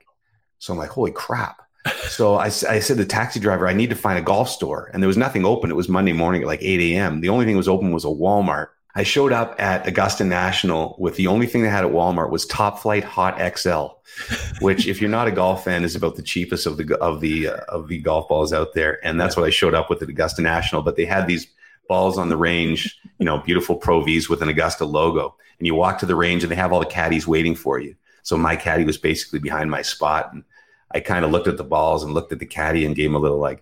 So 0.60 0.74
I'm 0.74 0.80
like, 0.80 0.90
holy 0.90 1.12
crap. 1.12 1.62
So 2.10 2.38
I 2.38 2.50
said 2.50 2.82
to 2.82 2.96
the 2.96 3.06
taxi 3.06 3.40
driver, 3.40 3.68
I 3.68 3.74
need 3.74 3.90
to 3.92 3.96
find 3.96 4.20
a 4.20 4.22
golf 4.22 4.50
store. 4.50 4.90
And 4.94 5.02
there 5.02 5.08
was 5.08 5.16
nothing 5.16 5.46
open. 5.46 5.72
It 5.72 5.76
was 5.76 5.88
Monday 5.88 6.12
morning 6.12 6.42
at 6.42 6.48
like 6.48 6.62
8 6.62 6.80
a.m. 6.94 7.22
The 7.22 7.30
only 7.30 7.46
thing 7.46 7.54
that 7.54 7.60
was 7.60 7.68
open 7.68 7.92
was 7.92 8.04
a 8.04 8.10
Walmart. 8.10 8.68
I 8.96 9.04
showed 9.04 9.32
up 9.32 9.56
at 9.62 9.88
Augusta 9.88 10.24
National 10.24 10.96
with 10.98 11.16
the 11.16 11.28
only 11.28 11.46
thing 11.46 11.62
they 11.62 11.70
had 11.70 11.86
at 11.86 11.92
Walmart 11.92 12.32
was 12.32 12.46
Top-Flite 12.48 13.04
Hot 13.04 13.38
XL, 13.58 13.88
which, 14.62 14.88
if 14.88 15.00
you're 15.00 15.10
not 15.10 15.28
a 15.28 15.32
golf 15.32 15.64
fan, 15.64 15.84
is 15.84 15.96
about 15.96 16.16
the 16.16 16.24
cheapest 16.24 16.66
of 16.66 16.78
the 16.78 16.98
of 16.98 17.22
the 17.22 17.50
uh, 17.50 17.58
of 17.70 17.88
the 17.88 18.00
golf 18.00 18.28
balls 18.28 18.52
out 18.52 18.74
there. 18.74 19.04
And 19.06 19.20
that's 19.22 19.38
what 19.38 19.46
I 19.46 19.52
showed 19.52 19.76
up 19.76 19.90
with 19.90 20.02
at 20.02 20.10
Augusta 20.10 20.42
National. 20.42 20.82
But 20.82 20.96
they 20.96 21.06
had 21.06 21.28
these 21.28 21.48
balls 21.88 22.18
on 22.18 22.30
the 22.30 22.38
range, 22.38 22.98
you 23.20 23.26
know, 23.26 23.40
beautiful 23.40 23.76
Pro 23.76 24.02
Vs 24.02 24.30
with 24.30 24.42
an 24.42 24.50
Augusta 24.50 24.86
logo. 24.86 25.36
And 25.60 25.68
you 25.68 25.76
walk 25.76 26.00
to 26.00 26.06
the 26.06 26.16
range 26.16 26.44
and 26.44 26.52
they 26.52 26.56
have 26.56 26.72
all 26.72 26.80
the 26.80 26.86
caddies 26.86 27.28
waiting 27.28 27.56
for 27.56 27.80
you. 27.80 27.96
So 28.24 28.38
my 28.38 28.56
caddy 28.56 28.86
was 28.86 28.98
basically 28.98 29.40
behind 29.40 29.70
my 29.70 29.82
spot. 29.82 30.32
And 30.34 30.44
I 30.92 31.00
kind 31.00 31.26
of 31.26 31.32
looked 31.32 31.48
at 31.48 31.58
the 31.58 31.64
balls 31.64 32.04
and 32.04 32.14
looked 32.14 32.32
at 32.32 32.40
the 32.40 32.46
caddy 32.46 32.86
and 32.86 32.96
gave 32.96 33.10
him 33.10 33.16
a 33.16 33.20
little 33.20 33.40
like, 33.40 33.62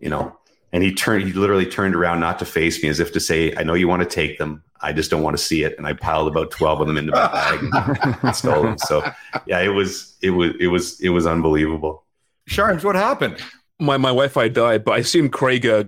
you 0.00 0.08
know, 0.08 0.36
and 0.72 0.82
he 0.82 0.92
turned, 0.94 1.24
he 1.24 1.32
literally 1.32 1.66
turned 1.66 1.94
around 1.94 2.20
not 2.20 2.38
to 2.38 2.44
face 2.44 2.82
me 2.82 2.88
as 2.88 3.00
if 3.00 3.12
to 3.12 3.20
say, 3.20 3.54
I 3.56 3.62
know 3.62 3.74
you 3.74 3.88
want 3.88 4.02
to 4.02 4.08
take 4.08 4.38
them. 4.38 4.62
I 4.80 4.92
just 4.92 5.10
don't 5.10 5.22
want 5.22 5.36
to 5.36 5.42
see 5.42 5.62
it. 5.62 5.76
And 5.78 5.86
I 5.86 5.92
piled 5.92 6.28
about 6.28 6.50
12 6.50 6.80
of 6.80 6.86
them 6.86 6.96
into 6.96 7.12
my 7.12 7.28
bag 7.28 8.18
and 8.22 8.34
stole 8.34 8.62
them. 8.62 8.78
So 8.78 9.04
yeah, 9.46 9.60
it 9.60 9.68
was, 9.68 10.16
it 10.22 10.30
was, 10.30 10.54
it 10.58 10.68
was, 10.68 11.00
it 11.00 11.10
was 11.10 11.26
unbelievable. 11.26 12.04
Sharms, 12.48 12.84
what 12.84 12.96
happened? 12.96 13.42
My 13.78 13.96
my 13.96 14.10
Wi-Fi 14.10 14.48
died, 14.48 14.84
but 14.84 14.92
I 14.92 14.98
assume 14.98 15.28
Craig 15.28 15.66
uh, 15.66 15.84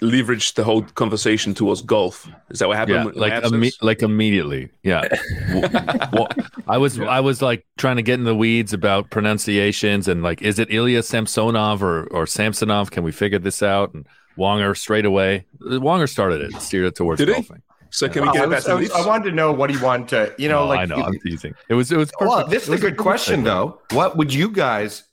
leveraged 0.00 0.54
the 0.54 0.64
whole 0.64 0.82
conversation 0.82 1.54
towards 1.54 1.82
golf. 1.82 2.28
Is 2.50 2.58
that 2.60 2.68
what 2.68 2.76
happened? 2.76 3.12
Yeah, 3.14 3.20
like 3.20 3.32
imme- 3.44 3.82
like 3.82 4.02
immediately. 4.02 4.70
Yeah. 4.82 5.08
well, 6.12 6.28
I 6.66 6.78
was 6.78 6.98
I 7.00 7.20
was 7.20 7.42
like 7.42 7.66
trying 7.76 7.96
to 7.96 8.02
get 8.02 8.14
in 8.14 8.24
the 8.24 8.34
weeds 8.34 8.72
about 8.72 9.10
pronunciations 9.10 10.08
and 10.08 10.22
like 10.22 10.42
is 10.42 10.58
it 10.58 10.72
Ilya 10.72 11.02
Samsonov 11.02 11.82
or 11.82 12.04
or 12.08 12.26
Samsonov? 12.26 12.90
Can 12.90 13.02
we 13.04 13.12
figure 13.12 13.38
this 13.38 13.62
out? 13.62 13.94
And 13.94 14.06
Wonger 14.36 14.76
straight 14.76 15.04
away. 15.04 15.46
Wonger 15.60 16.08
started 16.08 16.40
it, 16.42 16.52
steered 16.60 16.86
it 16.86 16.94
towards 16.94 17.18
Did 17.18 17.28
he? 17.28 17.34
golfing. 17.34 17.62
So 17.90 18.06
can 18.06 18.20
Well, 18.22 18.32
we 18.32 18.38
get 18.38 18.44
it 18.44 18.50
back 18.50 18.56
was- 18.56 18.64
to 18.66 18.70
I 18.70 18.74
was- 18.74 18.90
I 18.92 19.06
wanted 19.06 19.30
to 19.30 19.32
know 19.34 19.50
what 19.50 19.70
he 19.70 19.78
wanted 19.78 20.08
to, 20.08 20.34
you 20.42 20.48
know, 20.48 20.60
No, 20.64 20.66
like 20.68 20.80
I 20.80 20.84
know 20.84 20.96
I'm 21.02 21.18
teasing. 21.20 21.54
It 21.68 21.74
was 21.74 21.90
it 21.90 21.96
was 21.96 22.10
perfect. 22.12 22.28
Well, 22.36 22.46
this 22.46 22.64
is 22.68 22.74
a 22.74 22.78
good 22.78 22.96
question, 22.98 23.40
segue. 23.40 23.44
though. 23.44 23.80
What 23.92 24.16
would 24.16 24.32
you 24.32 24.50
guys? 24.50 25.04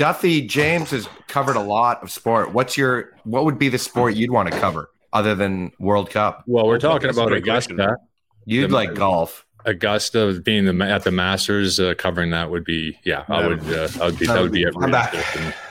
Duthie 0.00 0.46
James 0.46 0.90
has 0.92 1.06
covered 1.28 1.56
a 1.56 1.60
lot 1.62 2.02
of 2.02 2.10
sport. 2.10 2.54
What's 2.54 2.74
your? 2.78 3.12
What 3.24 3.44
would 3.44 3.58
be 3.58 3.68
the 3.68 3.76
sport 3.76 4.14
you'd 4.14 4.30
want 4.30 4.50
to 4.50 4.58
cover 4.58 4.90
other 5.12 5.34
than 5.34 5.72
World 5.78 6.08
Cup? 6.08 6.42
Well, 6.46 6.66
we're 6.66 6.78
talking 6.78 7.10
about 7.10 7.28
great 7.28 7.44
question. 7.44 7.78
Augusta. 7.78 7.98
You'd 8.46 8.70
The- 8.70 8.74
like 8.74 8.94
golf. 8.94 9.44
Augusta 9.66 10.40
being 10.42 10.64
the 10.64 10.84
at 10.86 11.04
the 11.04 11.10
Masters, 11.10 11.78
uh, 11.78 11.92
covering 11.98 12.30
that 12.30 12.50
would 12.50 12.64
be 12.64 12.98
yeah. 13.04 13.24
I 13.28 13.46
would. 13.46 13.60
Uh, 13.70 13.88
I 14.00 14.06
would 14.06 14.18
be, 14.18 14.26
that 14.26 14.40
would 14.40 14.52
be 14.52 14.62
it. 14.62 14.74
I'm 14.80 14.90
back. 14.90 15.14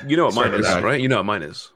you 0.07 0.15
know 0.15 0.25
what 0.25 0.35
mine 0.35 0.53
is, 0.53 0.63
guys. 0.67 0.83
right? 0.83 1.01
You 1.01 1.07
know 1.07 1.17
what 1.17 1.25
mine 1.25 1.41
is. 1.41 1.71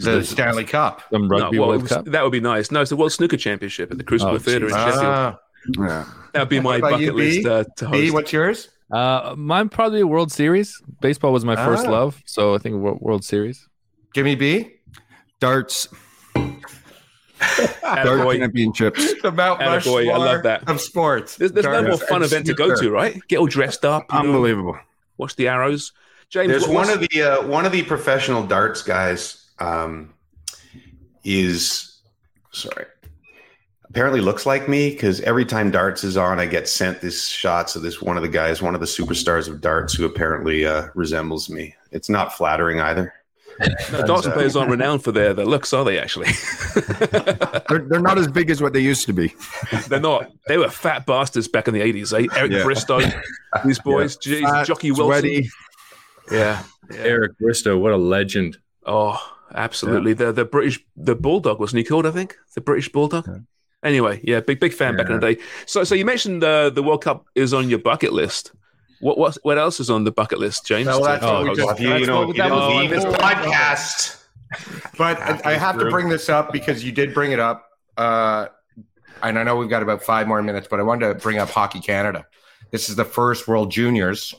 The 0.00 0.22
Stanley 0.22 0.64
Cup. 0.66 1.00
Some 1.10 1.30
rugby 1.30 1.56
no, 1.56 1.60
well, 1.62 1.68
World 1.70 1.82
was- 1.84 1.92
Cup. 1.92 2.04
that 2.04 2.22
would 2.22 2.32
be 2.32 2.40
nice. 2.40 2.70
No, 2.70 2.82
it's 2.82 2.90
the 2.90 2.96
World 2.96 3.12
Snooker 3.12 3.38
Championship 3.38 3.90
at 3.90 3.96
the 3.96 4.04
Crucible 4.04 4.34
Oh, 4.34 4.38
Theatre 4.38 4.66
in. 4.66 4.72
Sheffield. 4.74 5.02
Ah, 5.02 5.38
Yeah. 5.78 6.04
That'd 6.34 6.50
be 6.50 6.60
my 6.60 6.78
bucket 6.78 7.00
you, 7.00 7.12
B? 7.12 7.42
list 7.42 7.46
uh, 7.46 7.64
to 7.78 7.88
B, 7.88 8.10
what's 8.10 8.34
yours? 8.34 8.68
Uh, 8.90 9.34
mine 9.36 9.68
probably 9.68 10.04
World 10.04 10.30
Series. 10.32 10.80
Baseball 11.00 11.32
was 11.32 11.44
my 11.44 11.56
first 11.56 11.86
Ah. 11.86 11.90
love, 11.90 12.22
so 12.24 12.54
I 12.54 12.58
think 12.58 12.76
World 12.76 13.24
Series. 13.24 13.68
Give 14.14 14.24
me 14.24 14.34
B. 14.36 14.72
Darts. 15.40 15.88
Dart 16.34 16.54
Attaboy. 17.82 18.38
championships. 18.38 19.14
The 19.22 19.32
Mount 19.32 19.60
Attaboy, 19.60 20.12
I 20.12 20.16
love 20.16 20.42
that. 20.44 20.68
of 20.68 20.80
sports. 20.80 21.36
There's, 21.36 21.52
there's 21.52 21.66
no 21.66 21.82
more 21.82 21.98
fun 21.98 22.16
and 22.22 22.24
event 22.24 22.46
to 22.46 22.54
go 22.54 22.74
to, 22.76 22.90
right? 22.90 23.20
Get 23.28 23.38
all 23.38 23.46
dressed 23.46 23.84
up. 23.84 24.04
you 24.12 24.18
know, 24.22 24.24
Unbelievable. 24.26 24.78
watch 25.18 25.36
the 25.36 25.48
arrows. 25.48 25.92
James, 26.30 26.48
There's 26.48 26.66
one 26.68 26.88
of 26.90 27.00
the 27.00 27.22
uh, 27.22 27.46
one 27.46 27.66
of 27.66 27.72
the 27.72 27.82
professional 27.82 28.44
darts 28.46 28.82
guys 28.82 29.44
um, 29.60 30.12
is 31.24 32.00
sorry. 32.52 32.86
Apparently 33.96 34.20
looks 34.20 34.44
like 34.44 34.68
me 34.68 34.90
because 34.90 35.22
every 35.22 35.46
time 35.46 35.70
darts 35.70 36.04
is 36.04 36.18
on, 36.18 36.38
I 36.38 36.44
get 36.44 36.68
sent 36.68 37.00
these 37.00 37.26
shots 37.26 37.76
of 37.76 37.80
this 37.80 38.02
one 38.02 38.18
of 38.18 38.22
the 38.22 38.28
guys, 38.28 38.60
one 38.60 38.74
of 38.74 38.80
the 38.80 38.86
superstars 38.86 39.48
of 39.48 39.62
darts, 39.62 39.94
who 39.94 40.04
apparently 40.04 40.66
uh, 40.66 40.88
resembles 40.94 41.48
me. 41.48 41.74
It's 41.92 42.10
not 42.10 42.34
flattering 42.34 42.78
either. 42.78 43.14
no, 43.92 44.06
darts 44.06 44.26
uh, 44.26 44.34
players 44.34 44.54
aren't 44.54 44.70
renowned 44.70 45.02
for 45.02 45.12
their, 45.12 45.32
their 45.32 45.46
looks, 45.46 45.72
are 45.72 45.82
they? 45.82 45.98
Actually, 45.98 46.26
They're, 47.70 47.86
they're 47.88 48.02
not 48.02 48.18
as 48.18 48.28
big 48.28 48.50
as 48.50 48.60
what 48.60 48.74
they 48.74 48.80
used 48.80 49.06
to 49.06 49.14
be. 49.14 49.32
they're 49.88 49.98
not. 49.98 50.30
They 50.46 50.58
were 50.58 50.68
fat 50.68 51.06
bastards 51.06 51.48
back 51.48 51.66
in 51.66 51.72
the 51.72 51.80
'80s. 51.80 52.12
Eh? 52.12 52.26
Eric 52.38 52.52
Yeah. 52.52 52.64
Bristow, 52.64 53.00
these 53.64 53.78
boys, 53.78 54.18
Jeez, 54.18 54.42
Fat, 54.42 54.66
Jocky 54.66 54.90
Wilson. 54.90 55.06
sweaty. 55.06 55.48
Yeah, 56.30 56.64
Eric 56.90 57.38
Bristow, 57.38 57.78
what 57.78 57.92
a 57.92 57.96
legend. 57.96 58.58
Oh, 58.84 59.18
absolutely. 59.54 60.12
The 60.12 60.32
the 60.32 60.44
British 60.44 60.84
the 60.96 61.16
bulldog 61.16 61.60
wasn't 61.60 61.78
he 61.78 61.84
called? 61.84 62.04
I 62.04 62.10
think 62.10 62.36
the 62.54 62.60
British 62.60 62.92
bulldog. 62.92 63.46
Anyway, 63.84 64.20
yeah, 64.24 64.40
big 64.40 64.58
big 64.58 64.72
fan 64.72 64.96
back 64.96 65.06
in 65.08 65.20
the 65.20 65.34
day. 65.34 65.40
So 65.66 65.84
so 65.84 65.94
you 65.94 66.04
mentioned 66.04 66.42
uh, 66.42 66.70
the 66.70 66.82
World 66.82 67.02
Cup 67.04 67.26
is 67.34 67.52
on 67.54 67.68
your 67.68 67.78
bucket 67.78 68.12
list. 68.12 68.52
What 69.00 69.18
what 69.18 69.36
what 69.42 69.58
else 69.58 69.78
is 69.80 69.90
on 69.90 70.04
the 70.04 70.10
bucket 70.12 70.38
list, 70.38 70.66
James? 70.66 70.86
No, 70.86 71.04
that's 71.04 71.22
what 71.22 71.48
Oh, 71.48 71.54
just- 71.54 71.80
you, 71.80 71.94
you 71.96 72.06
know, 72.06 72.26
what- 72.26 72.36
you 72.36 72.42
that 72.42 72.50
was 72.50 72.74
leave 72.74 72.90
the 72.90 72.96
this 72.96 73.04
podcast. 73.04 74.22
But 74.96 75.20
I, 75.20 75.40
I 75.44 75.52
have 75.54 75.78
to 75.78 75.90
bring 75.90 76.08
this 76.08 76.28
up 76.28 76.52
because 76.52 76.82
you 76.84 76.92
did 76.92 77.12
bring 77.12 77.32
it 77.32 77.40
up. 77.40 77.68
Uh, 77.96 78.46
and 79.22 79.38
I 79.38 79.42
know 79.42 79.56
we've 79.56 79.68
got 79.68 79.82
about 79.82 80.02
five 80.02 80.26
more 80.28 80.42
minutes, 80.42 80.68
but 80.70 80.78
I 80.80 80.82
wanted 80.82 81.08
to 81.08 81.14
bring 81.14 81.38
up 81.38 81.50
Hockey 81.50 81.80
Canada. 81.80 82.26
This 82.70 82.88
is 82.88 82.96
the 82.96 83.04
first 83.04 83.46
World 83.48 83.70
Juniors 83.70 84.34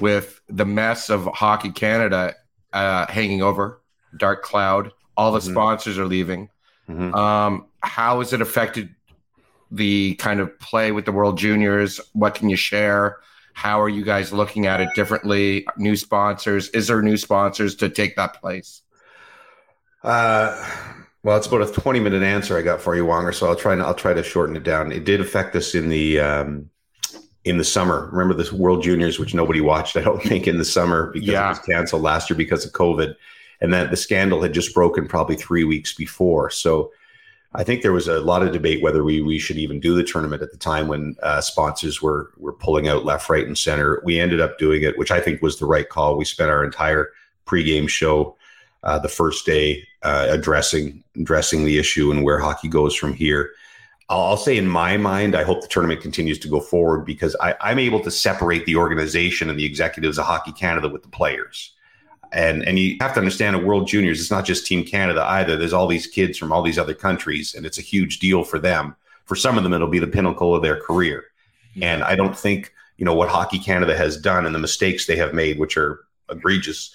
with 0.00 0.40
the 0.48 0.64
mess 0.64 1.10
of 1.10 1.24
Hockey 1.26 1.70
Canada 1.72 2.34
uh, 2.72 3.06
hanging 3.10 3.42
over, 3.42 3.80
dark 4.16 4.42
cloud. 4.42 4.92
All 5.16 5.32
the 5.32 5.40
Mhm. 5.40 5.50
sponsors 5.50 5.98
are 5.98 6.06
leaving. 6.06 6.48
Mhm. 6.90 7.14
Um, 7.14 7.66
how 7.82 8.18
has 8.20 8.32
it 8.32 8.40
affected 8.40 8.94
the 9.70 10.14
kind 10.16 10.40
of 10.40 10.58
play 10.58 10.90
with 10.92 11.04
the 11.04 11.12
World 11.12 11.38
Juniors? 11.38 12.00
What 12.12 12.34
can 12.34 12.48
you 12.48 12.56
share? 12.56 13.18
How 13.52 13.80
are 13.80 13.88
you 13.88 14.04
guys 14.04 14.32
looking 14.32 14.66
at 14.66 14.80
it 14.80 14.88
differently? 14.94 15.66
New 15.76 15.96
sponsors? 15.96 16.68
Is 16.70 16.88
there 16.88 17.02
new 17.02 17.16
sponsors 17.16 17.74
to 17.76 17.88
take 17.88 18.16
that 18.16 18.40
place? 18.40 18.82
Uh, 20.02 20.56
well, 21.22 21.36
it's 21.36 21.46
about 21.46 21.62
a 21.68 21.72
20 21.72 22.00
minute 22.00 22.22
answer 22.22 22.56
I 22.56 22.62
got 22.62 22.80
for 22.80 22.96
you, 22.96 23.04
Wonger. 23.04 23.34
So 23.34 23.46
I'll 23.46 23.56
try 23.56 23.72
and 23.74 23.82
I'll 23.82 23.94
try 23.94 24.14
to 24.14 24.22
shorten 24.22 24.56
it 24.56 24.62
down. 24.62 24.90
It 24.92 25.04
did 25.04 25.20
affect 25.20 25.54
us 25.54 25.74
in 25.74 25.88
the 25.90 26.18
um, 26.20 26.70
in 27.44 27.58
the 27.58 27.64
summer. 27.64 28.08
Remember 28.12 28.40
the 28.42 28.54
World 28.56 28.82
Juniors, 28.82 29.18
which 29.18 29.34
nobody 29.34 29.60
watched, 29.60 29.96
I 29.96 30.00
don't 30.02 30.22
think, 30.22 30.46
in 30.46 30.56
the 30.58 30.64
summer 30.64 31.10
because 31.12 31.28
Yeah. 31.28 31.46
it 31.46 31.48
was 31.50 31.58
canceled 31.60 32.02
last 32.02 32.30
year 32.30 32.36
because 32.36 32.64
of 32.64 32.72
COVID, 32.72 33.14
and 33.60 33.72
that 33.72 33.90
the 33.90 33.96
scandal 33.96 34.42
had 34.42 34.54
just 34.54 34.74
broken 34.74 35.06
probably 35.06 35.36
three 35.36 35.64
weeks 35.64 35.94
before. 35.94 36.50
So 36.50 36.92
I 37.52 37.64
think 37.64 37.82
there 37.82 37.92
was 37.92 38.06
a 38.06 38.20
lot 38.20 38.42
of 38.42 38.52
debate 38.52 38.82
whether 38.82 39.02
we 39.02 39.20
we 39.20 39.38
should 39.38 39.56
even 39.56 39.80
do 39.80 39.94
the 39.94 40.04
tournament 40.04 40.42
at 40.42 40.52
the 40.52 40.56
time 40.56 40.86
when 40.86 41.16
uh, 41.22 41.40
sponsors 41.40 42.00
were 42.00 42.30
were 42.36 42.52
pulling 42.52 42.88
out 42.88 43.04
left, 43.04 43.28
right, 43.28 43.46
and 43.46 43.58
center. 43.58 44.00
We 44.04 44.20
ended 44.20 44.40
up 44.40 44.58
doing 44.58 44.82
it, 44.82 44.96
which 44.96 45.10
I 45.10 45.20
think 45.20 45.42
was 45.42 45.58
the 45.58 45.66
right 45.66 45.88
call. 45.88 46.16
We 46.16 46.24
spent 46.24 46.50
our 46.50 46.64
entire 46.64 47.10
pregame 47.46 47.88
show 47.88 48.36
uh, 48.84 48.98
the 49.00 49.08
first 49.08 49.44
day 49.46 49.86
uh, 50.02 50.28
addressing 50.30 51.02
addressing 51.16 51.64
the 51.64 51.78
issue 51.78 52.12
and 52.12 52.22
where 52.22 52.38
hockey 52.38 52.68
goes 52.68 52.94
from 52.94 53.14
here. 53.14 53.52
I'll, 54.08 54.36
say 54.36 54.56
in 54.56 54.66
my 54.66 54.96
mind, 54.96 55.36
I 55.36 55.44
hope 55.44 55.60
the 55.60 55.68
tournament 55.68 56.00
continues 56.00 56.40
to 56.40 56.48
go 56.48 56.58
forward 56.58 57.04
because 57.04 57.36
I, 57.40 57.54
I'm 57.60 57.78
able 57.78 58.00
to 58.00 58.10
separate 58.10 58.66
the 58.66 58.74
organization 58.74 59.48
and 59.48 59.56
the 59.56 59.64
executives 59.64 60.18
of 60.18 60.26
Hockey 60.26 60.50
Canada 60.50 60.88
with 60.88 61.02
the 61.02 61.08
players. 61.08 61.70
And 62.32 62.62
and 62.66 62.78
you 62.78 62.96
have 63.00 63.12
to 63.14 63.20
understand, 63.20 63.56
at 63.56 63.64
World 63.64 63.88
Juniors, 63.88 64.20
it's 64.20 64.30
not 64.30 64.44
just 64.44 64.66
Team 64.66 64.84
Canada 64.84 65.24
either. 65.24 65.56
There's 65.56 65.72
all 65.72 65.86
these 65.86 66.06
kids 66.06 66.38
from 66.38 66.52
all 66.52 66.62
these 66.62 66.78
other 66.78 66.94
countries, 66.94 67.54
and 67.54 67.66
it's 67.66 67.78
a 67.78 67.82
huge 67.82 68.18
deal 68.20 68.44
for 68.44 68.58
them. 68.58 68.94
For 69.24 69.36
some 69.36 69.56
of 69.56 69.64
them, 69.64 69.72
it'll 69.72 69.88
be 69.88 69.98
the 69.98 70.06
pinnacle 70.06 70.54
of 70.54 70.62
their 70.62 70.80
career. 70.80 71.24
And 71.80 72.02
I 72.02 72.14
don't 72.16 72.36
think 72.36 72.72
you 72.98 73.04
know 73.04 73.14
what 73.14 73.28
Hockey 73.28 73.58
Canada 73.58 73.96
has 73.96 74.16
done 74.16 74.46
and 74.46 74.54
the 74.54 74.58
mistakes 74.58 75.06
they 75.06 75.16
have 75.16 75.34
made, 75.34 75.58
which 75.58 75.76
are 75.76 76.00
egregious. 76.30 76.94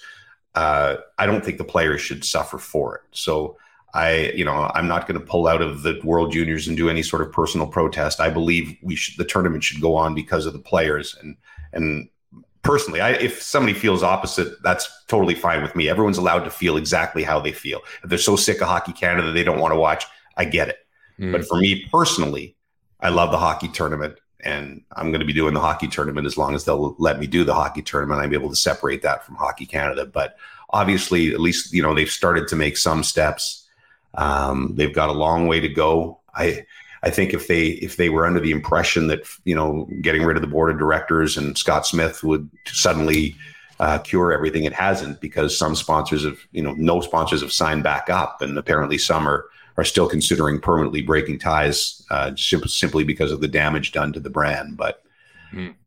Uh, 0.54 0.96
I 1.18 1.26
don't 1.26 1.44
think 1.44 1.58
the 1.58 1.64
players 1.64 2.00
should 2.00 2.24
suffer 2.24 2.56
for 2.56 2.96
it. 2.96 3.02
So 3.10 3.58
I, 3.92 4.32
you 4.34 4.44
know, 4.44 4.70
I'm 4.74 4.88
not 4.88 5.06
going 5.06 5.18
to 5.18 5.26
pull 5.26 5.46
out 5.46 5.62
of 5.62 5.82
the 5.82 6.00
World 6.04 6.32
Juniors 6.32 6.68
and 6.68 6.76
do 6.76 6.88
any 6.90 7.02
sort 7.02 7.22
of 7.22 7.32
personal 7.32 7.66
protest. 7.66 8.20
I 8.20 8.30
believe 8.30 8.76
we 8.82 8.94
should, 8.94 9.16
the 9.16 9.24
tournament 9.24 9.64
should 9.64 9.80
go 9.80 9.94
on 9.94 10.14
because 10.14 10.46
of 10.46 10.52
the 10.52 10.58
players. 10.58 11.16
And 11.20 11.36
and 11.72 12.08
personally, 12.66 13.00
I, 13.00 13.12
if 13.12 13.40
somebody 13.40 13.72
feels 13.72 14.02
opposite, 14.02 14.62
that's 14.62 14.88
totally 15.06 15.34
fine 15.34 15.62
with 15.62 15.74
me. 15.76 15.88
Everyone's 15.88 16.18
allowed 16.18 16.44
to 16.44 16.50
feel 16.50 16.76
exactly 16.76 17.22
how 17.22 17.40
they 17.40 17.52
feel. 17.52 17.80
If 18.02 18.10
they're 18.10 18.18
so 18.18 18.36
sick 18.36 18.60
of 18.60 18.68
Hockey 18.68 18.92
Canada 18.92 19.32
they 19.32 19.44
don't 19.44 19.60
want 19.60 19.72
to 19.72 19.78
watch, 19.78 20.04
I 20.36 20.44
get 20.44 20.68
it. 20.68 20.78
Mm. 21.18 21.32
But 21.32 21.46
for 21.46 21.58
me 21.58 21.86
personally, 21.90 22.56
I 23.00 23.10
love 23.10 23.30
the 23.30 23.38
hockey 23.38 23.68
tournament. 23.68 24.18
And 24.40 24.82
I'm 24.94 25.10
going 25.10 25.20
to 25.20 25.26
be 25.26 25.32
doing 25.32 25.54
the 25.54 25.60
hockey 25.60 25.88
tournament 25.88 26.26
as 26.26 26.36
long 26.36 26.54
as 26.54 26.64
they'll 26.64 26.94
let 26.98 27.18
me 27.18 27.26
do 27.26 27.42
the 27.42 27.54
hockey 27.54 27.82
tournament. 27.82 28.20
I'm 28.20 28.34
able 28.34 28.50
to 28.50 28.56
separate 28.56 29.02
that 29.02 29.24
from 29.24 29.34
Hockey 29.34 29.66
Canada. 29.66 30.06
But 30.06 30.36
obviously, 30.70 31.32
at 31.32 31.40
least 31.40 31.72
you 31.72 31.82
know 31.82 31.94
they've 31.94 32.10
started 32.10 32.46
to 32.48 32.56
make 32.56 32.76
some 32.76 33.02
steps. 33.02 33.66
Um, 34.14 34.72
they've 34.74 34.94
got 34.94 35.08
a 35.08 35.12
long 35.12 35.46
way 35.46 35.60
to 35.60 35.68
go. 35.68 36.20
I 36.34 36.66
I 37.02 37.10
think 37.10 37.34
if 37.34 37.48
they 37.48 37.68
if 37.68 37.96
they 37.96 38.08
were 38.08 38.26
under 38.26 38.40
the 38.40 38.50
impression 38.50 39.06
that 39.08 39.22
you 39.44 39.54
know 39.54 39.88
getting 40.00 40.22
rid 40.22 40.36
of 40.36 40.40
the 40.40 40.48
board 40.48 40.70
of 40.70 40.78
directors 40.78 41.36
and 41.36 41.56
Scott 41.56 41.86
Smith 41.86 42.22
would 42.22 42.48
suddenly 42.66 43.36
uh, 43.78 43.98
cure 43.98 44.32
everything, 44.32 44.64
it 44.64 44.72
hasn't 44.72 45.20
because 45.20 45.56
some 45.56 45.74
sponsors 45.74 46.24
have 46.24 46.38
you 46.52 46.62
know 46.62 46.72
no 46.72 47.00
sponsors 47.00 47.42
have 47.42 47.52
signed 47.52 47.82
back 47.82 48.08
up, 48.08 48.40
and 48.42 48.58
apparently 48.58 48.98
some 48.98 49.28
are 49.28 49.46
are 49.76 49.84
still 49.84 50.08
considering 50.08 50.58
permanently 50.58 51.02
breaking 51.02 51.38
ties 51.38 52.02
uh, 52.10 52.32
sim- 52.36 52.66
simply 52.66 53.04
because 53.04 53.30
of 53.30 53.40
the 53.40 53.48
damage 53.48 53.92
done 53.92 54.12
to 54.12 54.20
the 54.20 54.30
brand. 54.30 54.76
But 54.76 55.02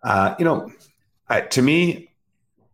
uh, 0.04 0.36
you 0.38 0.46
know, 0.46 0.72
to 1.50 1.62
me, 1.62 2.12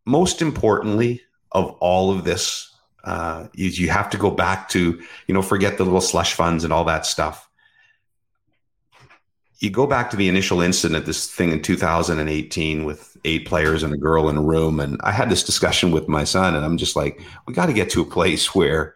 most 0.05 0.41
importantly 0.41 1.21
of 1.51 1.71
all 1.79 2.11
of 2.11 2.25
this 2.25 2.71
uh, 3.05 3.47
is 3.55 3.79
you 3.79 3.89
have 3.89 4.09
to 4.09 4.17
go 4.17 4.29
back 4.31 4.67
to 4.69 5.01
you 5.27 5.33
know 5.33 5.41
forget 5.41 5.77
the 5.77 5.85
little 5.85 6.01
slush 6.01 6.33
funds 6.33 6.63
and 6.63 6.73
all 6.73 6.85
that 6.85 7.05
stuff. 7.05 7.49
You 9.59 9.69
go 9.69 9.87
back 9.87 10.09
to 10.09 10.17
the 10.17 10.27
initial 10.27 10.61
incident, 10.61 11.05
this 11.05 11.31
thing 11.31 11.51
in 11.51 11.61
2018 11.61 12.83
with 12.83 13.17
eight 13.23 13.47
players 13.47 13.83
and 13.83 13.93
a 13.93 13.97
girl 13.97 14.29
in 14.29 14.37
a 14.37 14.41
room, 14.41 14.79
and 14.79 14.99
I 15.03 15.11
had 15.11 15.29
this 15.29 15.43
discussion 15.43 15.91
with 15.91 16.07
my 16.07 16.23
son, 16.25 16.55
and 16.55 16.65
I'm 16.65 16.77
just 16.77 16.95
like, 16.95 17.21
we 17.47 17.53
got 17.53 17.67
to 17.67 17.73
get 17.73 17.89
to 17.91 18.01
a 18.01 18.05
place 18.05 18.53
where 18.53 18.95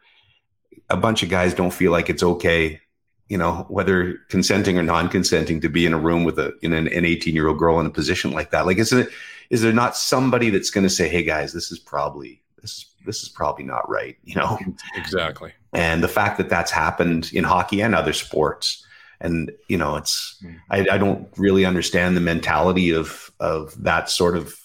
a 0.89 0.97
bunch 0.97 1.23
of 1.23 1.29
guys 1.29 1.53
don't 1.53 1.73
feel 1.73 1.91
like 1.91 2.09
it's 2.09 2.23
okay 2.23 2.81
you 3.29 3.37
know, 3.37 3.65
whether 3.69 4.15
consenting 4.27 4.77
or 4.77 4.83
non-consenting 4.83 5.61
to 5.61 5.69
be 5.69 5.85
in 5.85 5.93
a 5.93 5.99
room 5.99 6.23
with 6.23 6.39
a 6.39 6.51
in 6.61 6.73
an, 6.73 6.87
an 6.87 7.05
18 7.05 7.35
year 7.35 7.47
old 7.47 7.59
girl 7.59 7.79
in 7.79 7.85
a 7.85 7.91
position 7.91 8.31
like 8.31 8.51
that. 8.51 8.65
Like, 8.65 8.79
isn't 8.79 8.99
it? 8.99 9.09
Is 9.51 9.61
there 9.61 9.73
not 9.73 9.95
somebody 9.95 10.49
that's 10.49 10.71
going 10.71 10.83
to 10.83 10.89
say, 10.89 11.07
"Hey, 11.07 11.23
guys, 11.23 11.53
this 11.53 11.71
is 11.71 11.79
probably 11.79 12.41
this 12.61 12.71
is 12.71 12.85
this 13.05 13.21
is 13.21 13.29
probably 13.29 13.63
not 13.63 13.87
right," 13.87 14.17
you 14.23 14.35
know? 14.35 14.59
Exactly. 14.95 15.53
And 15.73 16.03
the 16.03 16.07
fact 16.07 16.39
that 16.39 16.49
that's 16.49 16.71
happened 16.71 17.29
in 17.31 17.43
hockey 17.43 17.81
and 17.81 17.93
other 17.93 18.13
sports, 18.13 18.83
and 19.21 19.51
you 19.67 19.77
know, 19.77 19.95
it's 19.95 20.43
I, 20.69 20.85
I 20.91 20.97
don't 20.97 21.27
really 21.37 21.65
understand 21.65 22.15
the 22.15 22.21
mentality 22.21 22.91
of 22.91 23.31
of 23.39 23.81
that 23.83 24.09
sort 24.09 24.37
of 24.37 24.55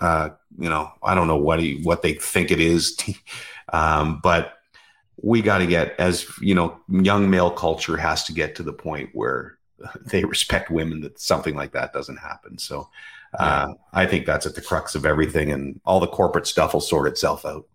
uh, 0.00 0.30
you 0.58 0.68
know, 0.68 0.92
I 1.02 1.14
don't 1.14 1.26
know 1.26 1.38
what 1.38 1.58
he, 1.58 1.80
what 1.82 2.02
they 2.02 2.14
think 2.14 2.50
it 2.50 2.60
is, 2.60 2.98
um, 3.72 4.20
but 4.22 4.54
we 5.22 5.40
got 5.40 5.58
to 5.58 5.66
get 5.66 5.98
as 5.98 6.26
you 6.40 6.54
know 6.54 6.78
young 6.88 7.30
male 7.30 7.50
culture 7.50 7.96
has 7.96 8.24
to 8.24 8.32
get 8.32 8.54
to 8.56 8.62
the 8.62 8.72
point 8.72 9.10
where 9.12 9.58
they 10.06 10.24
respect 10.24 10.70
women 10.70 11.00
that 11.00 11.18
something 11.18 11.54
like 11.54 11.72
that 11.72 11.92
doesn't 11.92 12.18
happen. 12.18 12.58
So 12.58 12.88
uh, 13.38 13.74
i 13.92 14.06
think 14.06 14.26
that's 14.26 14.46
at 14.46 14.54
the 14.54 14.60
crux 14.60 14.94
of 14.94 15.04
everything 15.04 15.52
and 15.52 15.80
all 15.84 16.00
the 16.00 16.06
corporate 16.06 16.46
stuff 16.46 16.72
will 16.72 16.80
sort 16.80 17.06
itself 17.06 17.44
out 17.44 17.66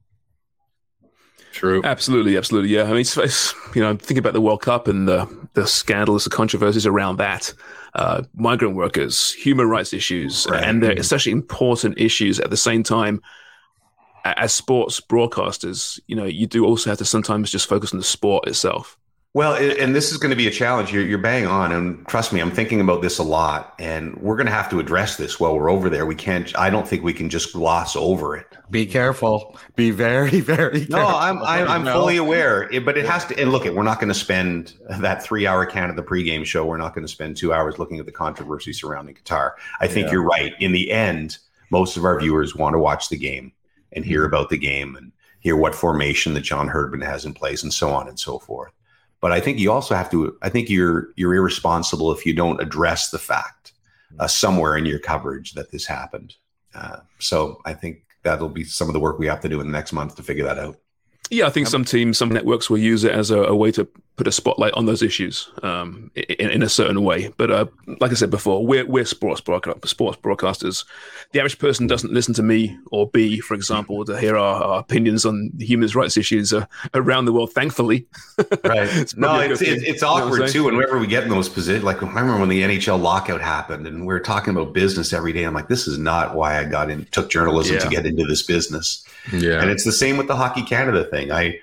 True. 1.51 1.81
Absolutely, 1.83 2.37
absolutely. 2.37 2.69
Yeah. 2.69 2.83
I 2.83 2.87
mean, 2.91 3.01
it's, 3.01 3.17
it's, 3.17 3.53
you 3.75 3.81
know, 3.81 3.95
think 3.97 4.17
about 4.17 4.33
the 4.33 4.41
World 4.41 4.61
Cup 4.61 4.87
and 4.87 5.07
the, 5.07 5.27
the 5.53 5.67
scandals, 5.67 6.23
the 6.23 6.29
controversies 6.29 6.85
around 6.85 7.17
that. 7.17 7.53
Uh, 7.93 8.23
migrant 8.35 8.73
workers, 8.75 9.33
human 9.33 9.67
rights 9.67 9.91
issues, 9.91 10.47
Right. 10.49 10.63
and 10.63 10.81
they're 10.81 10.93
especially 10.93 11.33
important 11.33 11.99
issues 11.99 12.39
at 12.39 12.49
the 12.49 12.55
same 12.57 12.83
time. 12.83 13.21
As 14.23 14.53
sports 14.53 15.01
broadcasters, 15.01 15.99
you 16.07 16.15
know, 16.15 16.25
you 16.25 16.47
do 16.47 16.63
also 16.65 16.89
have 16.89 16.99
to 16.99 17.05
sometimes 17.05 17.51
just 17.51 17.67
focus 17.67 17.91
on 17.91 17.97
the 17.97 18.05
sport 18.05 18.47
itself. 18.47 18.97
Well, 19.33 19.55
and 19.55 19.95
this 19.95 20.11
is 20.11 20.17
going 20.17 20.31
to 20.31 20.35
be 20.35 20.47
a 20.47 20.51
challenge. 20.51 20.91
You're, 20.91 21.05
you're 21.05 21.17
bang 21.17 21.47
on, 21.47 21.71
and 21.71 22.05
trust 22.09 22.33
me, 22.33 22.41
I'm 22.41 22.51
thinking 22.51 22.81
about 22.81 23.01
this 23.01 23.17
a 23.17 23.23
lot, 23.23 23.73
and 23.79 24.13
we're 24.17 24.35
going 24.35 24.47
to 24.47 24.51
have 24.51 24.69
to 24.71 24.79
address 24.81 25.15
this 25.15 25.39
while 25.39 25.57
we're 25.57 25.71
over 25.71 25.89
there. 25.89 26.05
We 26.05 26.15
can't. 26.15 26.53
I 26.59 26.69
don't 26.69 26.85
think 26.85 27.01
we 27.01 27.13
can 27.13 27.29
just 27.29 27.53
gloss 27.53 27.95
over 27.95 28.35
it. 28.35 28.45
Be 28.69 28.85
careful. 28.85 29.57
Be 29.77 29.89
very, 29.91 30.41
very 30.41 30.85
No, 30.89 30.97
careful. 30.97 31.15
I'm 31.15 31.41
I'm, 31.43 31.67
I'm 31.69 31.83
No. 31.85 31.93
fully 31.93 32.17
aware, 32.17 32.69
but 32.81 32.97
it 32.97 33.05
has 33.05 33.23
to. 33.27 33.39
And 33.39 33.53
look, 33.53 33.65
it 33.65 33.73
we're 33.73 33.83
not 33.83 34.01
going 34.01 34.09
to 34.09 34.13
spend 34.13 34.73
that 34.99 35.23
three 35.23 35.47
hour 35.47 35.65
count 35.65 35.89
of 35.89 35.95
the 35.95 36.03
pregame 36.03 36.45
show. 36.45 36.65
We're 36.65 36.75
not 36.75 36.93
going 36.93 37.07
to 37.07 37.11
spend 37.11 37.37
two 37.37 37.53
hours 37.53 37.79
looking 37.79 37.99
at 37.99 38.05
the 38.05 38.11
controversy 38.11 38.73
surrounding 38.73 39.15
Qatar. 39.15 39.51
I 39.79 39.87
think 39.87 40.07
Yeah. 40.07 40.11
you're 40.13 40.23
right. 40.25 40.53
In 40.59 40.73
the 40.73 40.91
end, 40.91 41.37
most 41.69 41.95
of 41.95 42.03
our 42.03 42.19
viewers 42.19 42.53
want 42.53 42.73
to 42.73 42.79
watch 42.79 43.07
the 43.07 43.17
game 43.17 43.53
and 43.93 44.03
hear 44.03 44.25
mm-hmm. 44.25 44.33
about 44.33 44.49
the 44.49 44.57
game 44.57 44.97
and 44.97 45.13
hear 45.39 45.55
what 45.55 45.73
formation 45.73 46.33
that 46.33 46.41
John 46.41 46.67
Herdman 46.67 46.99
has 46.99 47.23
in 47.23 47.33
place 47.33 47.63
and 47.63 47.73
so 47.73 47.91
on 47.91 48.09
and 48.09 48.19
so 48.19 48.37
forth. 48.37 48.73
But 49.21 49.31
I 49.31 49.39
think 49.39 49.59
you 49.59 49.71
also 49.71 49.95
have 49.95 50.09
to. 50.11 50.35
I 50.41 50.49
think 50.49 50.69
you're 50.69 51.09
you're 51.15 51.35
irresponsible 51.35 52.11
if 52.11 52.25
you 52.25 52.33
don't 52.33 52.59
address 52.59 53.11
the 53.11 53.19
fact 53.19 53.73
uh, 54.19 54.27
somewhere 54.27 54.75
in 54.75 54.85
your 54.85 54.99
coverage 54.99 55.53
that 55.53 55.71
this 55.71 55.85
happened. 55.85 56.35
Uh, 56.73 56.97
so 57.19 57.61
I 57.65 57.73
think 57.73 58.03
that'll 58.23 58.49
be 58.49 58.63
some 58.63 58.87
of 58.89 58.93
the 58.93 58.99
work 58.99 59.19
we 59.19 59.27
have 59.27 59.41
to 59.41 59.49
do 59.49 59.61
in 59.61 59.67
the 59.67 59.73
next 59.73 59.93
month 59.93 60.15
to 60.15 60.23
figure 60.23 60.43
that 60.45 60.59
out. 60.59 60.77
Yeah, 61.31 61.47
I 61.47 61.49
think 61.49 61.67
some 61.67 61.85
teams, 61.85 62.17
some 62.17 62.27
networks 62.27 62.69
will 62.69 62.77
use 62.77 63.05
it 63.05 63.13
as 63.13 63.31
a, 63.31 63.43
a 63.43 63.55
way 63.55 63.71
to 63.71 63.87
put 64.17 64.27
a 64.27 64.31
spotlight 64.31 64.73
on 64.73 64.85
those 64.85 65.01
issues 65.01 65.49
um, 65.63 66.11
in, 66.13 66.49
in 66.51 66.61
a 66.61 66.69
certain 66.69 67.03
way. 67.03 67.33
But 67.37 67.49
uh, 67.49 67.65
like 67.99 68.11
I 68.11 68.13
said 68.15 68.29
before, 68.29 68.63
we're, 68.65 68.85
we're 68.85 69.05
sports, 69.05 69.39
sports 69.39 70.17
broadcasters. 70.21 70.85
The 71.31 71.39
average 71.39 71.57
person 71.57 71.87
doesn't 71.87 72.11
listen 72.11 72.33
to 72.35 72.43
me 72.43 72.77
or 72.91 73.09
B, 73.09 73.39
for 73.39 73.55
example, 73.55 74.03
to 74.05 74.19
hear 74.19 74.37
our, 74.37 74.61
our 74.61 74.79
opinions 74.79 75.25
on 75.25 75.51
human 75.57 75.89
rights 75.89 76.17
issues 76.17 76.51
uh, 76.53 76.65
around 76.93 77.25
the 77.25 77.33
world, 77.33 77.53
thankfully. 77.53 78.07
Right. 78.63 78.87
It's 78.95 79.17
no, 79.17 79.39
it's, 79.39 79.61
it's, 79.61 79.83
it's 79.83 80.01
You 80.01 80.07
know 80.07 80.13
awkward 80.13 80.49
too. 80.49 80.67
And 80.67 80.77
whenever 80.77 80.99
we 80.99 81.07
get 81.07 81.23
in 81.23 81.29
those 81.29 81.49
positions, 81.49 81.83
like 81.83 82.01
I 82.03 82.07
remember 82.07 82.39
when 82.39 82.49
the 82.49 82.61
NHL 82.61 83.01
lockout 83.01 83.41
happened 83.41 83.87
and 83.87 84.01
we 84.01 84.07
were 84.07 84.19
talking 84.19 84.55
about 84.55 84.73
business 84.73 85.13
every 85.13 85.33
day. 85.33 85.43
I'm 85.43 85.53
like, 85.53 85.67
this 85.67 85.87
is 85.87 85.97
not 85.97 86.35
why 86.35 86.59
I 86.59 86.63
got 86.63 86.89
in, 86.89 87.05
took 87.05 87.29
journalism 87.29 87.79
to 87.79 87.89
get 87.89 88.05
into 88.05 88.25
this 88.25 88.43
business. 88.43 89.03
Yeah. 89.33 89.61
And 89.61 89.69
it's 89.69 89.83
the 89.83 89.91
same 89.91 90.17
with 90.17 90.27
the 90.27 90.35
Hockey 90.35 90.63
Canada 90.63 91.03
thing. 91.05 91.20
I, 91.29 91.59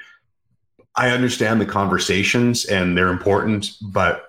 I 0.94 1.11
understand 1.11 1.61
the 1.61 1.66
conversations 1.66 2.66
and 2.66 2.96
they're 2.96 3.09
important, 3.09 3.70
but 3.80 4.28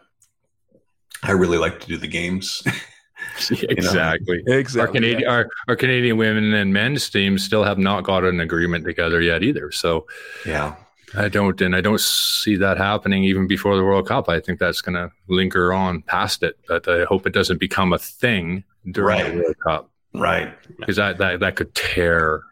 I 1.24 1.32
really 1.32 1.58
like 1.58 1.80
to 1.82 1.88
do 1.88 1.98
the 1.98 2.08
games. 2.08 2.64
exactly. 3.52 4.42
Exactly. 4.48 4.82
Our 4.82 4.88
Canadian, 4.88 5.30
our, 5.30 5.50
our 5.68 5.76
Canadian 5.76 6.18
women 6.18 6.54
and 6.54 6.72
men's 6.74 7.10
teams 7.10 7.44
still 7.44 7.64
have 7.64 7.78
not 7.78 8.04
got 8.04 8.24
an 8.24 8.40
agreement 8.40 8.86
together 8.86 9.22
yet 9.22 9.44
either. 9.44 9.72
So 9.72 10.08
yeah, 10.46 10.76
I 11.18 11.28
don't, 11.28 11.60
and 11.60 11.76
I 11.76 11.82
don't 11.82 12.00
see 12.00 12.56
that 12.58 12.78
happening 12.78 13.24
even 13.24 13.48
before 13.48 13.76
the 13.76 13.84
World 13.84 14.08
Cup. 14.08 14.30
I 14.30 14.40
think 14.40 14.60
that's 14.60 14.82
going 14.82 14.96
to 14.96 15.12
linger 15.28 15.74
on 15.74 16.02
past 16.04 16.44
it, 16.44 16.58
but 16.68 16.88
I 16.88 17.04
hope 17.06 17.26
it 17.26 17.34
doesn't 17.34 17.60
become 17.60 17.94
a 17.94 18.00
thing 18.00 18.64
during 18.92 19.20
Right. 19.20 19.34
the 19.34 19.42
World 19.42 19.60
Cup. 19.66 19.90
Right. 20.14 20.54
Because 20.78 20.96
that, 20.96 21.18
that, 21.18 21.40
that 21.42 21.56
could 21.56 21.74
tear 21.76 22.44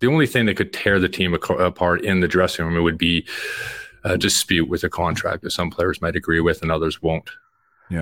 the 0.00 0.06
only 0.08 0.26
thing 0.26 0.46
that 0.46 0.56
could 0.56 0.72
tear 0.72 0.98
the 0.98 1.08
team 1.08 1.34
apart 1.34 2.04
in 2.04 2.20
the 2.20 2.28
dressing 2.28 2.66
room 2.66 2.82
would 2.84 2.98
be 2.98 3.26
a 4.04 4.16
dispute 4.18 4.68
with 4.68 4.84
a 4.84 4.88
contract 4.88 5.42
that 5.42 5.50
some 5.50 5.70
players 5.70 6.00
might 6.00 6.16
agree 6.16 6.40
with 6.40 6.62
and 6.62 6.70
others 6.70 7.02
won't. 7.02 7.30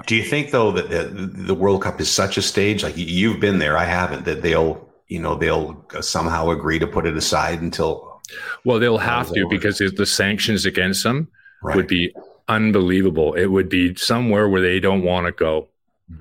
Do 0.06 0.16
you 0.16 0.22
think 0.24 0.50
though 0.50 0.70
that 0.72 0.88
the, 0.88 1.04
the 1.04 1.54
World 1.54 1.82
Cup 1.82 2.00
is 2.00 2.10
such 2.10 2.36
a 2.38 2.42
stage? 2.42 2.82
Like 2.82 2.96
you- 2.96 3.04
you've 3.06 3.38
been 3.40 3.58
there, 3.58 3.76
I 3.76 3.84
haven't. 3.84 4.24
That 4.24 4.40
they'll, 4.42 4.88
you 5.08 5.20
know, 5.20 5.34
they'll 5.34 5.84
uh, 5.94 6.00
somehow 6.00 6.50
agree 6.50 6.78
to 6.78 6.86
put 6.86 7.04
it 7.06 7.16
aside 7.16 7.60
until. 7.60 8.22
Well, 8.64 8.78
they'll 8.78 8.96
have 8.98 9.30
to 9.34 9.46
because 9.48 9.78
the- 9.78 9.90
the 9.90 10.06
sanctions 10.06 10.64
against 10.64 11.02
them 11.04 11.28
Right. 11.62 11.76
would 11.76 11.86
be 11.86 12.14
unbelievable. 12.48 13.34
It 13.34 13.46
would 13.46 13.68
be 13.68 13.94
somewhere 13.94 14.48
where 14.48 14.62
they 14.62 14.80
don't 14.80 15.02
want 15.02 15.26
to 15.26 15.32
go. 15.32 15.68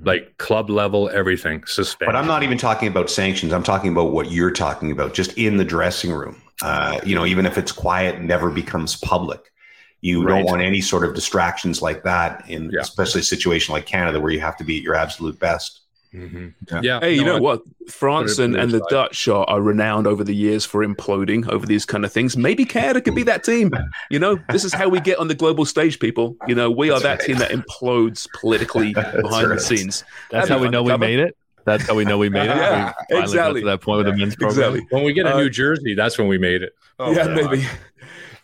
Like 0.01 0.37
club 0.37 0.69
level, 0.69 1.09
everything 1.09 1.63
suspended. 1.65 2.13
But 2.13 2.15
I'm 2.15 2.27
not 2.27 2.43
even 2.43 2.57
talking 2.57 2.87
about 2.87 3.09
sanctions. 3.09 3.53
I'm 3.53 3.63
talking 3.63 3.91
about 3.91 4.11
what 4.11 4.31
you're 4.31 4.51
talking 4.51 4.91
about, 4.91 5.13
just 5.13 5.37
in 5.37 5.57
the 5.57 5.65
dressing 5.65 6.11
room. 6.11 6.41
Uh, 6.61 6.99
you 7.03 7.15
know, 7.15 7.25
even 7.25 7.45
if 7.45 7.57
it's 7.57 7.71
quiet, 7.71 8.21
never 8.21 8.49
becomes 8.49 8.95
public. 8.95 9.51
You 10.01 10.25
don't 10.25 10.43
want 10.43 10.61
any 10.61 10.81
sort 10.81 11.05
of 11.05 11.15
distractions 11.15 11.81
like 11.81 12.03
that 12.03 12.49
in 12.49 12.75
especially 12.77 13.21
a 13.21 13.23
situation 13.23 13.71
like 13.71 13.85
Canada 13.85 14.19
where 14.19 14.31
you 14.31 14.41
have 14.41 14.57
to 14.57 14.65
be 14.65 14.77
at 14.77 14.83
your 14.83 14.95
absolute 14.95 15.39
best. 15.39 15.82
Yeah. 16.81 16.99
Hey, 16.99 17.15
you 17.15 17.21
no, 17.23 17.33
know 17.33 17.35
I- 17.37 17.39
what? 17.41 17.61
France 17.89 18.39
and, 18.39 18.55
and 18.55 18.71
the 18.71 18.79
the 18.79 18.85
Dutch 18.89 19.27
are, 19.27 19.43
are 19.49 19.61
renowned 19.61 20.07
over 20.07 20.23
the 20.23 20.33
years 20.35 20.63
for 20.63 20.85
imploding 20.85 21.49
over 21.49 21.65
these 21.65 21.85
kind 21.85 22.05
of 22.05 22.13
things. 22.13 22.37
Maybe 22.37 22.63
Canada 22.65 23.01
could 23.01 23.15
be 23.15 23.23
that 23.23 23.43
team. 23.43 23.71
You 24.09 24.19
know, 24.19 24.39
this 24.49 24.63
is 24.63 24.73
how 24.73 24.87
we 24.87 24.99
get 25.01 25.17
on 25.19 25.27
the 25.27 25.35
global 25.35 25.65
stage, 25.65 25.99
people. 25.99 26.37
You 26.47 26.55
know, 26.55 26.71
we 26.71 26.89
are 26.91 26.99
that 27.01 27.19
team 27.21 27.37
that 27.39 27.51
implodes 27.51 28.27
politically 28.39 28.93
behind 29.21 29.51
the 29.51 29.59
scenes. 29.59 30.03
That's 30.31 30.47
That'd 30.47 30.49
how 30.57 30.61
we 30.63 30.69
know 30.69 30.85
to 30.87 30.93
we 30.93 30.97
made 30.97 31.19
it. 31.19 31.35
That's 31.65 31.87
how 31.87 31.95
we 31.95 32.03
know 32.05 32.17
we 32.17 32.29
made 32.29 32.43
it. 32.49 32.55
Yeah, 32.57 32.93
we 33.09 33.19
exactly. 33.19 33.61
to 33.61 33.67
that 33.67 33.81
point 33.81 33.97
with 34.05 34.07
the 34.07 34.17
men's 34.17 34.35
program. 34.35 34.75
Exactly. 34.75 34.87
When 34.97 35.03
we 35.05 35.13
get 35.13 35.25
a 35.25 35.33
Uh, 35.33 35.37
New 35.39 35.49
Jersey, 35.49 35.95
that's 35.95 36.17
when 36.17 36.27
we 36.27 36.37
made 36.37 36.61
it. 36.61 36.73
yeah, 36.99 37.27
maybe. 37.27 37.65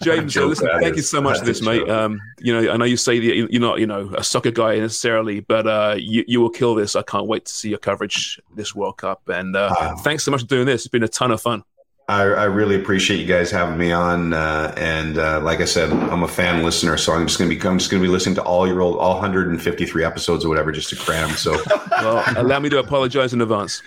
James, 0.01 0.35
uh, 0.37 0.45
listen, 0.45 0.69
thank 0.79 0.95
you 0.95 1.01
so 1.01 1.21
much 1.21 1.39
for 1.39 1.45
this, 1.45 1.61
mate. 1.61 1.87
Um, 1.89 2.21
you 2.39 2.53
know, 2.53 2.71
I 2.71 2.77
know 2.77 2.85
you 2.85 2.97
say 2.97 3.19
that 3.19 3.51
you're 3.51 3.61
not, 3.61 3.79
you 3.79 3.87
know, 3.87 4.11
a 4.17 4.23
soccer 4.23 4.51
guy 4.51 4.77
necessarily, 4.79 5.41
but 5.41 5.67
uh, 5.67 5.95
you, 5.97 6.23
you 6.27 6.39
will 6.41 6.49
kill 6.49 6.75
this. 6.75 6.95
I 6.95 7.01
can't 7.01 7.27
wait 7.27 7.45
to 7.45 7.51
see 7.51 7.69
your 7.69 7.79
coverage 7.79 8.39
this 8.55 8.73
World 8.73 8.97
Cup. 8.97 9.27
And 9.27 9.55
uh, 9.55 9.75
Wow. 9.77 9.95
thanks 9.97 10.23
so 10.23 10.31
much 10.31 10.41
for 10.41 10.47
doing 10.47 10.65
this. 10.65 10.81
It's 10.81 10.87
been 10.87 11.03
a 11.03 11.07
ton 11.07 11.31
of 11.31 11.41
fun. 11.41 11.63
I, 12.09 12.23
I 12.23 12.43
really 12.45 12.75
appreciate 12.75 13.19
you 13.19 13.27
guys 13.27 13.51
having 13.51 13.77
me 13.77 13.91
on, 13.91 14.33
uh, 14.33 14.73
and 14.77 15.19
uh, 15.19 15.41
like 15.41 15.61
I 15.61 15.65
said, 15.65 15.91
I'm 15.91 16.23
a 16.23 16.27
fan 16.27 16.63
listener, 16.63 16.97
so 16.97 17.13
I'm 17.13 17.27
just 17.27 17.37
gonna 17.37 17.51
be 17.51 17.61
I'm 17.61 17.77
just 17.77 17.91
gonna 17.91 18.01
be 18.01 18.09
listening 18.09 18.33
to 18.35 18.41
all 18.41 18.67
your 18.67 18.81
old 18.81 18.97
all 18.97 19.13
153 19.13 20.03
episodes 20.03 20.43
or 20.43 20.49
whatever 20.49 20.71
just 20.71 20.89
to 20.89 20.95
cram. 20.95 21.29
So 21.37 21.51
Well, 21.91 22.23
allow 22.35 22.59
me 22.61 22.69
to 22.69 22.79
apologize 22.79 23.31
in 23.31 23.41
advance. 23.41 23.83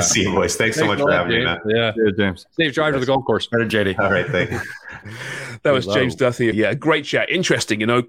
see 0.00 0.22
you 0.22 0.34
boys. 0.34 0.56
Thanks, 0.56 0.76
so 0.76 0.84
much 0.84 0.98
for 0.98 1.12
having 1.12 1.30
me, 1.30 1.44
man. 1.44 1.60
Yeah. 1.64 1.92
James. 2.18 2.44
Safe 2.50 2.74
drive 2.74 2.94
to 2.94 2.98
the 3.00 3.06
golf 3.06 3.24
course. 3.24 3.46
Better, 3.46 3.66
JD. 3.66 4.00
All 4.00 4.10
right, 4.10 4.26
thank 4.26 4.50
you. 4.50 4.60
That 5.62 5.72
was 5.72 5.84
Hello. 5.84 5.96
James 5.96 6.16
Duthie. 6.16 6.52
Yeah, 6.54 6.74
great 6.74 7.04
chat. 7.04 7.30
Interesting. 7.30 7.80
You 7.80 7.86
know, 7.86 8.02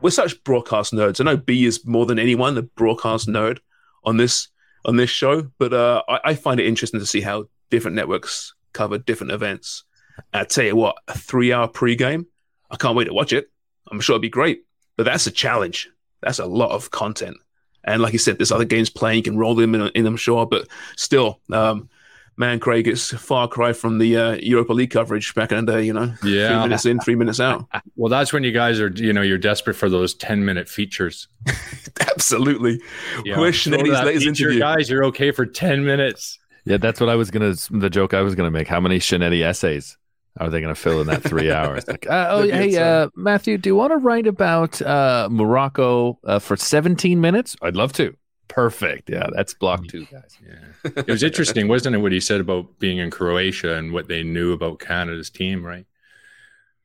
we're 0.00 0.10
such 0.10 0.42
broadcast 0.44 0.92
nerds. 0.92 1.20
I 1.20 1.24
know 1.24 1.36
B 1.36 1.64
is 1.64 1.86
more 1.86 2.06
than 2.06 2.18
anyone 2.18 2.54
the 2.54 2.62
broadcast 2.62 3.28
nerd 3.28 3.58
on 4.04 4.16
this 4.16 4.48
on 4.84 4.96
this 4.96 5.10
show, 5.10 5.50
but 5.58 5.74
uh, 5.74 6.02
I, 6.08 6.20
I 6.24 6.34
find 6.34 6.58
it 6.58 6.66
interesting 6.66 7.00
to 7.00 7.06
see 7.06 7.20
how 7.20 7.44
different 7.70 7.96
networks 7.96 8.54
cover 8.72 8.98
different 8.98 9.32
events. 9.32 9.84
And 10.32 10.42
I 10.42 10.44
tell 10.44 10.64
you 10.64 10.76
what, 10.76 10.96
a 11.08 11.16
three-hour 11.16 11.68
pregame, 11.68 12.26
I 12.70 12.76
can't 12.76 12.96
wait 12.96 13.04
to 13.04 13.14
watch 13.14 13.32
it. 13.32 13.50
I'm 13.90 14.00
sure 14.00 14.14
it'll 14.14 14.22
be 14.22 14.28
great, 14.28 14.64
but 14.96 15.04
that's 15.04 15.26
a 15.26 15.30
challenge. 15.30 15.88
That's 16.22 16.38
a 16.38 16.46
lot 16.46 16.70
of 16.70 16.90
content. 16.90 17.36
And 17.84 18.00
like 18.00 18.12
you 18.12 18.18
said, 18.18 18.38
there's 18.38 18.52
other 18.52 18.64
games 18.64 18.90
playing. 18.90 19.18
You 19.18 19.22
can 19.24 19.36
roll 19.36 19.54
them 19.54 19.74
in, 19.74 19.88
in 19.88 20.06
I'm 20.06 20.16
sure, 20.16 20.46
but 20.46 20.68
still, 20.96 21.40
um, 21.50 21.90
man, 22.36 22.60
Craig, 22.60 22.86
it's 22.86 23.12
a 23.12 23.18
far 23.18 23.48
cry 23.48 23.72
from 23.72 23.98
the 23.98 24.16
uh, 24.16 24.32
Europa 24.40 24.72
League 24.72 24.90
coverage 24.92 25.34
back 25.34 25.50
in 25.50 25.64
the 25.64 25.72
day. 25.72 25.82
You 25.84 25.92
know, 25.92 26.14
Yeah. 26.22 26.48
three 26.48 26.62
minutes 26.62 26.86
in, 26.86 27.00
three 27.00 27.16
minutes 27.16 27.40
out. 27.40 27.66
Well, 27.96 28.08
that's 28.10 28.32
when 28.32 28.42
you 28.42 28.52
guys 28.52 28.80
are, 28.80 28.88
you 28.88 29.12
know, 29.12 29.22
you're 29.22 29.38
desperate 29.38 29.74
for 29.74 29.88
those 29.88 30.14
10 30.14 30.44
minute 30.44 30.68
features. 30.68 31.28
Absolutely. 32.00 32.80
Yeah. 33.24 33.36
Scianitti's 33.36 33.90
that 33.90 34.06
latest 34.06 34.26
feature, 34.26 34.44
interview? 34.44 34.58
Guys, 34.60 34.88
you're 34.90 35.04
okay 35.06 35.30
for 35.30 35.44
10 35.46 35.84
minutes. 35.84 36.38
Yeah, 36.64 36.76
that's 36.76 37.00
what 37.00 37.08
I 37.08 37.16
was 37.16 37.30
gonna. 37.30 37.54
The 37.70 37.90
joke 37.90 38.14
I 38.14 38.22
was 38.22 38.34
gonna 38.34 38.50
make. 38.50 38.68
How 38.68 38.80
many 38.80 38.98
Scianitti 38.98 39.42
essays 39.42 39.96
are 40.38 40.48
they 40.48 40.60
gonna 40.60 40.74
fill 40.74 41.00
in 41.00 41.06
that 41.08 41.22
three 41.22 41.50
hours? 41.52 41.86
Like, 41.88 42.08
uh, 42.08 42.28
oh, 42.30 42.40
Maybe 42.42 42.72
hey, 42.72 42.76
uh, 42.76 43.08
Matthew, 43.16 43.58
do 43.58 43.70
you 43.70 43.76
want 43.76 43.92
to 43.92 43.96
write 43.96 44.26
about 44.26 44.80
uh, 44.80 45.28
Morocco 45.30 46.18
uh, 46.24 46.38
for 46.38 46.56
17 46.56 47.20
minutes? 47.20 47.56
I'd 47.62 47.76
love 47.76 47.92
to. 47.94 48.16
Perfect. 48.48 49.08
Yeah, 49.08 49.28
that's 49.32 49.54
block 49.54 49.86
two, 49.88 50.04
guys. 50.06 50.36
Yeah. 50.44 50.90
It 50.96 51.08
was 51.08 51.22
interesting, 51.22 51.68
wasn't 51.68 51.96
it, 51.96 51.98
what 51.98 52.12
he 52.12 52.20
said 52.20 52.40
about 52.40 52.78
being 52.78 52.98
in 52.98 53.10
Croatia 53.10 53.76
and 53.76 53.92
what 53.92 54.08
they 54.08 54.22
knew 54.22 54.52
about 54.52 54.78
Canada's 54.78 55.30
team, 55.30 55.64
right? 55.64 55.86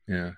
Yeah. 0.06 0.32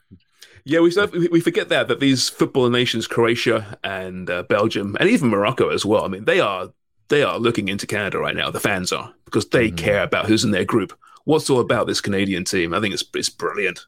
Yeah, 0.64 0.80
we, 0.80 0.93
we 1.12 1.28
we 1.28 1.41
forget 1.41 1.68
that 1.70 1.88
that 1.88 2.01
these 2.01 2.28
football 2.28 2.68
nations, 2.68 3.07
Croatia 3.07 3.78
and 3.82 4.28
uh, 4.28 4.43
Belgium, 4.43 4.97
and 5.01 5.09
even 5.09 5.28
Morocco 5.28 5.70
as 5.70 5.86
well. 5.86 6.05
I 6.05 6.09
mean, 6.09 6.24
they 6.24 6.41
are 6.41 6.70
they 7.09 7.22
are 7.22 7.38
looking 7.38 7.68
into 7.68 7.86
Canada 7.86 8.18
right 8.18 8.36
now. 8.36 8.51
The 8.51 8.61
fans 8.61 8.93
are 8.93 9.14
because 9.31 9.49
they 9.49 9.68
Mm-hmm. 9.68 9.76
care 9.76 10.03
about 10.03 10.26
who's 10.26 10.45
in 10.45 10.51
their 10.51 10.64
group. 10.64 10.93
What's 11.24 11.49
all 11.51 11.61
about 11.61 11.87
this 11.87 12.01
Canadian 12.01 12.45
team? 12.45 12.74
I 12.74 12.81
think 12.81 12.95
it's 12.95 13.05
it's 13.14 13.28
brilliant. 13.28 13.81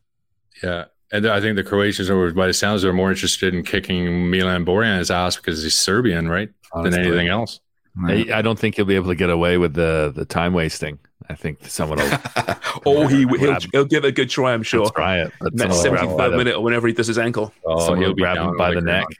Yeah. 0.62 0.84
And 1.10 1.26
I 1.26 1.40
think 1.40 1.56
the 1.56 1.64
Croatians 1.64 2.08
are, 2.08 2.32
by 2.32 2.46
the 2.46 2.54
sounds, 2.54 2.84
are 2.86 2.92
more 2.92 3.10
interested 3.10 3.54
in 3.54 3.64
kicking 3.64 4.30
Milan 4.30 4.64
Borjan's 4.64 5.10
ass 5.10 5.36
because 5.36 5.62
he's 5.62 5.76
Serbian, 5.76 6.26
right? 6.28 6.48
Than 6.74 6.94
anything 6.94 7.28
else. 7.28 7.60
I, 8.06 8.26
I 8.32 8.40
don't 8.40 8.58
think 8.58 8.76
he'll 8.76 8.86
be 8.86 8.94
able 8.94 9.08
to 9.10 9.14
get 9.14 9.28
away 9.28 9.58
with 9.58 9.74
the 9.74 10.10
the 10.14 10.24
time 10.24 10.54
wasting. 10.54 10.98
I 11.28 11.34
think 11.34 11.66
someone 11.68 11.98
will 11.98 12.18
Or 12.86 13.10
he 13.10 13.18
he'll, 13.18 13.26
Grab- 13.38 13.62
he'll 13.72 13.84
give 13.84 14.04
it 14.04 14.08
a 14.08 14.12
good 14.12 14.30
try. 14.30 14.52
I'm 14.54 14.62
sure. 14.62 14.88
try 14.90 15.20
it. 15.20 15.32
But 15.40 15.54
that 15.58 15.74
someone 15.74 16.06
will 16.08 16.16
grab 16.16 16.32
him 16.32 16.36
by 16.36 16.38
75 16.38 16.38
minute 16.38 16.54
or 16.56 16.64
whenever 16.64 16.86
he 16.88 16.94
does 16.94 17.06
his 17.08 17.18
ankle. 17.18 17.52
Oh, 17.66 17.80
someone 17.80 17.98
will 18.00 18.06
he'll 18.06 18.14
grab 18.14 18.38
him 18.38 18.56
by 18.56 18.70
the 18.70 18.76
the 18.76 18.86
neck 18.86 19.04
ground. 19.04 19.16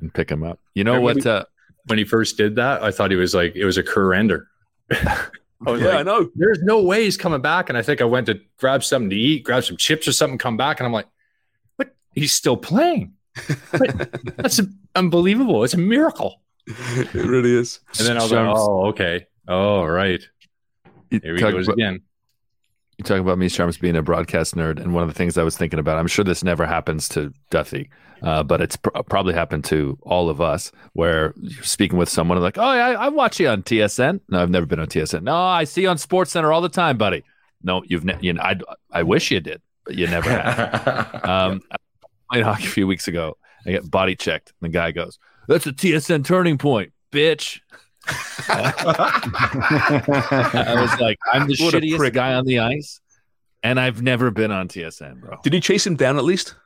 and 0.00 0.14
pick 0.14 0.30
him 0.30 0.44
up. 0.44 0.60
You 0.74 0.84
know 0.84 0.94
Remember 0.94 1.14
what? 1.20 1.26
Uh, 1.26 1.44
When 1.86 1.98
he 1.98 2.04
first 2.04 2.36
did 2.36 2.54
that, 2.56 2.82
I 2.82 2.92
thought 2.92 3.10
he 3.10 3.16
was 3.16 3.34
like, 3.34 3.56
it 3.56 3.64
was 3.64 3.76
a 3.78 3.82
career 3.82 4.12
ender. 4.14 4.48
I 5.66 5.70
was 5.70 5.80
Yeah, 5.80 5.88
like, 5.88 5.98
I 5.98 6.02
know. 6.02 6.28
there's 6.34 6.62
no 6.62 6.82
way 6.82 7.04
he's 7.04 7.16
coming 7.16 7.40
back. 7.40 7.68
And 7.68 7.78
I 7.78 7.82
think 7.82 8.00
I 8.00 8.04
went 8.04 8.26
to 8.26 8.40
grab 8.58 8.82
something 8.84 9.10
to 9.10 9.16
eat, 9.16 9.44
grab 9.44 9.64
some 9.64 9.76
chips 9.76 10.06
or 10.08 10.12
something, 10.12 10.38
come 10.38 10.56
back, 10.56 10.80
and 10.80 10.86
I'm 10.86 10.92
like, 10.92 11.06
what? 11.76 11.94
He's 12.14 12.32
still 12.32 12.56
playing. 12.56 13.12
That's 14.36 14.60
unbelievable. 14.94 15.64
It's 15.64 15.74
a 15.74 15.78
miracle. 15.78 16.40
it 16.66 17.14
really 17.14 17.52
is. 17.54 17.80
And 17.98 18.06
then 18.06 18.16
I 18.18 18.22
was 18.22 18.32
like, 18.32 18.46
oh, 18.46 18.86
okay. 18.88 19.26
Oh, 19.48 19.84
right. 19.84 20.22
Here 21.10 21.34
he 21.34 21.40
goes 21.40 21.66
about- 21.68 21.74
again. 21.74 22.02
You 22.98 23.04
talk 23.04 23.20
about 23.20 23.38
me, 23.38 23.48
Sharms, 23.48 23.80
being 23.80 23.96
a 23.96 24.02
broadcast 24.02 24.54
nerd, 24.54 24.78
and 24.78 24.94
one 24.94 25.02
of 25.02 25.08
the 25.08 25.14
things 25.14 25.36
I 25.38 25.42
was 25.42 25.56
thinking 25.56 25.78
about, 25.78 25.96
I'm 25.96 26.06
sure 26.06 26.24
this 26.24 26.44
never 26.44 26.66
happens 26.66 27.08
to 27.10 27.32
Duthie, 27.50 27.88
uh, 28.22 28.42
but 28.42 28.60
it's 28.60 28.76
pr- 28.76 28.90
probably 29.08 29.34
happened 29.34 29.64
to 29.64 29.98
all 30.02 30.28
of 30.28 30.40
us, 30.40 30.70
where 30.92 31.34
you're 31.40 31.62
speaking 31.62 31.98
with 31.98 32.08
someone 32.08 32.38
and 32.38 32.44
like, 32.44 32.58
oh, 32.58 32.72
yeah, 32.72 32.88
I, 32.88 33.06
I 33.06 33.08
watch 33.08 33.40
you 33.40 33.48
on 33.48 33.62
TSN. 33.62 34.20
No, 34.28 34.40
I've 34.40 34.50
never 34.50 34.66
been 34.66 34.78
on 34.78 34.86
TSN. 34.86 35.22
No, 35.22 35.34
I 35.36 35.64
see 35.64 35.82
you 35.82 35.88
on 35.88 35.98
Sports 35.98 36.32
Center 36.32 36.52
all 36.52 36.60
the 36.60 36.68
time, 36.68 36.96
buddy. 36.98 37.24
No, 37.62 37.82
you've 37.86 38.04
ne- 38.04 38.18
you 38.20 38.32
know, 38.32 38.42
I, 38.42 38.56
I 38.92 39.02
wish 39.02 39.30
you 39.30 39.40
did, 39.40 39.60
but 39.84 39.94
you 39.96 40.06
never 40.06 40.30
have. 40.30 41.24
um, 41.24 41.62
I 41.70 41.76
played 42.30 42.44
hockey 42.44 42.64
a 42.64 42.68
few 42.70 42.86
weeks 42.86 43.08
ago. 43.08 43.36
I 43.66 43.70
get 43.70 43.90
body 43.90 44.14
checked, 44.16 44.52
and 44.60 44.72
the 44.72 44.76
guy 44.76 44.90
goes, 44.90 45.18
"That's 45.46 45.66
a 45.66 45.72
TSN 45.72 46.24
turning 46.24 46.58
point, 46.58 46.92
bitch." 47.12 47.60
I 48.48 48.74
was 50.76 51.00
like, 51.00 51.18
I'm 51.32 51.46
the 51.46 51.56
What 51.60 51.74
shittiest 51.74 52.12
guy 52.12 52.34
on 52.34 52.44
the 52.44 52.58
ice, 52.58 53.00
and 53.62 53.78
I've 53.78 54.02
never 54.02 54.32
been 54.32 54.50
on 54.50 54.66
TSN, 54.66 55.20
bro. 55.20 55.38
Did 55.44 55.54
you 55.54 55.60
chase 55.60 55.86
him 55.86 55.94
down 55.94 56.16
at 56.18 56.24
least? 56.24 56.56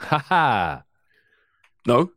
Haha. 0.00 0.80
No. 1.86 2.10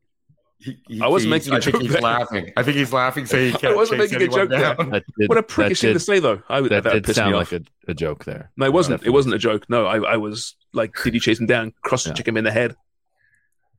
I 1.01 1.07
wasn't 1.07 1.31
making 1.31 1.51
a 1.51 1.57
I 1.57 1.59
think 1.59 1.73
joke. 1.75 1.81
he's 1.81 1.91
there. 1.91 2.01
laughing. 2.01 2.53
I 2.55 2.63
think 2.63 2.77
he's 2.77 2.93
laughing, 2.93 3.25
so 3.25 3.37
he 3.37 3.51
can't 3.59 3.73
I 3.73 3.75
wasn't 3.75 3.99
chase 4.01 4.11
making 4.13 4.27
a 4.29 4.31
joke 4.31 4.49
there. 4.49 4.75
down. 4.75 4.89
That 4.91 5.03
did- 5.19 5.27
What 5.29 5.37
a 5.37 5.43
prickish 5.43 5.81
thing 5.81 5.93
to 5.93 5.99
say, 5.99 6.19
though. 6.19 6.41
I, 6.47 6.61
that, 6.61 6.69
That 6.69 6.83
that 6.83 6.93
did 6.93 7.03
pissed 7.03 7.15
sound 7.17 7.31
me 7.31 7.37
like 7.37 7.47
off. 7.47 7.59
a, 7.87 7.91
a 7.91 7.93
joke 7.93 8.23
there. 8.23 8.49
No, 8.55 8.65
it 8.65 8.71
wasn't. 8.73 9.03
It 9.03 9.09
wasn't 9.09 9.35
a 9.35 9.37
joke. 9.37 9.69
No, 9.69 9.85
I, 9.85 10.13
I 10.13 10.17
was 10.17 10.55
like, 10.73 10.95
did 11.03 11.13
you 11.13 11.19
chase 11.19 11.39
him 11.39 11.47
down, 11.47 11.73
cross 11.81 12.05
check 12.05 12.25
him 12.27 12.37
in 12.37 12.45
the 12.45 12.51
head? 12.51 12.75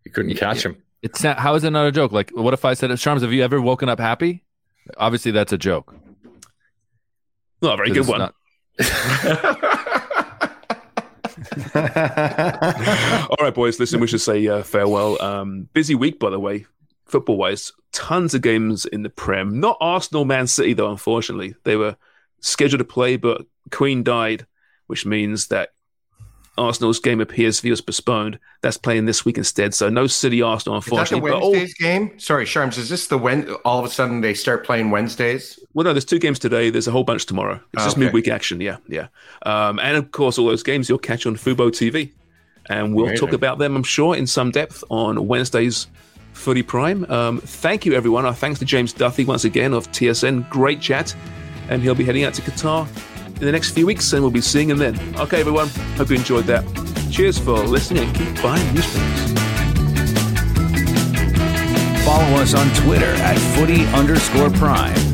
You 0.04 0.10
couldn't 0.10 0.34
catch 0.36 0.62
him. 0.64 0.76
It's 1.02 1.22
not, 1.22 1.38
how 1.38 1.54
is 1.54 1.64
it 1.64 1.70
not 1.70 1.86
a 1.86 1.92
joke? 1.92 2.12
Like, 2.12 2.30
what 2.34 2.52
if 2.54 2.64
I 2.66 2.74
said, 2.74 2.90
"Sharms, 2.90 3.22
have 3.22 3.32
you 3.32 3.42
ever 3.42 3.60
woken 3.60 3.88
up 3.88 3.98
happy?" 4.00 4.44
Obviously, 4.98 5.30
that's 5.32 5.52
a 5.52 5.58
joke. 5.58 5.94
Not 7.62 7.74
a 7.74 7.76
very 7.78 7.88
'Cause 7.92 8.06
good 8.06 8.32
it's 8.78 9.48
one. 9.48 9.70
All 11.74 13.36
right, 13.40 13.54
boys. 13.54 13.78
Listen, 13.78 14.00
we 14.00 14.06
should 14.06 14.20
say 14.20 14.46
uh, 14.46 14.62
farewell. 14.62 15.20
Um, 15.22 15.68
busy 15.72 15.94
week, 15.94 16.18
by 16.18 16.30
the 16.30 16.40
way, 16.40 16.66
football 17.06 17.36
wise. 17.36 17.72
Tons 17.92 18.34
of 18.34 18.42
games 18.42 18.86
in 18.86 19.02
the 19.02 19.10
Prem. 19.10 19.60
Not 19.60 19.76
Arsenal, 19.80 20.24
Man 20.24 20.46
City, 20.46 20.72
though. 20.72 20.90
Unfortunately, 20.90 21.54
they 21.64 21.76
were 21.76 21.96
scheduled 22.40 22.80
to 22.80 22.84
play, 22.84 23.16
but 23.16 23.42
Queen 23.70 24.02
died, 24.02 24.46
which 24.86 25.06
means 25.06 25.48
that 25.48 25.70
Arsenal's 26.56 27.00
game 27.00 27.20
of 27.20 27.28
PSV 27.28 27.70
was 27.70 27.80
postponed. 27.80 28.38
That's 28.62 28.76
playing 28.76 29.06
this 29.06 29.24
week 29.24 29.38
instead. 29.38 29.74
So 29.74 29.88
no 29.88 30.06
City 30.06 30.42
Arsenal, 30.42 30.78
Is 30.78 30.84
that 30.84 30.90
the 30.90 30.96
unfortunately. 30.96 31.30
All, 31.32 31.52
Wednesdays 31.52 31.74
game? 31.74 32.18
Sorry, 32.18 32.44
Sharms. 32.44 32.78
Is 32.78 32.88
this 32.88 33.08
the 33.08 33.18
when 33.18 33.50
all 33.64 33.78
of 33.78 33.84
a 33.84 33.90
sudden 33.90 34.20
they 34.20 34.34
start 34.34 34.64
playing 34.64 34.90
Wednesdays? 34.90 35.58
Well, 35.74 35.84
no, 35.84 35.92
there's 35.92 36.04
two 36.04 36.20
games 36.20 36.38
today. 36.38 36.70
There's 36.70 36.86
a 36.86 36.92
whole 36.92 37.02
bunch 37.04 37.26
tomorrow. 37.26 37.60
It's 37.72 37.82
just 37.84 37.96
Okay. 37.96 38.04
midweek 38.06 38.28
action. 38.28 38.60
Yeah, 38.60 38.76
yeah. 38.88 39.08
Um, 39.44 39.78
and 39.80 39.96
of 39.96 40.12
course, 40.12 40.38
all 40.38 40.46
those 40.46 40.62
games 40.62 40.88
you'll 40.88 40.98
catch 40.98 41.26
on 41.26 41.34
Fubo 41.36 41.70
TV. 41.70 42.12
And 42.70 42.94
we'll 42.94 43.06
Amazing. 43.06 43.26
talk 43.26 43.34
about 43.34 43.58
them, 43.58 43.76
I'm 43.76 43.82
sure, 43.82 44.16
in 44.16 44.26
some 44.26 44.50
depth 44.50 44.82
on 44.88 45.26
Wednesday's 45.26 45.86
Footy 46.32 46.62
Prime. 46.62 47.04
Um, 47.10 47.40
thank 47.40 47.84
you, 47.84 47.92
everyone. 47.92 48.24
Our 48.24 48.32
thanks 48.34 48.58
to 48.60 48.64
James 48.64 48.92
Duthie 48.94 49.26
once 49.26 49.44
again 49.44 49.74
of 49.74 49.90
TSN. 49.92 50.48
Great 50.48 50.80
chat. 50.80 51.14
And 51.68 51.82
he'll 51.82 51.94
be 51.94 52.04
heading 52.04 52.24
out 52.24 52.34
to 52.34 52.42
Qatar 52.42 52.86
in 53.26 53.44
the 53.44 53.52
next 53.52 53.70
few 53.72 53.84
weeks, 53.86 54.12
and 54.12 54.22
we'll 54.22 54.30
be 54.30 54.40
seeing 54.40 54.70
him 54.70 54.78
then. 54.78 54.98
Okay, 55.16 55.40
everyone. 55.40 55.68
Hope 55.96 56.08
you 56.10 56.16
enjoyed 56.16 56.44
that. 56.44 56.64
Cheers 57.10 57.38
for 57.38 57.58
listening 57.58 58.04
and 58.04 58.14
keep 58.16 58.42
buying 58.42 58.74
newspapers. 58.74 59.32
Follow 62.04 62.36
us 62.40 62.54
on 62.54 62.68
Twitter 62.84 63.06
at 63.16 63.36
footy 63.56 63.84
underscore 63.86 64.50
prime 64.50 64.94